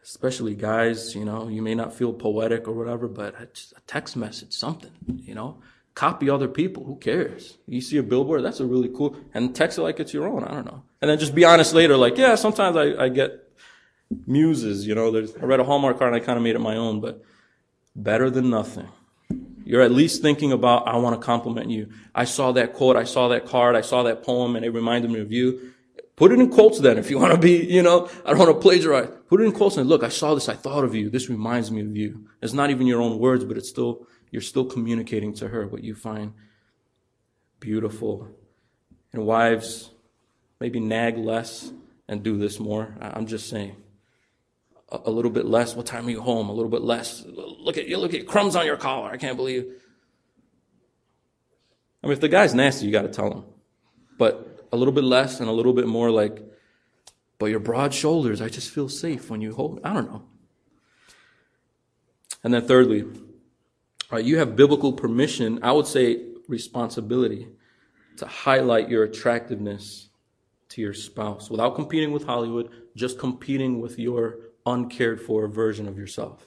especially 0.02 0.56
guys, 0.56 1.14
you 1.14 1.24
know, 1.24 1.46
you 1.46 1.62
may 1.62 1.76
not 1.76 1.94
feel 1.94 2.12
poetic 2.12 2.66
or 2.66 2.72
whatever, 2.72 3.06
but 3.06 3.40
a 3.40 3.46
text 3.86 4.16
message, 4.16 4.54
something, 4.54 4.90
you 5.06 5.36
know, 5.36 5.58
copy 5.94 6.28
other 6.28 6.48
people. 6.48 6.82
Who 6.82 6.96
cares? 6.96 7.58
You 7.68 7.80
see 7.80 7.98
a 7.98 8.02
billboard, 8.02 8.42
that's 8.42 8.58
a 8.58 8.66
really 8.66 8.88
cool, 8.88 9.16
and 9.32 9.54
text 9.54 9.78
it 9.78 9.82
like 9.82 10.00
it's 10.00 10.12
your 10.12 10.26
own. 10.26 10.42
I 10.42 10.50
don't 10.50 10.66
know. 10.66 10.82
And 11.00 11.08
then 11.08 11.20
just 11.20 11.32
be 11.32 11.44
honest 11.44 11.74
later, 11.74 11.96
like, 11.96 12.18
yeah, 12.18 12.34
sometimes 12.34 12.76
I, 12.76 13.04
I 13.04 13.08
get 13.08 13.52
muses, 14.26 14.84
you 14.84 14.96
know, 14.96 15.12
there's, 15.12 15.36
I 15.36 15.44
read 15.44 15.60
a 15.60 15.64
Hallmark 15.64 16.00
card 16.00 16.12
and 16.12 16.20
I 16.20 16.26
kind 16.26 16.38
of 16.38 16.42
made 16.42 16.56
it 16.56 16.60
my 16.60 16.74
own, 16.74 17.00
but 17.00 17.22
better 17.94 18.28
than 18.28 18.50
nothing. 18.50 18.88
You're 19.64 19.82
at 19.82 19.92
least 19.92 20.22
thinking 20.22 20.52
about, 20.52 20.88
I 20.88 20.96
want 20.96 21.20
to 21.20 21.24
compliment 21.24 21.70
you. 21.70 21.90
I 22.14 22.24
saw 22.24 22.52
that 22.52 22.72
quote, 22.72 22.96
I 22.96 23.04
saw 23.04 23.28
that 23.28 23.46
card, 23.46 23.76
I 23.76 23.80
saw 23.80 24.02
that 24.04 24.22
poem, 24.22 24.56
and 24.56 24.64
it 24.64 24.70
reminded 24.70 25.10
me 25.10 25.20
of 25.20 25.32
you. 25.32 25.72
Put 26.16 26.30
it 26.30 26.38
in 26.38 26.50
quotes 26.50 26.78
then 26.78 26.98
if 26.98 27.10
you 27.10 27.18
want 27.18 27.32
to 27.32 27.38
be, 27.38 27.64
you 27.64 27.82
know, 27.82 28.08
I 28.24 28.30
don't 28.30 28.38
want 28.38 28.50
to 28.50 28.60
plagiarize. 28.60 29.08
Put 29.28 29.40
it 29.40 29.44
in 29.44 29.52
quotes 29.52 29.76
and 29.76 29.88
look, 29.88 30.02
I 30.02 30.08
saw 30.08 30.34
this, 30.34 30.48
I 30.48 30.54
thought 30.54 30.84
of 30.84 30.94
you. 30.94 31.10
This 31.10 31.28
reminds 31.28 31.70
me 31.70 31.80
of 31.80 31.96
you. 31.96 32.28
It's 32.40 32.52
not 32.52 32.70
even 32.70 32.86
your 32.86 33.00
own 33.00 33.18
words, 33.18 33.44
but 33.44 33.56
it's 33.56 33.68
still, 33.68 34.06
you're 34.30 34.42
still 34.42 34.64
communicating 34.64 35.32
to 35.34 35.48
her 35.48 35.66
what 35.66 35.82
you 35.82 35.94
find 35.94 36.34
beautiful. 37.60 38.28
And 39.12 39.26
wives, 39.26 39.90
maybe 40.60 40.80
nag 40.80 41.16
less 41.16 41.72
and 42.08 42.22
do 42.22 42.36
this 42.36 42.60
more. 42.60 42.94
I'm 43.00 43.26
just 43.26 43.48
saying. 43.48 43.76
A, 44.92 45.10
little 45.10 45.30
bit 45.30 45.46
less. 45.46 45.74
What 45.74 45.86
time 45.86 46.06
are 46.06 46.10
you 46.10 46.20
home? 46.20 46.50
A 46.50 46.52
little 46.52 46.70
bit 46.70 46.82
less. 46.82 47.24
Look 47.26 47.78
at 47.78 47.88
you. 47.88 47.96
Look 47.96 48.12
at 48.12 48.26
crumbs 48.26 48.54
on 48.54 48.66
your 48.66 48.76
collar. 48.76 49.10
I 49.10 49.16
can't 49.16 49.36
believe. 49.36 49.64
I 52.02 52.06
mean, 52.06 52.12
if 52.12 52.20
the 52.20 52.28
guy's 52.28 52.54
nasty, 52.54 52.86
you 52.86 52.92
got 52.92 53.02
to 53.02 53.08
tell 53.08 53.32
him. 53.32 53.44
But 54.18 54.66
a 54.70 54.76
little 54.76 54.92
bit 54.92 55.04
less 55.04 55.40
and 55.40 55.48
a 55.48 55.52
little 55.52 55.72
bit 55.72 55.86
more 55.86 56.10
like, 56.10 56.42
but 57.38 57.46
your 57.46 57.60
broad 57.60 57.94
shoulders, 57.94 58.42
I 58.42 58.48
just 58.48 58.70
feel 58.70 58.88
safe 58.88 59.30
when 59.30 59.40
you 59.40 59.54
hold. 59.54 59.80
I 59.82 59.92
don't 59.94 60.10
know. 60.10 60.24
And 62.44 62.52
then 62.52 62.66
thirdly, 62.66 63.04
right, 64.10 64.24
you 64.24 64.38
have 64.38 64.56
biblical 64.56 64.92
permission, 64.92 65.60
I 65.62 65.72
would 65.72 65.86
say 65.86 66.24
responsibility, 66.48 67.48
to 68.16 68.26
highlight 68.26 68.88
your 68.88 69.04
attractiveness 69.04 70.08
to 70.70 70.80
your 70.80 70.94
spouse 70.94 71.50
without 71.50 71.76
competing 71.76 72.12
with 72.12 72.24
Hollywood, 72.24 72.70
just 72.96 73.18
competing 73.18 73.80
with 73.80 73.98
your 73.98 74.38
uncared 74.66 75.20
for 75.20 75.46
version 75.48 75.88
of 75.88 75.98
yourself. 75.98 76.46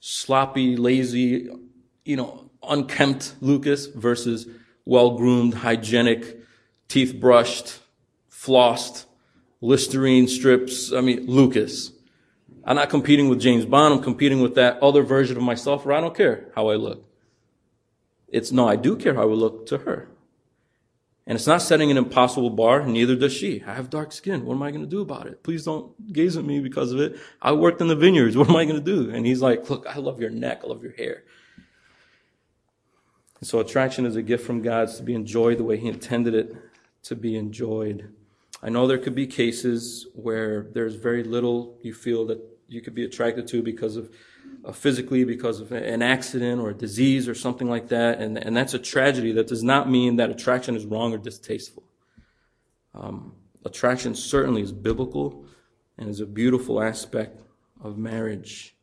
Sloppy, 0.00 0.76
lazy, 0.76 1.48
you 2.04 2.16
know, 2.16 2.50
unkempt 2.62 3.34
Lucas 3.40 3.86
versus 3.86 4.46
well 4.84 5.16
groomed, 5.16 5.54
hygienic, 5.54 6.38
teeth 6.88 7.18
brushed, 7.18 7.80
flossed, 8.30 9.06
Listerine 9.60 10.28
strips. 10.28 10.92
I 10.92 11.00
mean, 11.00 11.26
Lucas. 11.26 11.92
I'm 12.64 12.76
not 12.76 12.90
competing 12.90 13.28
with 13.28 13.40
James 13.40 13.64
Bond. 13.64 13.94
I'm 13.94 14.02
competing 14.02 14.40
with 14.40 14.56
that 14.56 14.82
other 14.82 15.02
version 15.02 15.36
of 15.36 15.42
myself 15.42 15.86
where 15.86 15.96
I 15.96 16.00
don't 16.00 16.16
care 16.16 16.48
how 16.54 16.68
I 16.68 16.74
look. 16.74 17.04
It's 18.28 18.50
no, 18.50 18.68
I 18.68 18.76
do 18.76 18.96
care 18.96 19.14
how 19.14 19.22
I 19.22 19.32
look 19.32 19.66
to 19.66 19.78
her. 19.78 20.08
And 21.26 21.34
it's 21.34 21.46
not 21.46 21.60
setting 21.60 21.90
an 21.90 21.96
impossible 21.96 22.50
bar, 22.50 22.86
neither 22.86 23.16
does 23.16 23.32
she. 23.32 23.62
I 23.66 23.74
have 23.74 23.90
dark 23.90 24.12
skin. 24.12 24.44
What 24.44 24.54
am 24.54 24.62
I 24.62 24.70
going 24.70 24.84
to 24.84 24.90
do 24.90 25.00
about 25.00 25.26
it? 25.26 25.42
Please 25.42 25.64
don't 25.64 26.12
gaze 26.12 26.36
at 26.36 26.44
me 26.44 26.60
because 26.60 26.92
of 26.92 27.00
it. 27.00 27.18
I 27.42 27.50
worked 27.52 27.80
in 27.80 27.88
the 27.88 27.96
vineyards. 27.96 28.36
What 28.36 28.48
am 28.48 28.54
I 28.54 28.64
going 28.64 28.82
to 28.82 28.84
do? 28.84 29.10
And 29.10 29.26
he's 29.26 29.42
like, 29.42 29.68
look, 29.68 29.86
I 29.88 29.98
love 29.98 30.20
your 30.20 30.30
neck. 30.30 30.60
I 30.62 30.68
love 30.68 30.84
your 30.84 30.92
hair. 30.92 31.24
And 33.40 33.48
so 33.48 33.58
attraction 33.58 34.06
is 34.06 34.14
a 34.14 34.22
gift 34.22 34.46
from 34.46 34.62
God 34.62 34.88
to 34.88 35.02
be 35.02 35.14
enjoyed 35.14 35.58
the 35.58 35.64
way 35.64 35.76
he 35.76 35.88
intended 35.88 36.34
it 36.34 36.56
to 37.04 37.16
be 37.16 37.36
enjoyed. 37.36 38.12
I 38.62 38.68
know 38.68 38.86
there 38.86 38.98
could 38.98 39.14
be 39.14 39.26
cases 39.26 40.06
where 40.14 40.68
there's 40.72 40.94
very 40.94 41.24
little 41.24 41.76
you 41.82 41.92
feel 41.92 42.24
that 42.26 42.40
you 42.68 42.80
could 42.80 42.94
be 42.94 43.04
attracted 43.04 43.46
to 43.48 43.62
because 43.62 43.96
of 43.96 44.10
physically 44.72 45.24
because 45.24 45.60
of 45.60 45.72
an 45.72 46.02
accident 46.02 46.60
or 46.60 46.70
a 46.70 46.74
disease 46.74 47.28
or 47.28 47.34
something 47.34 47.68
like 47.68 47.88
that. 47.88 48.20
And, 48.20 48.36
and 48.36 48.56
that's 48.56 48.74
a 48.74 48.78
tragedy. 48.78 49.32
That 49.32 49.46
does 49.46 49.62
not 49.62 49.88
mean 49.88 50.16
that 50.16 50.30
attraction 50.30 50.76
is 50.76 50.84
wrong 50.84 51.12
or 51.14 51.18
distasteful. 51.18 51.84
Um, 52.94 53.34
attraction 53.64 54.14
certainly 54.14 54.62
is 54.62 54.72
biblical 54.72 55.44
and 55.98 56.08
is 56.08 56.20
a 56.20 56.26
beautiful 56.26 56.82
aspect 56.82 57.40
of 57.82 57.96
marriage. 57.96 58.74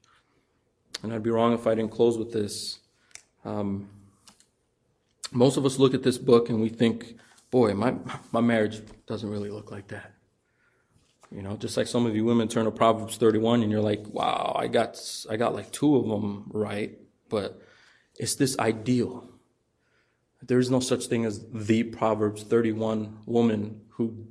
And 1.02 1.14
I'd 1.14 1.24
be 1.24 1.32
wrong 1.32 1.54
if 1.54 1.68
I 1.68 1.76
didn't 1.76 1.92
close 1.92 2.18
with 2.18 2.32
this. 2.32 2.80
Um, 3.44 3.90
most 5.32 5.58
of 5.58 5.66
us 5.66 5.80
look 5.80 5.94
at 5.94 6.04
this 6.04 6.18
book 6.18 6.50
and 6.50 6.62
we 6.62 6.70
think, 6.70 7.18
boy, 7.52 7.74
my, 7.74 7.96
my 8.32 8.42
marriage 8.42 8.82
doesn't 9.06 9.30
really 9.30 9.50
look 9.50 9.72
like 9.72 9.88
that. 9.90 10.13
You 11.34 11.42
know, 11.42 11.56
just 11.58 11.78
like 11.78 11.88
some 11.88 12.06
of 12.06 12.16
you 12.16 12.26
women 12.26 12.48
turn 12.48 12.66
to 12.66 12.72
Proverbs 12.72 13.18
31 13.18 13.64
and 13.64 13.72
you're 13.72 13.82
like, 13.82 14.06
wow, 14.08 14.56
I 14.56 14.68
got, 14.68 15.02
I 15.30 15.36
got 15.36 15.56
like 15.56 15.72
two 15.72 15.96
of 15.96 16.08
them 16.08 16.52
right. 16.54 16.98
But 17.28 17.60
it's 18.20 18.36
this 18.36 18.58
ideal. 18.60 19.28
There 20.44 20.60
is 20.60 20.70
no 20.70 20.80
such 20.80 21.08
thing 21.08 21.26
as 21.26 21.44
the 21.52 21.84
Proverbs 21.84 22.44
31 22.44 23.22
woman 23.26 23.82
who 23.90 24.28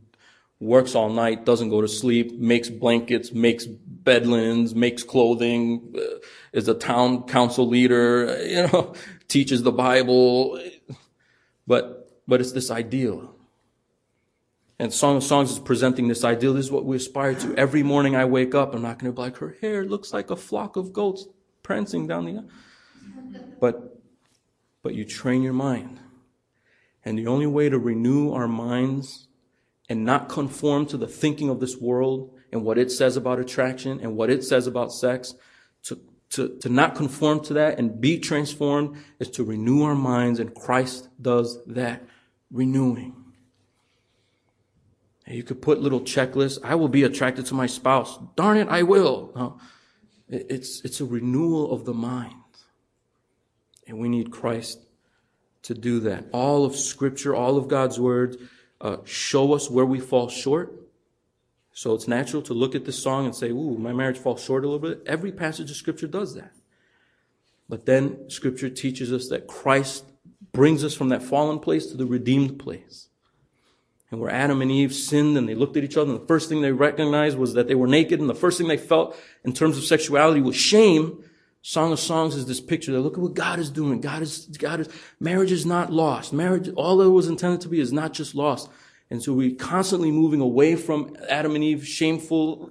works 0.60 0.94
all 0.94 1.10
night, 1.10 1.44
doesn't 1.44 1.70
go 1.70 1.80
to 1.80 1.88
sleep, 1.88 2.38
makes 2.38 2.70
blankets, 2.70 3.32
makes 3.32 3.66
bed 3.66 4.28
linens, 4.28 4.72
makes 4.76 5.02
clothing, 5.02 5.92
uh, 5.98 6.18
is 6.52 6.68
a 6.68 6.74
town 6.74 7.24
council 7.24 7.66
leader, 7.66 8.40
you 8.46 8.68
know, 8.68 8.94
teaches 9.26 9.64
the 9.64 9.72
Bible. 9.72 10.60
But, 11.66 12.22
but 12.28 12.40
it's 12.40 12.52
this 12.52 12.70
ideal. 12.70 13.34
And 14.78 14.92
Song 14.92 15.16
of 15.16 15.22
Songs 15.22 15.50
is 15.50 15.58
presenting 15.58 16.08
this 16.08 16.24
ideal. 16.24 16.54
This 16.54 16.66
is 16.66 16.72
what 16.72 16.84
we 16.84 16.96
aspire 16.96 17.34
to. 17.34 17.54
Every 17.56 17.82
morning 17.82 18.16
I 18.16 18.24
wake 18.24 18.54
up, 18.54 18.74
I'm 18.74 18.82
not 18.82 18.98
going 18.98 19.12
to 19.12 19.14
be 19.14 19.22
like, 19.22 19.36
her 19.36 19.56
hair 19.60 19.84
looks 19.84 20.12
like 20.12 20.30
a 20.30 20.36
flock 20.36 20.76
of 20.76 20.92
goats 20.92 21.26
prancing 21.62 22.06
down 22.06 22.24
the. 22.24 22.32
aisle. 22.32 22.48
But, 23.60 24.00
but 24.82 24.94
you 24.94 25.04
train 25.04 25.42
your 25.42 25.52
mind. 25.52 26.00
And 27.04 27.18
the 27.18 27.26
only 27.26 27.46
way 27.46 27.68
to 27.68 27.78
renew 27.78 28.32
our 28.32 28.48
minds 28.48 29.28
and 29.88 30.04
not 30.04 30.28
conform 30.28 30.86
to 30.86 30.96
the 30.96 31.06
thinking 31.06 31.48
of 31.48 31.60
this 31.60 31.76
world 31.76 32.34
and 32.50 32.64
what 32.64 32.78
it 32.78 32.90
says 32.90 33.16
about 33.16 33.38
attraction 33.38 34.00
and 34.00 34.16
what 34.16 34.30
it 34.30 34.44
says 34.44 34.66
about 34.66 34.92
sex, 34.92 35.34
to, 35.84 36.00
to, 36.30 36.56
to 36.58 36.68
not 36.68 36.94
conform 36.94 37.40
to 37.40 37.54
that 37.54 37.78
and 37.78 38.00
be 38.00 38.18
transformed 38.18 38.96
is 39.18 39.28
to 39.30 39.44
renew 39.44 39.82
our 39.82 39.94
minds, 39.94 40.38
and 40.38 40.54
Christ 40.54 41.08
does 41.20 41.62
that 41.66 42.04
renewing. 42.50 43.21
You 45.26 45.42
could 45.42 45.62
put 45.62 45.80
little 45.80 46.00
checklists. 46.00 46.58
I 46.64 46.74
will 46.74 46.88
be 46.88 47.04
attracted 47.04 47.46
to 47.46 47.54
my 47.54 47.66
spouse. 47.66 48.18
Darn 48.36 48.56
it, 48.56 48.68
I 48.68 48.82
will. 48.82 49.32
No. 49.36 49.60
It's, 50.28 50.80
it's 50.84 51.00
a 51.00 51.04
renewal 51.04 51.72
of 51.72 51.84
the 51.84 51.94
mind. 51.94 52.34
And 53.86 53.98
we 53.98 54.08
need 54.08 54.30
Christ 54.30 54.78
to 55.62 55.74
do 55.74 56.00
that. 56.00 56.26
All 56.32 56.64
of 56.64 56.74
Scripture, 56.74 57.34
all 57.34 57.56
of 57.56 57.68
God's 57.68 58.00
Word, 58.00 58.36
uh, 58.80 58.98
show 59.04 59.52
us 59.52 59.70
where 59.70 59.84
we 59.84 60.00
fall 60.00 60.28
short. 60.28 60.72
So 61.72 61.94
it's 61.94 62.08
natural 62.08 62.42
to 62.42 62.54
look 62.54 62.74
at 62.74 62.84
this 62.84 63.00
song 63.00 63.24
and 63.24 63.34
say, 63.34 63.50
ooh, 63.50 63.78
my 63.78 63.92
marriage 63.92 64.18
falls 64.18 64.42
short 64.42 64.64
a 64.64 64.68
little 64.68 64.80
bit. 64.80 65.02
Every 65.06 65.32
passage 65.32 65.70
of 65.70 65.76
Scripture 65.76 66.06
does 66.08 66.34
that. 66.34 66.52
But 67.68 67.86
then 67.86 68.28
Scripture 68.28 68.68
teaches 68.68 69.12
us 69.12 69.28
that 69.28 69.46
Christ 69.46 70.04
brings 70.52 70.84
us 70.84 70.94
from 70.94 71.08
that 71.10 71.22
fallen 71.22 71.60
place 71.60 71.86
to 71.86 71.96
the 71.96 72.06
redeemed 72.06 72.58
place 72.58 73.08
and 74.12 74.20
where 74.20 74.30
Adam 74.30 74.60
and 74.60 74.70
Eve 74.70 74.94
sinned 74.94 75.38
and 75.38 75.48
they 75.48 75.54
looked 75.54 75.76
at 75.78 75.82
each 75.82 75.96
other 75.96 76.12
and 76.12 76.20
the 76.20 76.26
first 76.26 76.50
thing 76.50 76.60
they 76.60 76.70
recognized 76.70 77.38
was 77.38 77.54
that 77.54 77.66
they 77.66 77.74
were 77.74 77.86
naked 77.86 78.20
and 78.20 78.28
the 78.28 78.34
first 78.34 78.58
thing 78.58 78.68
they 78.68 78.76
felt 78.76 79.16
in 79.42 79.54
terms 79.54 79.78
of 79.78 79.84
sexuality 79.84 80.42
was 80.42 80.54
shame. 80.54 81.24
Song 81.62 81.92
of 81.92 81.98
Songs 81.98 82.34
is 82.34 82.44
this 82.44 82.60
picture 82.60 82.92
that 82.92 83.00
look 83.00 83.14
at 83.14 83.20
what 83.20 83.34
God 83.34 83.58
is 83.58 83.70
doing. 83.70 84.00
God 84.00 84.20
is, 84.20 84.46
God 84.58 84.80
is, 84.80 84.88
marriage 85.18 85.50
is 85.50 85.64
not 85.64 85.90
lost. 85.90 86.32
Marriage, 86.32 86.68
all 86.76 87.00
it 87.00 87.08
was 87.08 87.26
intended 87.26 87.62
to 87.62 87.68
be 87.68 87.80
is 87.80 87.92
not 87.92 88.12
just 88.12 88.34
lost. 88.34 88.68
And 89.10 89.22
so 89.22 89.32
we're 89.32 89.54
constantly 89.54 90.10
moving 90.10 90.40
away 90.40 90.76
from 90.76 91.16
Adam 91.28 91.54
and 91.54 91.64
Eve, 91.64 91.86
shameful, 91.86 92.70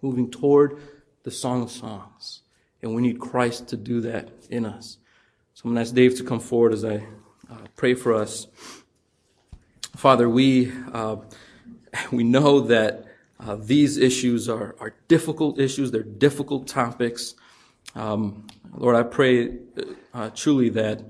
moving 0.00 0.30
toward 0.30 0.78
the 1.24 1.30
Song 1.30 1.62
of 1.62 1.70
Songs. 1.70 2.42
And 2.80 2.94
we 2.94 3.02
need 3.02 3.18
Christ 3.18 3.68
to 3.68 3.76
do 3.76 4.00
that 4.02 4.30
in 4.48 4.64
us. 4.64 4.96
So 5.52 5.62
I'm 5.64 5.70
going 5.70 5.76
to 5.76 5.88
ask 5.88 5.94
Dave 5.94 6.16
to 6.18 6.24
come 6.24 6.40
forward 6.40 6.72
as 6.72 6.84
I 6.84 7.04
uh, 7.50 7.58
pray 7.76 7.94
for 7.94 8.14
us. 8.14 8.46
Father, 9.96 10.28
we, 10.28 10.72
uh, 10.92 11.16
we 12.12 12.22
know 12.22 12.60
that 12.60 13.06
uh, 13.40 13.56
these 13.58 13.96
issues 13.96 14.46
are, 14.46 14.76
are 14.78 14.94
difficult 15.08 15.58
issues. 15.58 15.90
They're 15.90 16.02
difficult 16.02 16.68
topics. 16.68 17.34
Um, 17.94 18.46
Lord, 18.74 18.94
I 18.94 19.04
pray 19.04 19.56
uh, 20.12 20.28
truly 20.34 20.68
that 20.70 21.02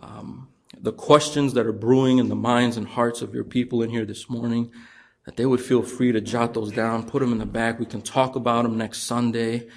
um, 0.00 0.48
the 0.76 0.92
questions 0.92 1.54
that 1.54 1.64
are 1.64 1.72
brewing 1.72 2.18
in 2.18 2.28
the 2.28 2.34
minds 2.34 2.76
and 2.76 2.88
hearts 2.88 3.22
of 3.22 3.34
your 3.34 3.44
people 3.44 3.82
in 3.82 3.90
here 3.90 4.04
this 4.04 4.28
morning, 4.28 4.72
that 5.26 5.36
they 5.36 5.46
would 5.46 5.60
feel 5.60 5.82
free 5.82 6.10
to 6.10 6.20
jot 6.20 6.54
those 6.54 6.72
down, 6.72 7.08
put 7.08 7.20
them 7.20 7.30
in 7.30 7.38
the 7.38 7.46
back. 7.46 7.78
We 7.78 7.86
can 7.86 8.02
talk 8.02 8.34
about 8.34 8.64
them 8.64 8.76
next 8.76 9.02
Sunday. 9.02 9.68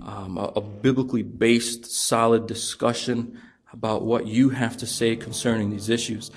Um, 0.00 0.38
a, 0.38 0.52
a 0.56 0.60
biblically 0.62 1.22
based, 1.22 1.84
solid 1.84 2.46
discussion 2.46 3.40
about 3.74 4.04
what 4.04 4.26
you 4.26 4.50
have 4.50 4.78
to 4.78 4.86
say 4.86 5.16
concerning 5.16 5.68
these 5.68 5.90
issues. 5.90 6.30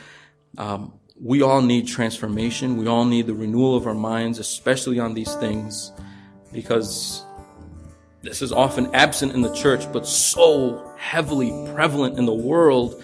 Um, 0.57 0.98
we 1.21 1.41
all 1.41 1.61
need 1.61 1.87
transformation. 1.87 2.77
We 2.77 2.87
all 2.87 3.05
need 3.05 3.27
the 3.27 3.33
renewal 3.33 3.75
of 3.75 3.87
our 3.87 3.93
minds, 3.93 4.39
especially 4.39 4.99
on 4.99 5.13
these 5.13 5.33
things, 5.35 5.91
because 6.53 7.23
this 8.21 8.41
is 8.41 8.51
often 8.51 8.93
absent 8.93 9.33
in 9.33 9.41
the 9.41 9.53
church, 9.53 9.91
but 9.91 10.05
so 10.05 10.93
heavily 10.97 11.49
prevalent 11.73 12.17
in 12.17 12.25
the 12.25 12.33
world 12.33 13.03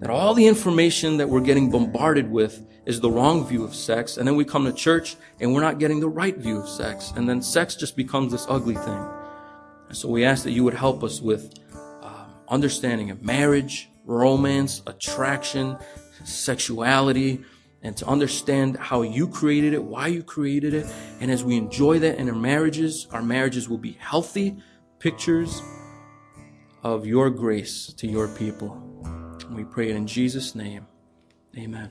that 0.00 0.10
all 0.10 0.34
the 0.34 0.46
information 0.46 1.16
that 1.16 1.28
we're 1.28 1.40
getting 1.40 1.70
bombarded 1.70 2.30
with 2.30 2.66
is 2.86 3.00
the 3.00 3.10
wrong 3.10 3.46
view 3.46 3.64
of 3.64 3.74
sex. 3.74 4.16
And 4.16 4.26
then 4.26 4.34
we 4.36 4.44
come 4.44 4.64
to 4.64 4.72
church 4.72 5.16
and 5.40 5.54
we're 5.54 5.60
not 5.60 5.78
getting 5.78 6.00
the 6.00 6.08
right 6.08 6.36
view 6.36 6.60
of 6.60 6.68
sex. 6.68 7.12
And 7.14 7.28
then 7.28 7.40
sex 7.40 7.76
just 7.76 7.96
becomes 7.96 8.32
this 8.32 8.46
ugly 8.48 8.74
thing. 8.74 9.06
And 9.88 9.96
so 9.96 10.08
we 10.08 10.24
ask 10.24 10.42
that 10.44 10.50
you 10.52 10.64
would 10.64 10.74
help 10.74 11.04
us 11.04 11.20
with 11.20 11.54
um, 12.02 12.34
understanding 12.48 13.10
of 13.10 13.22
marriage, 13.22 13.90
romance, 14.04 14.82
attraction, 14.86 15.76
sexuality, 16.24 17.44
and 17.82 17.96
to 17.96 18.06
understand 18.06 18.76
how 18.76 19.02
you 19.02 19.26
created 19.26 19.74
it, 19.74 19.82
why 19.82 20.06
you 20.06 20.22
created 20.22 20.72
it. 20.72 20.86
And 21.20 21.30
as 21.30 21.42
we 21.42 21.56
enjoy 21.56 21.98
that 21.98 22.18
in 22.18 22.28
our 22.28 22.34
marriages, 22.34 23.08
our 23.10 23.22
marriages 23.22 23.68
will 23.68 23.78
be 23.78 23.92
healthy 23.92 24.56
pictures 24.98 25.60
of 26.82 27.06
your 27.06 27.30
grace 27.30 27.92
to 27.94 28.06
your 28.06 28.28
people. 28.28 28.80
We 29.50 29.64
pray 29.64 29.90
it 29.90 29.96
in 29.96 30.06
Jesus' 30.06 30.54
name. 30.54 30.86
Amen. 31.56 31.90